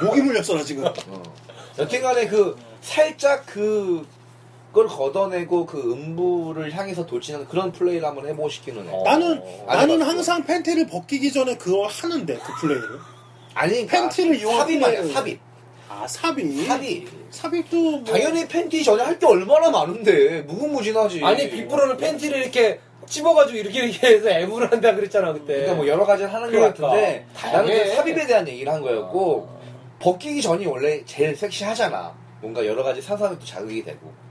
[0.02, 0.84] 모기 물렸어, 나 지금.
[0.84, 1.22] 어.
[1.78, 4.04] 여튼간에 그 살짝 그
[4.72, 8.90] 그걸 걷어내고 그 음부를 향해서 돌진하는 그런 플레이를 한번 해보고 싶기는 해.
[8.90, 9.02] 어.
[9.04, 10.10] 나는, 안 나는 해봤어.
[10.10, 12.88] 항상 팬티를 벗기기 전에 그걸 하는데, 그 플레이를.
[13.54, 15.12] 아니 그러니까 팬티를 이용한 삽입 말이야.
[15.12, 15.40] 삽입.
[15.90, 16.66] 아, 삽입.
[16.66, 17.08] 삽입.
[17.30, 18.04] 삽입도 뭐.
[18.04, 21.22] 당연히 팬티 전에 할게 얼마나 많은데 무궁무진하지.
[21.22, 25.52] 아니, 빅브로는 팬티를 이렇게 찝어가지고 이렇게 이렇게 해서 애무를 한다 그랬잖아, 그때.
[25.52, 26.72] 그러니까 뭐 여러 가지를 하는 그러니까.
[26.74, 27.84] 것 같은데 나는 다양해.
[27.84, 29.50] 그 삽입에 대한 얘기를 한 거였고
[29.98, 32.14] 벗기기 전이 원래 제일 섹시하잖아.
[32.40, 34.21] 뭔가 여러 가지 상상이 또 자극이 되고.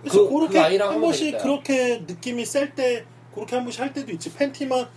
[0.00, 0.58] 그래서 그- 그, 렇게
[0.88, 1.38] 그 한 번씩.
[1.38, 3.04] 그렇게 느낌이 셀 때,
[3.34, 4.32] 그렇게 한 번씩 할 때도 있지.
[4.34, 4.88] 팬티만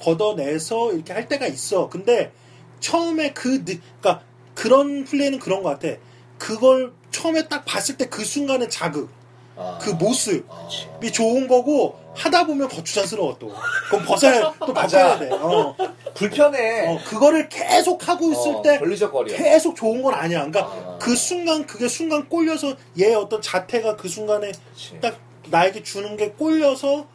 [0.00, 1.88] 걷어내서 이렇게 할 때가 있어.
[1.88, 2.32] 근데
[2.80, 4.22] 처음에 그, 느, 그니까
[4.54, 5.96] 그런 플레이는 그런 것 같아.
[6.38, 9.10] 그걸 처음에 딱 봤을 때 그 순간의 자극,
[9.58, 9.78] 아.
[9.80, 11.12] 그 모습이 아.
[11.12, 13.52] 좋은 거고, 하다 보면 거추장스러워 또.
[13.90, 14.72] 그럼 벗어야, 또.
[14.72, 15.30] 바꿔야 돼.
[15.30, 15.74] 어.
[16.14, 16.88] 불편해.
[16.88, 19.36] 어, 그거를 계속 하고 있을 어, 때, 걸리적거려.
[19.36, 20.38] 계속 좋은 건 아니야.
[20.46, 20.98] 그러니까 아.
[21.00, 24.98] 그 순간 그게 순간 꼴려서 얘 어떤 자태가 그 순간에 그치.
[25.00, 25.16] 딱
[25.48, 27.06] 나에게 주는 게 꼴려서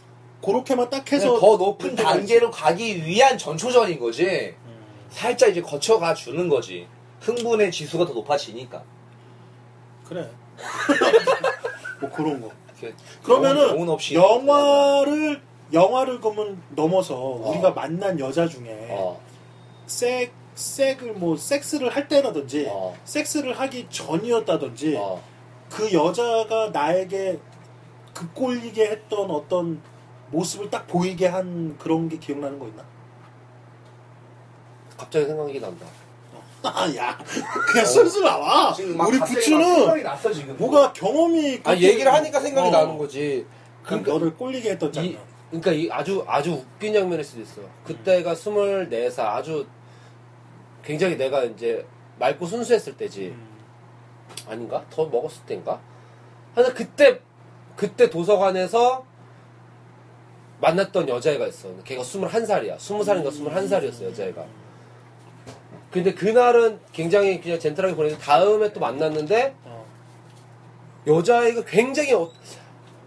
[0.43, 4.23] 그렇게만 딱 해서 더 높은 단계로 가기 위한 전초전인 거지.
[4.23, 4.55] 있지.
[4.65, 6.87] 음, 살짝 이제 거쳐가 주는 거지.
[7.21, 8.83] 흥분의 지수가 더 높아지니까.
[10.07, 10.29] 그래.
[11.99, 12.51] 뭐 그런 거.
[13.23, 15.41] 그러면은 영혼 없이 영화를
[15.71, 19.19] 영화를 그러면 넘어서 우리가 만난 여자 중에 어.
[19.85, 22.95] 섹 섹을 뭐 섹스를 할 때라든지 어.
[23.05, 25.21] 섹스를 하기 전이었다든지 어.
[25.69, 27.39] 그 여자가 나에게
[28.13, 29.81] 급꼴리게 했던 어떤
[30.29, 32.83] 모습을 딱 보이게 한 그런 게 기억나는 거 있나?
[34.97, 35.85] 갑자기 생각이 난다.
[36.63, 37.17] 아, 야,
[37.71, 38.73] 그냥 슬슬 나와.
[38.73, 40.57] 지금 막 우리 갑자기 막 부추는 생각이 났어 지금.
[40.57, 41.61] 뭐가 경험이.
[41.63, 43.45] 아, 얘기를 하니까 생각이 어, 나는 거지.
[43.83, 45.19] 그러니까 그러니까 너를 꼴리게 했던 이, 장면.
[45.49, 47.61] 그러니까 이 아주 아주 웃긴 장면일 수도 있어.
[47.85, 49.65] 그때가 24살 아주
[50.83, 51.85] 굉장히 내가 이제
[52.19, 53.27] 맑고 순수했을 때지.
[53.27, 53.53] 음.
[54.47, 54.83] 아닌가?
[54.89, 55.79] 더 먹었을 때인가?
[56.55, 57.19] 하여튼 그때
[57.75, 59.05] 그때 도서관에서
[60.61, 61.69] 만났던 여자애가 있어.
[61.83, 62.77] 걔가 21살이야.
[62.77, 64.45] 20살인가 21살이었어, 여자애가.
[65.93, 69.85] 근데 그날은 굉장히 그냥 젠틀하게 보냈는데 다음에 또 만났는데 어.
[71.05, 72.31] 여자애가 굉장히 어-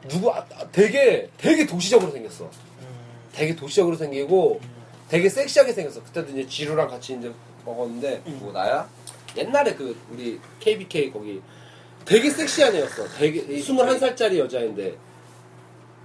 [0.09, 2.45] 누구 아, 아, 되게 되게 도시적으로 생겼어.
[2.45, 2.87] 음.
[3.33, 4.61] 되게 도시적으로 생기고
[5.09, 6.01] 되게 섹시하게 생겼어.
[6.05, 7.33] 그때도 이제 지루랑 같이 이제
[7.65, 8.89] 먹었는데 뭐 나야?
[9.37, 11.43] 옛날에 그 우리 KBK 거기
[12.05, 13.09] 되게 섹시한 애였어.
[13.19, 14.95] 되게 21살짜리 여자인데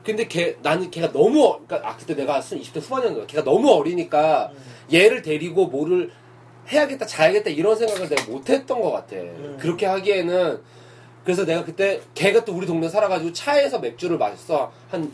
[0.04, 4.50] 근데 걔 나는 걔가 너무 어- 그러니까 아 그때 내가 20대 후반이었는데 걔가 너무 어리니까
[4.52, 4.58] 음.
[4.92, 6.12] 얘를 데리고 뭐를
[6.72, 9.16] 해야겠다 자야겠다 이런 생각을 내가 못했던 것 같아.
[9.18, 9.58] 음.
[9.60, 10.62] 그렇게 하기에는
[11.24, 14.72] 그래서 내가 그때 걔가 또 우리 동네 살아가지고 차에서 맥주를 마셨어.
[14.90, 15.12] 한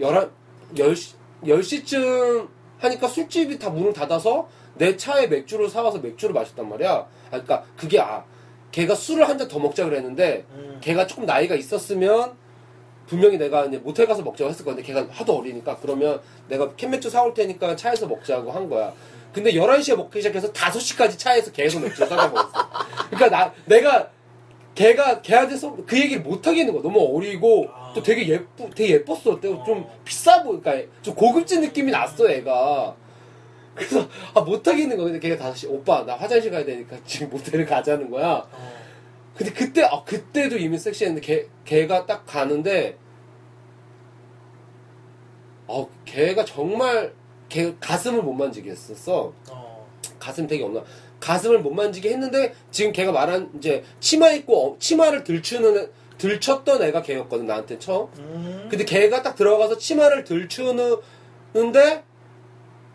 [0.00, 0.30] 열한
[0.74, 2.48] 10시, 10시쯤
[2.78, 6.90] 하니까 술집이 다 문을 닫아서 내 차에 맥주를 사와서 맥주를 마셨단 말이야.
[6.92, 8.24] 아, 그러니까 그게 아
[8.72, 10.78] 걔가 술을 한 잔 더 먹자 그랬는데 음.
[10.80, 12.32] 걔가 조금 나이가 있었으면
[13.06, 17.34] 분명히 내가 이제 모텔 가서 먹자고 했을 건데 걔가 하도 어리니까 그러면 내가 캔맥주 사올
[17.34, 18.92] 테니까 차에서 먹자고 한 거야.
[19.34, 22.68] 근데 11시에 먹기 시작해서 5시까지 차에서 계속 맥주 사다 먹었어.
[23.10, 24.10] 그러니까 나 내가
[24.74, 26.82] 걔가 걔한테 서 그 얘기를 못 하겠는 거야.
[26.82, 27.92] 너무 어리고 아.
[27.94, 29.40] 또 되게 예쁘 되게 예뻤어.
[29.40, 32.96] 또좀 비싸 보니까 그러니까 좀 고급진 느낌이 났어, 애가.
[33.74, 35.06] 그래서 아, 못 하겠는 거야.
[35.06, 38.46] 근데 걔가 다섯 시 오빠 나 화장실 가야 되니까 지금 모텔을 가자는 거야.
[38.50, 38.84] 어.
[39.36, 42.96] 근데 그때 아 그때도 이미 섹시했는데 걔 걔가 딱 가는데
[45.66, 47.12] 어, 걔가 정말
[47.54, 49.32] 걔 가슴을 못 만지게 했었어.
[49.48, 49.86] 어.
[50.18, 50.82] 가슴 되게 없나.
[51.20, 56.82] 가슴을 못 만지게 했는데 지금 걔가 말한 이제 치마 입고 어, 치마를 들추는 애- 들쳤던
[56.82, 58.08] 애가 걔였거든 나한테 처음.
[58.18, 58.66] 음.
[58.68, 62.02] 근데 걔가 딱 들어가서 치마를 들추는데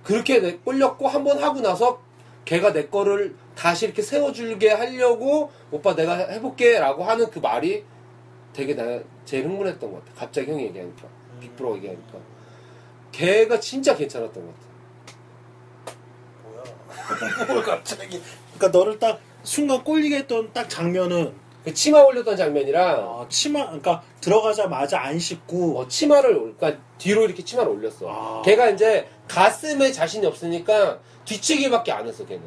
[0.03, 2.01] 그렇게 내 꼴렸고 한 번 하고 나서
[2.43, 7.85] 걔가 내 거를 다시 이렇게 세워줄게 하려고 오빠 내가 해볼게라고 하는 그 말이
[8.51, 10.19] 되게 나 제일 흥분했던 것 같아.
[10.19, 11.07] 갑자기 형이 얘기하니까
[11.39, 12.17] 빅브로 얘기하니까
[13.11, 14.53] 걔가 진짜 괜찮았던 것
[15.85, 15.97] 같아.
[16.43, 17.45] 뭐야?
[17.47, 18.21] 뭘 갑자기?
[18.57, 21.33] 그러니까 너를 딱 순간 꼴리게 했던 딱 장면은
[21.63, 27.23] 그 치마 올렸던 장면이랑 어, 치마 그러니까 들어가자마자 안 씻고 어, 치마를 올- 그러니까 뒤로
[27.25, 28.07] 이렇게 치마를 올렸어.
[28.07, 28.41] 아.
[28.45, 32.43] 걔가 이제 가슴에 자신이 없으니까 뒤치기밖에 안 했어 걔는.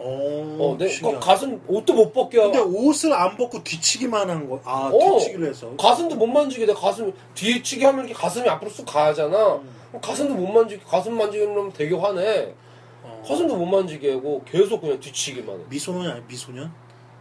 [0.00, 1.18] 어, 어, 내 신기하다.
[1.24, 2.42] 가슴 옷도 못 벗겨.
[2.44, 4.60] 근데 옷을 안 벗고 뒤치기만 한 거.
[4.64, 5.18] 아, 어.
[5.18, 5.74] 뒤치기를 해서.
[5.76, 9.54] 가슴도 못 만지게 내 가슴 뒤치기 하면 이렇게 가슴이 앞으로 쑥 가잖아.
[9.56, 9.77] 음.
[10.02, 12.54] 가슴도 못 만지게 가슴 만지면 되게 화내.
[13.02, 13.22] 어.
[13.26, 15.64] 가슴도 못 만지게 하고 계속 그냥 뒤치기만 해.
[15.68, 16.72] 미소년 아니 미소년?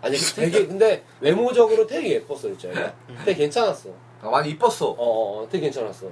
[0.01, 2.69] 아니 되게 근데 외모적으로 되게 예뻤어 진짜.
[3.09, 3.17] 음.
[3.25, 3.89] 되게 괜찮았어.
[4.21, 4.87] 아, 많이 이뻤어.
[4.89, 6.07] 어, 어, 어, 되게 괜찮았어.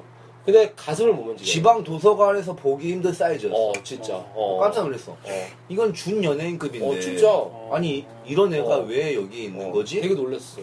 [0.46, 1.50] 근데 가슴을 못 만지게.
[1.50, 1.54] 해.
[1.54, 3.56] 지방 도서관에서 보기 힘든 사이즈였어.
[3.56, 4.16] 어 진짜.
[4.16, 4.60] 어.
[4.62, 5.12] 깜짝 놀랐어.
[5.12, 5.48] 어.
[5.70, 6.88] 이건 준 연예인급인데.
[6.88, 7.32] 어 진짜.
[7.32, 7.72] 어.
[7.74, 8.80] 아니 이런 애가 어.
[8.82, 10.00] 왜 여기 있는 어, 거지?
[10.00, 10.62] 되게 놀랐어.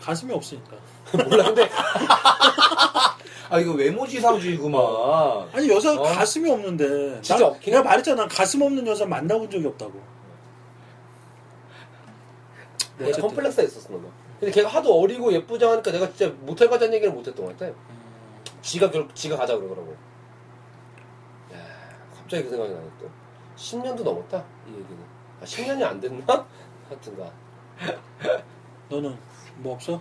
[0.00, 0.76] 가슴이 없으니까.
[1.28, 1.68] 몰라 근데
[3.50, 4.80] 아 이거 외모지상주의구만.
[5.52, 6.04] 아니 여자가 어?
[6.04, 7.20] 가슴이 없는데.
[7.20, 7.82] 진짜 난- 내가 해.
[7.84, 8.22] 말했잖아.
[8.22, 9.92] 난 가슴 없는 여자 만나본 적이 없다고.
[12.98, 13.28] 내가 어쨌든.
[13.28, 14.08] 컴플렉스가 있었어 너무.
[14.40, 17.72] 근데 걔가 하도 어리고 예쁘지 않으니까 내가 진짜 모텔 가자는 얘기를 못했던 것 같아.
[18.62, 19.92] 지가 결 지가 가자 그러더라고.
[21.52, 21.58] 야,
[22.16, 23.10] 갑자기 그 생각이 나네 또.
[23.56, 24.98] 10년도 넘었다 이 얘기는.
[25.40, 26.46] 아 10년이 안 됐나?
[26.88, 27.30] 하여튼가.
[28.88, 29.16] 너는
[29.56, 30.00] 뭐 없어?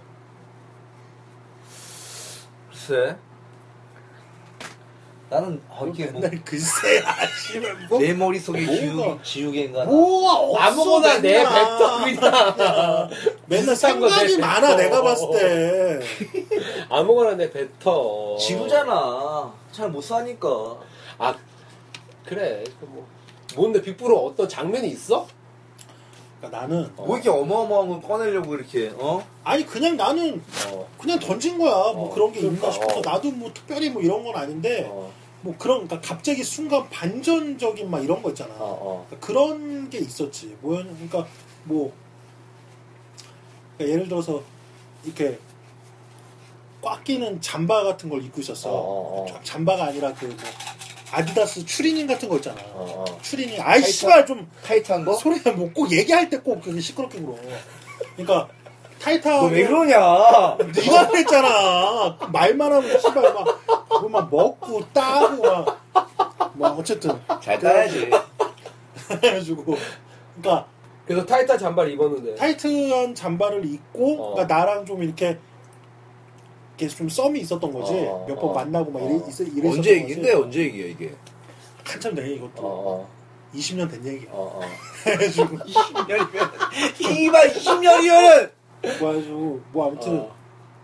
[2.87, 3.15] 글쎄.
[5.29, 9.85] 나는 어, 이게 뭐, 맨날 글쎄 아시면 뭐내 머릿속에 지우개, 지우개인가?
[9.85, 11.53] 뭐가 없어 아무거나 내 맨날.
[11.77, 13.09] 뱉어 그냥.
[13.45, 14.37] 맨날 생각이.
[14.37, 15.99] 많아 내가 봤을 때
[16.89, 18.35] 아무거나 내 뱉어.
[18.37, 19.53] 지루잖아.
[19.71, 20.47] 잘 못 사니까.
[21.17, 21.33] 아
[22.25, 22.63] 그래.
[22.79, 23.05] 그 뭐.
[23.55, 25.27] 뭔데 빅브로 어떤 장면이 있어?
[26.41, 29.23] 그러니까 나는 뭐 이렇게 어마어마한 걸 꺼내려고 이렇게, 어?
[29.43, 30.87] 아니 그냥 나는 어.
[30.99, 33.01] 그냥 던진 거야 뭐 어, 그런 게 있나 그러니까, 싶어서 어.
[33.01, 35.11] 나도 뭐 특별히 뭐 이런 건 아닌데 어.
[35.41, 38.57] 뭐 그런 그러니까 갑자기 순간 반전적인 막 이런 거 있잖아 어.
[38.59, 39.05] 어.
[39.07, 41.27] 그러니까 그런 게 있었지 뭐였 그러니까
[41.65, 41.93] 뭐
[43.77, 44.41] 그러니까 예를 들어서
[45.03, 45.37] 이렇게
[46.81, 49.25] 꽉 끼는 잠바 같은 걸 입고 있었어 어.
[49.43, 50.80] 잠바가 아니라 그 뭐
[51.11, 53.21] 아디다스 추리닝 같은 거 있잖아 어, 어.
[53.21, 55.13] 추리닝 아이 타이트- 씨발 좀 타이트한 거?
[55.13, 57.35] 소리가 뭐꼭 얘기할 때 꼭 그렇게 시끄럽게 굴어
[58.15, 58.47] 그러니까
[58.99, 59.97] 타이트하게 너왜 그러냐?
[60.75, 62.17] 네가 그랬잖아.
[62.31, 63.59] 말만 하면 씨발 막,
[63.89, 65.81] 뭐 막 먹고 따고 막,
[66.53, 68.11] 뭐 어쨌든 잘 따야지.
[69.23, 69.75] 해가지고,
[70.39, 70.67] 그러니까
[71.07, 72.35] 그래서 타이트한 잠바를 입었는데.
[72.35, 74.33] 타이트한 잠바를 입고, 어.
[74.35, 75.39] 그러니까 나랑 좀 이렇게
[76.81, 77.93] 이렇게 좀 썸이 있었던 거지.
[77.93, 78.53] 어, 몇번 어.
[78.53, 79.17] 만나고 막 이래, 어.
[79.17, 79.89] 있, 이랬었던 언제 거지.
[79.91, 81.13] 얘기인데 언제 얘기야 이게?
[81.85, 83.09] 한참 된 이것도 어, 어,
[83.53, 84.29] 20년 된 얘기야.
[84.31, 84.61] 어, 어.
[85.05, 86.49] 해가지고 20년이면
[87.19, 88.51] 이발 20년이면은
[88.81, 90.35] 그래가지고 뭐 아무튼 어.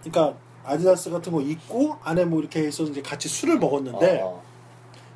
[0.04, 4.42] 그러니까 아디다스 같은 거 입고 안에 뭐 이렇게 해서 이제 같이 술을 먹었는데 어,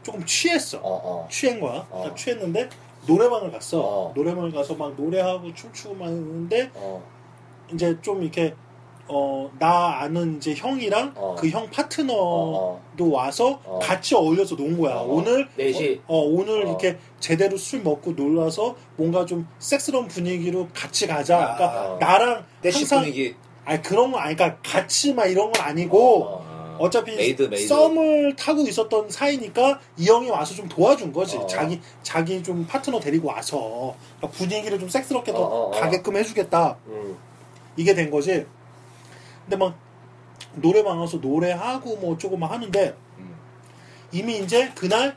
[0.01, 0.79] 조금 취했어.
[0.79, 1.27] 어, 어.
[1.29, 1.85] 취한 거야.
[1.91, 2.03] 어.
[2.07, 2.69] 딱 취했는데
[3.05, 3.81] 노래방을 갔어.
[3.81, 4.13] 어.
[4.15, 7.03] 노래방을 가서 막 노래하고 춤추고 막 했는데 어,
[7.73, 8.55] 이제 좀 이렇게
[9.07, 11.35] 어 나 아는 이제 형이랑 어.
[11.37, 12.15] 그형 파트너도
[12.99, 13.79] 어, 와서 어.
[13.81, 14.95] 같이 어울려서 논 거야.
[14.95, 15.03] 어.
[15.07, 16.01] 오늘 넷이?
[16.07, 16.69] 어, 어, 오늘 어.
[16.69, 21.55] 이렇게 제대로 술 먹고 놀아서 뭔가 좀 섹스러운 분위기로 같이 가자.
[21.55, 21.97] 그러니까 어.
[21.99, 23.35] 나랑 떼씹 항상 분위기.
[23.65, 26.77] 아니 그런 거 아니 그러니까 같이 막 이런 건 아니고 어.
[26.79, 27.67] 어차피 made made.
[27.67, 31.37] 썸을 타고 있었던 사이니까 이 형이 와서 좀 도와준 거지.
[31.37, 31.45] 어.
[31.45, 35.71] 자기 자기 좀 파트너 데리고 와서 그러니까 분위기를 좀 섹스럽게 더 어, 어, 어.
[35.71, 36.77] 가게끔 해주겠다.
[36.87, 37.17] 음.
[37.77, 38.45] 이게 된 거지.
[39.45, 39.75] 근데 막
[40.55, 43.35] 노래방 가서 노래하고 뭐 조금 하는데 음.
[44.11, 45.15] 이미 이제 그날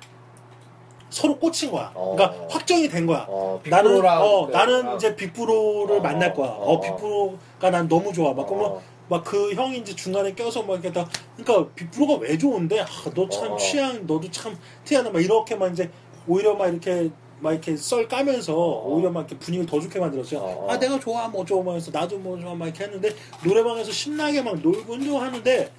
[1.11, 1.93] 서로 꽂힌 거야.
[1.95, 2.15] 어.
[2.17, 3.25] 그러니까 확정이 된 거야.
[3.29, 4.95] 어, 나는 어 그- 나는 아.
[4.95, 6.49] 이제 빅브로를 어, 만날 거야.
[6.51, 6.81] 어, 어, 어.
[6.81, 8.33] 빅브로가 난 너무 좋아.
[8.33, 8.83] 막 그러면 어.
[9.09, 11.07] 막그 형이 이제 중간에 껴서 막 이렇게 다
[11.37, 13.57] 그러니까 빅브로가 왜 좋은데 아, 너참 어.
[13.57, 15.91] 취향 너도 참 티하나 막 이렇게만 이제
[16.27, 17.11] 오히려 막 이렇게
[17.45, 20.41] 막 이렇게 썰 까면서 오히려 막 이렇게 분위기를 더 좋게 만들었어요.
[20.41, 20.67] 어.
[20.71, 23.11] 아 내가 좋아 뭐 어쩌고 막 해서 나도 뭐 좋아 막 이렇게 했는데
[23.45, 25.71] 노래방에서 신나게 막 놀고 운동 하는데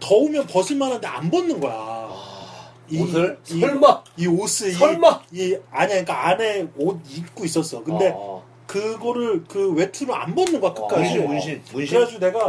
[0.00, 1.72] 더우면 벗을 만한데 안 벗는 거야.
[1.74, 3.36] 아, 이- 옷을?
[3.50, 5.22] 이, 설마 이 옷을 이- 설마?
[5.32, 7.82] 이, 아니야 그러니까 안에 옷 입고 있었어.
[7.82, 11.02] 근데 어, 그거를 그 외투를 안 벗는 거야 끝까지.
[11.18, 11.94] 문신 문신 문신.
[11.96, 12.46] 그래가지고 내가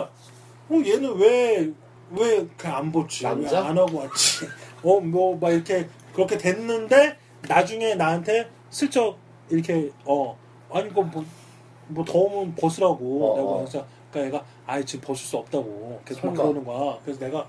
[0.70, 1.74] 어 얘는 왜
[2.12, 3.24] 왜 그냥 안 봤지?
[3.24, 3.62] 남자?
[3.62, 4.48] 왜안 하고 왔지?
[4.84, 7.16] 어, 뭐, 막 이렇게, 그렇게 됐는데,
[7.48, 9.18] 나중에 나한테 슬쩍,
[9.50, 10.38] 이렇게, 어,
[10.72, 11.24] 아니, 이거 뭐,
[11.88, 13.32] 뭐 더우면 벗으라고.
[13.34, 13.58] 어, 내가 어.
[13.60, 16.02] 그래서, 그러니까 얘가, 아이, 지금 벗을 수 없다고.
[16.06, 16.34] 계속 막.
[16.34, 16.98] 그러는 거야.
[17.04, 17.48] 그래서 내가,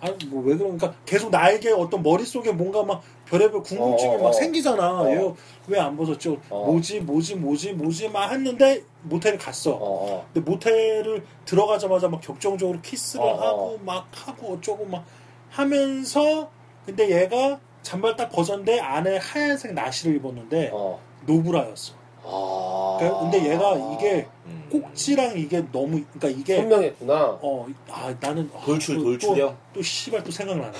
[0.00, 4.28] 아니, 뭐, 왜 그러니까, 계속 나에게 어떤 머릿속에 뭔가 막, 별의별 궁금증이 어, 어, 막
[4.28, 4.32] 어.
[4.32, 5.02] 생기잖아.
[5.02, 5.10] 어.
[5.10, 6.36] 얘왜 안 벗었지?
[6.50, 6.64] 어.
[6.66, 9.72] 뭐지, 뭐지, 뭐지, 뭐지, 막 했는데, 모텔을 갔어.
[9.72, 10.26] 어, 어.
[10.32, 15.04] 근데 모텔을 들어가자마자 막 격정적으로 키스를 어, 하고 막 하고 어쩌고 막
[15.48, 16.50] 하면서
[16.84, 21.00] 근데 얘가 잔발 딱 벗었는데 안에 하얀색 나시를 입었는데 어.
[21.26, 21.94] 노브라였어.
[22.22, 22.96] 아.
[22.98, 24.68] 그러니까 근데 얘가 이게 음.
[24.70, 27.38] 꼭지랑 이게 너무 그러니까 이게 선명했구나.
[27.42, 29.48] 어 아 나는 아, 돌출, 또- 돌출형?
[29.48, 30.72] 또, 또 씨발 또 생각나네.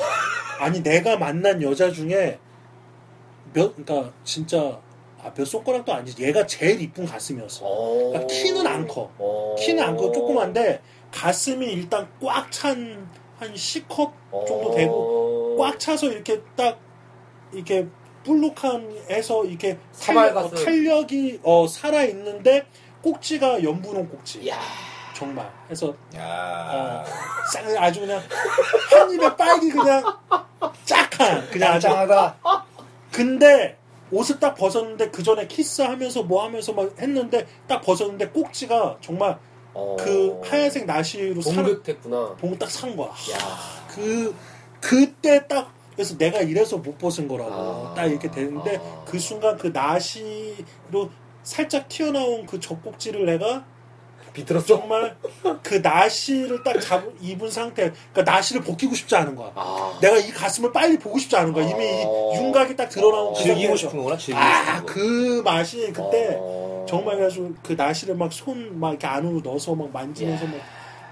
[0.61, 2.39] 아니 내가 만난 여자 중에
[3.53, 4.79] 몇 그러니까 진짜
[5.23, 7.65] 아, 몇 손가락도 아니지 얘가 제일 이쁜 가슴이었어.
[7.65, 8.09] 어.
[8.11, 9.11] 그러니까 키는 안 커.
[9.19, 9.55] 어.
[9.59, 13.09] 키는 안 커 조그만데 가슴이 일단 꽉 찬
[13.41, 14.13] 한 C컵
[14.47, 14.75] 정도 어.
[14.75, 16.79] 되고 꽉 차서 이렇게 딱
[17.53, 17.87] 이렇게
[18.25, 20.65] 볼록한해서 이렇게 탄력, 가슴.
[20.65, 22.67] 탄력이 어, 살아 있는데
[23.03, 24.59] 꼭지가 연분홍 꼭지 야.
[25.15, 27.05] 정말 해서 야.
[27.53, 28.23] 싹 아주 그냥
[28.91, 30.03] 한 입에 빨기 그냥
[30.85, 32.37] 짝한 그냥 아주 짱짱하다.
[33.13, 33.77] 근데
[34.11, 39.39] 옷을 딱 벗었는데 그 전에 키스하면서 뭐 하면서 막 했는데 딱 벗었는데 꼭지가 정말
[39.73, 39.97] 어.
[39.99, 42.37] 그 하얀색 나시로 살 봉긋했구나.
[42.37, 43.09] 봉딱 산 거야.
[43.09, 43.85] 야.
[43.89, 44.35] 그
[44.81, 47.95] 그때 딱 그래서 내가 이래서 못 벗은 거라고 아.
[47.95, 49.05] 딱 이렇게 되는데 아.
[49.07, 51.11] 그 순간 그 나시로
[51.43, 53.65] 살짝 튀어나온 그 젖꼭지를 내가
[54.33, 54.67] 비틀었어.
[54.67, 55.17] 정말
[55.63, 59.51] 그 나시를 딱잡 입은 상태 그러니까 나시를 벗기고 싶지 않은 거야.
[59.55, 59.99] 아.
[60.01, 61.69] 내가 이 가슴을 빨리 보고 싶지 않은 거야.
[61.69, 62.33] 이미 이 어.
[62.37, 63.77] 윤곽이 딱 드러나온 그 즐기고.
[63.77, 64.93] 싶은 거구나, 즐기고 아, 싶은 거.
[64.93, 66.87] 그 맛이 그때 어.
[66.89, 70.49] 정말 그래가지고 그 나시를 막손막 이렇게 안으로 넣어서 막 만지면서 야.
[70.49, 70.61] 막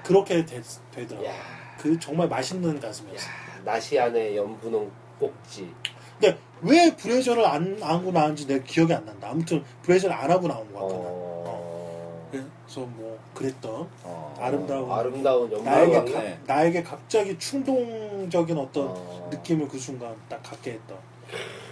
[0.04, 0.62] 그렇게 되,
[0.94, 1.26] 되더라고.
[1.26, 1.32] 야.
[1.78, 3.26] 그 정말 맛있는 가슴이었어.
[3.58, 3.62] 야.
[3.64, 5.72] 나시 안에 연분홍 꼭지.
[6.20, 9.28] 근데 왜 브레이저를 안 하고 나왔는지 내가 기억이 안 난다.
[9.30, 10.94] 아무튼 브레이저를 안 하고 나온 것 같아.
[10.94, 11.00] 나.
[11.04, 12.28] 어.
[12.30, 14.34] 그래서 뭐 그랬던 어.
[14.38, 15.92] 아름다운 아름다운 나에게.
[15.92, 19.28] 가- 가, 나에게 갑자기 충동적인 어떤 어.
[19.32, 20.98] 느낌을 그 순간 딱 갖게 했던.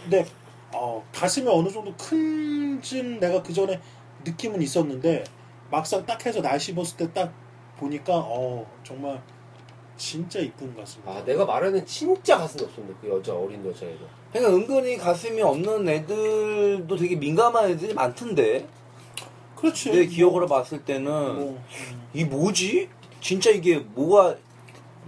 [0.05, 0.25] 근데
[0.73, 3.81] 어, 가슴이 어느 정도 큰진 내가 그 전에
[4.25, 5.25] 느낌은 있었는데
[5.71, 7.33] 막상 딱 해서 날씨 입었을 때 딱
[7.79, 9.21] 보니까 어 정말
[9.97, 11.01] 진짜 이쁜 가슴.
[11.07, 12.89] 아, 내가 말하는 진짜 가슴이 없었네.
[13.01, 13.99] 그 여자 어린 여자애가.
[14.33, 18.67] 그러니까 은근히 가슴이 없는 애들도 되게 민감한 애들이 많던데.
[19.57, 19.91] 그렇지.
[19.91, 21.63] 내 기억으로 봤을 때는 뭐,
[22.13, 22.89] 이 뭐지?
[23.21, 24.37] 진짜 이게 뭐가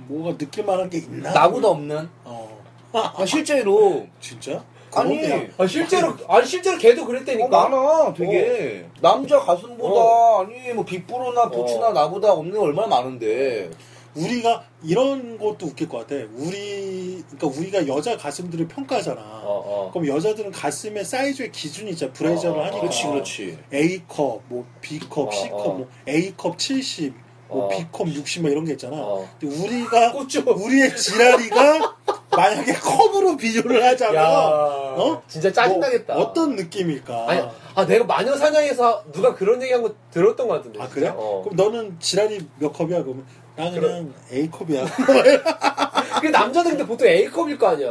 [0.06, 1.32] 뭐가 느낄 만한 게 있나?
[1.32, 2.08] 나보다 없는?
[2.24, 2.58] 어
[2.92, 4.64] 아, 실제로 진짜?
[4.94, 5.20] 아니.
[5.58, 7.48] 아, 실제로, 아니, 실제로 걔도 어, 그랬다니까.
[7.68, 11.92] 많아 되게 남자 가슴보다 아니 뭐 빅브로나 부츠나 어.
[11.92, 13.70] 나보다 없는 게 얼마나 많은데
[14.18, 16.14] 우리가 이런 것도 웃길 것 같아.
[16.34, 19.20] 우리 그러니까 우리가 여자 가슴들을 평가하잖아.
[19.20, 19.90] 어, 어.
[19.92, 22.12] 그럼 여자들은 가슴의 사이즈의 기준이 있잖아.
[22.12, 22.80] 브레이저를 어, 하니까.
[22.80, 25.72] 그렇지 그렇지 A컵, 뭐 B컵, 어, C컵, 어.
[25.74, 27.14] 뭐 A컵 70,
[27.48, 27.68] 뭐 어.
[27.68, 28.96] B컵 60, 뭐 이런 게 있잖아.
[28.98, 29.28] 어.
[29.40, 30.12] 근데 우리가.
[30.56, 31.96] 우리의 지랄이가
[32.30, 35.22] 만약에 컵으로 비교를 하자면 야, 어?
[35.26, 36.14] 진짜 짜증나겠다.
[36.14, 37.28] 뭐 어떤 느낌일까?
[37.30, 37.42] 아니,
[37.74, 40.78] 아, 내가 마녀 사냥에서 누가 그런 얘기 한 거 들었던 것 같은데.
[40.80, 40.94] 아, 진짜.
[40.94, 41.12] 그래?
[41.16, 41.42] 어.
[41.42, 43.02] 그럼 너는 지랄이 몇 컵이야?
[43.02, 43.24] 그러면
[43.58, 44.86] 나 그냥 A컵이야.
[46.22, 47.88] 그 남자들 근데 보통 A컵일 거 아니야.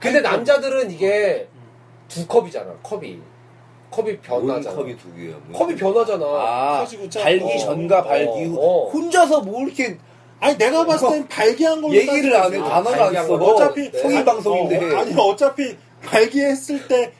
[0.00, 0.22] 근데 A컵.
[0.32, 1.48] 남자들은 이게
[2.08, 3.20] 두 컵이잖아, 컵이.
[3.92, 4.76] 컵이 뭔 변하잖아.
[4.76, 5.58] 컵이 두 개야 뭐.
[5.58, 6.26] 컵이 변하잖아.
[6.26, 7.08] 아 작고.
[7.22, 8.90] 발기 전과 발기 후 어, 어.
[8.90, 9.96] 혼자서 뭐 이렇게
[10.40, 13.44] 아니 내가 봤을 땐 발기한 걸로 얘기를 안해 아, 단어를 안써 거.
[13.46, 17.12] 어차피 성인 아니, 방송인데 어, 아니 어차피 발기했을 때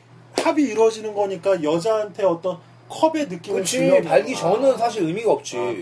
[0.43, 2.59] 합이 이루어지는 거니까 여자한테 어떤
[2.89, 4.37] 컵의 느낌을 주려고 발기 아.
[4.37, 5.73] 전은 사실 의미가 없지 아,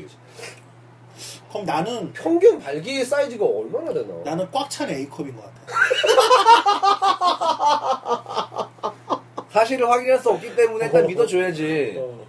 [1.55, 4.13] 그럼 나는 평균 발기 사이즈가 얼마나 되나?
[4.25, 5.55] 나는 꽉 찬 A컵인 것 같아.
[9.49, 12.19] 사실을 확인할 수 없기 때문에 일단 믿어줘야지 어.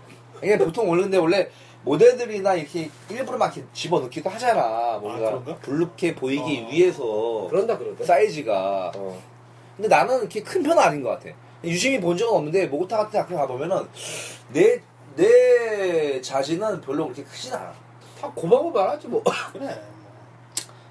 [0.44, 1.51] 이게 보통 원래 원래
[1.82, 5.57] 모델들이나 이렇게 일부러 막 이렇게 집어넣기도 하잖아 뭔가 그런가?
[5.57, 6.69] 불룩해 보이기 어.
[6.70, 8.05] 위해서 그런다 그러대.
[8.05, 9.20] 사이즈가 어.
[9.77, 11.31] 근데 나는 이렇게 큰 편은 아닌 것 같아
[11.65, 13.89] 유심히 본 적은 없는데 목욕탕 같은 데 가보면은
[14.53, 14.81] 내,
[15.16, 17.74] 내 자신은 별로 그렇게 크진 않아
[18.27, 19.23] 다 고마워 말하지 뭐.
[19.53, 19.66] 그래.
[19.66, 19.97] 뭐.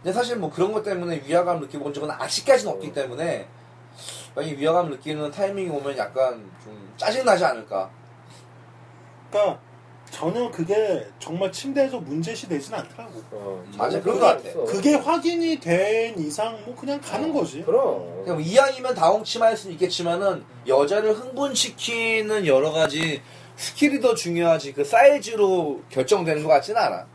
[0.02, 3.48] 근데 사실 뭐 그런 것 때문에 위화감 느끼고 본 적은 아직까지는 없기 때문에
[4.36, 7.90] 만약에 위화감 느끼는 타이밍이 오면 약간 좀 짜증나지 않을까
[9.32, 9.60] 그러니까
[10.12, 13.22] 전혀 그게 정말 침대에서 문제시 되진 않더라고.
[13.32, 14.64] 어, 맞아, 그런 것 같아.
[14.72, 17.64] 그게 확인이 된 이상 뭐 그냥 가는 어, 거지.
[17.64, 18.06] 그럼.
[18.24, 23.22] 그러니까 뭐 이왕이면 다홍치마일 수는 있겠지만은 여자를 흥분시키는 여러 가지
[23.58, 27.08] skill이 더 중요하지 그 사이즈로 결정되는 것 같지는 않아.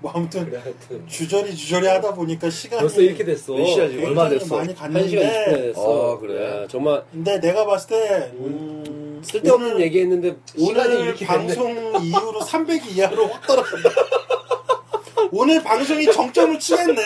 [0.00, 1.06] 뭐 아무튼 그래, 하여튼.
[1.08, 3.54] 주저리 주저리 하다 보니까 시간이 벌써 이렇게 됐어.
[3.54, 4.04] 몇 시야, 지금?
[4.04, 4.56] 얼마 됐어?
[4.56, 6.12] 많이 갔는데 20분 됐어.
[6.16, 6.62] 아, 그래?
[6.62, 11.26] 야, 정말 근데 내가 봤을 때 음, 쓸데없는 오늘- 얘기했는데 오늘 이렇게 됐네.
[11.26, 13.90] 방송 이후로 300 이하로 확 떨어졌다.
[15.32, 17.02] 오늘 방송이 정점을 취했네.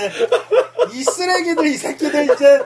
[0.92, 2.60] 이 쓰레기들, 이 새끼들 이제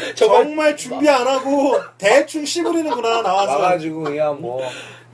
[0.14, 3.52] 정말 정말 준비 안 하고 대충 씨부리는구나 나와서.
[3.58, 4.60] 나가지고 그냥 뭐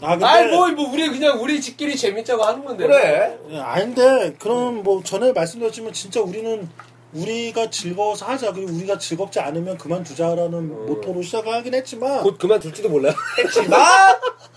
[0.05, 2.87] 아 근데 아이 뭐, 뭐 우리 그냥 우리 집끼리 재밌자고 하는 건데.
[2.87, 3.39] 그래.
[3.59, 6.69] 아닌데 그럼 뭐 전에 말씀드렸지만 진짜 우리는
[7.13, 13.15] 우리가 즐거워서 하자 그리고 우리가 즐겁지 않으면 그만두자라는 모토로 시작하긴 했지만 곧 그만둘지도 몰라요.
[13.39, 13.81] 했지만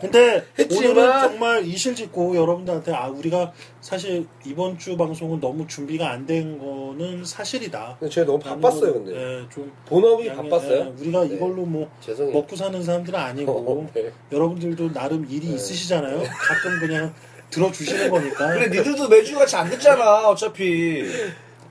[0.00, 6.26] 근데 했지만- 오늘은 정말 이실직고 여러분들한테 아 우리가 사실 이번 주 방송은 너무 준비가 안
[6.26, 7.96] 된 거는 사실이다.
[7.98, 9.12] 근데 제가 너무 바빴어요, 근데.
[9.14, 10.94] 예, 좀 본업이 양해- 바빴어요.
[10.96, 11.34] 예, 우리가 네.
[11.34, 12.32] 이걸로 뭐 죄송해요.
[12.32, 13.52] 먹고 사는 사람들은 아니고
[13.90, 14.10] 어, 네.
[14.32, 15.54] 여러분들도 나름 일이 네.
[15.54, 16.18] 있으시잖아요.
[16.22, 17.14] 가끔 그냥
[17.50, 18.52] 들어주시는 거니까.
[18.52, 21.02] 그래 니들도 매주 같이 안 듣잖아 어차피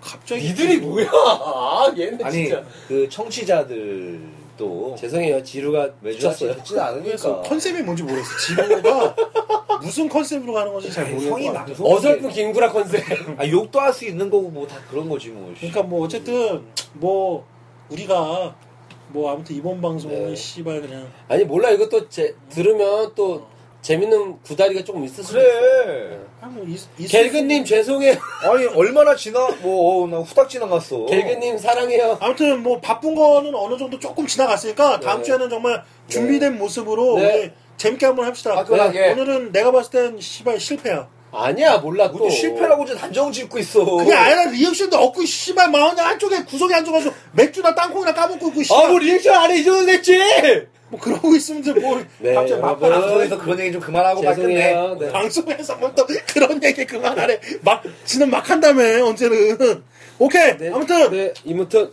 [0.02, 1.08] 갑자기 니들이 뭐야?
[1.12, 2.64] 아, 얘네 아니 진짜.
[2.88, 4.20] 그 청취자들
[4.60, 5.42] 도 죄송해요.
[5.42, 6.54] 지루가 미쳤어요.
[6.58, 8.30] 듣지는 그래서 않으니까 컨셉이 뭔지 모르겠어.
[8.38, 9.16] 지로가
[9.82, 11.42] 무슨 컨셉으로 가는 건지 잘 방송
[11.80, 13.02] 어설픈 김구라 컨셉.
[13.40, 16.62] 아 욕도 할 수 있는 거고 뭐 다 그런 거지 뭐 그러니까 뭐 어쨌든
[16.94, 17.46] 뭐
[17.90, 18.54] 우리가
[19.12, 20.36] 뭐 아무튼 이번 방송은 네.
[20.36, 23.48] 씨발 그냥 아니 몰라 이것도 제, 들으면 또
[23.82, 25.40] 재밌는 구다리가 조금 있을 수도.
[25.40, 28.16] 그래 아 뭐 있, 갤근님 죄송해요.
[28.42, 32.18] 아니 얼마나 지나 뭐나 후딱 지나갔어 갤근님 사랑해요.
[32.22, 35.24] 아무튼 뭐 바쁜 거는 어느 정도 조금 지나갔으니까 다음 네.
[35.26, 37.36] 주에는 정말 준비된 모습으로 네.
[37.44, 38.56] 우리 재밌게 한번 합시다.
[38.58, 39.12] 화끈하게.
[39.12, 41.08] 오늘은 내가 봤을 땐 씨발 실패야.
[41.32, 42.28] 아니야 몰라 또.
[42.30, 47.14] 실패라고 이제 단정 짓고 있어 그게 아니라 리액션도 없고 씨발 막 그냥 한쪽에 구석에 앉아가지고
[47.34, 50.18] 맥주나 땅콩이나 까먹고 있고 씨발 아뭐 리액션 안해 이 정도 됐지.
[50.90, 52.80] 뭐 그러고 있으면 뭘 네, 갑자기 막.
[52.80, 54.76] 방송에서 그런 얘기 좀 그만하고 죄송해요.
[54.82, 55.12] 말겠네 네.
[55.12, 57.40] 방송에서 뭐또 그런 얘기 그만하래.
[57.64, 59.84] 막 지는 막 한다며 언제는.
[60.20, 61.92] 오케이 네, 아무튼 네 이무튼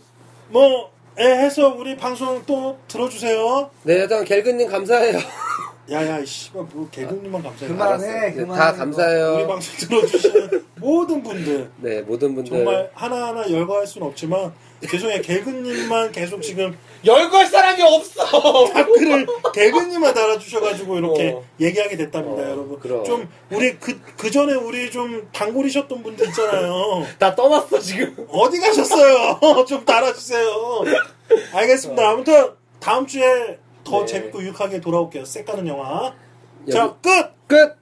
[0.49, 3.69] 뭐 예, 해서 우리 방송 또 들어주세요.
[3.83, 5.17] 네 일단 갤근님 감사해요.
[5.89, 7.67] 야야 씨발 뭐 개그님만 감사해.
[7.71, 9.47] 그만해 네, 그만해 다 우리 감사해요.
[9.47, 14.51] 방송 들어주시는 모든 분들 네 모든 분들 정말 하나하나 열거할 수는 없지만
[14.89, 18.65] 죄송해요 개그님만 계속 지금 열걸 사람이 없어.
[18.73, 21.43] 댓글을 개그님만 달아주셔가지고 이렇게 어.
[21.59, 23.03] 얘기하게 됐답니다 어, 여러분 그럼.
[23.03, 28.27] 좀 우리 그, 그 전에 우리 좀 단골이셨던 분들 있잖아요 나 떠났어 지금.
[28.29, 30.83] 어디 가셨어요 좀 달아주세요
[31.53, 34.05] 알겠습니다 아무튼 다음 주에 더 네.
[34.05, 36.13] 재밌고 유익하게 돌아올게요 색 가는 영화
[36.63, 37.31] 여기- 자 끝!
[37.47, 37.77] 끝.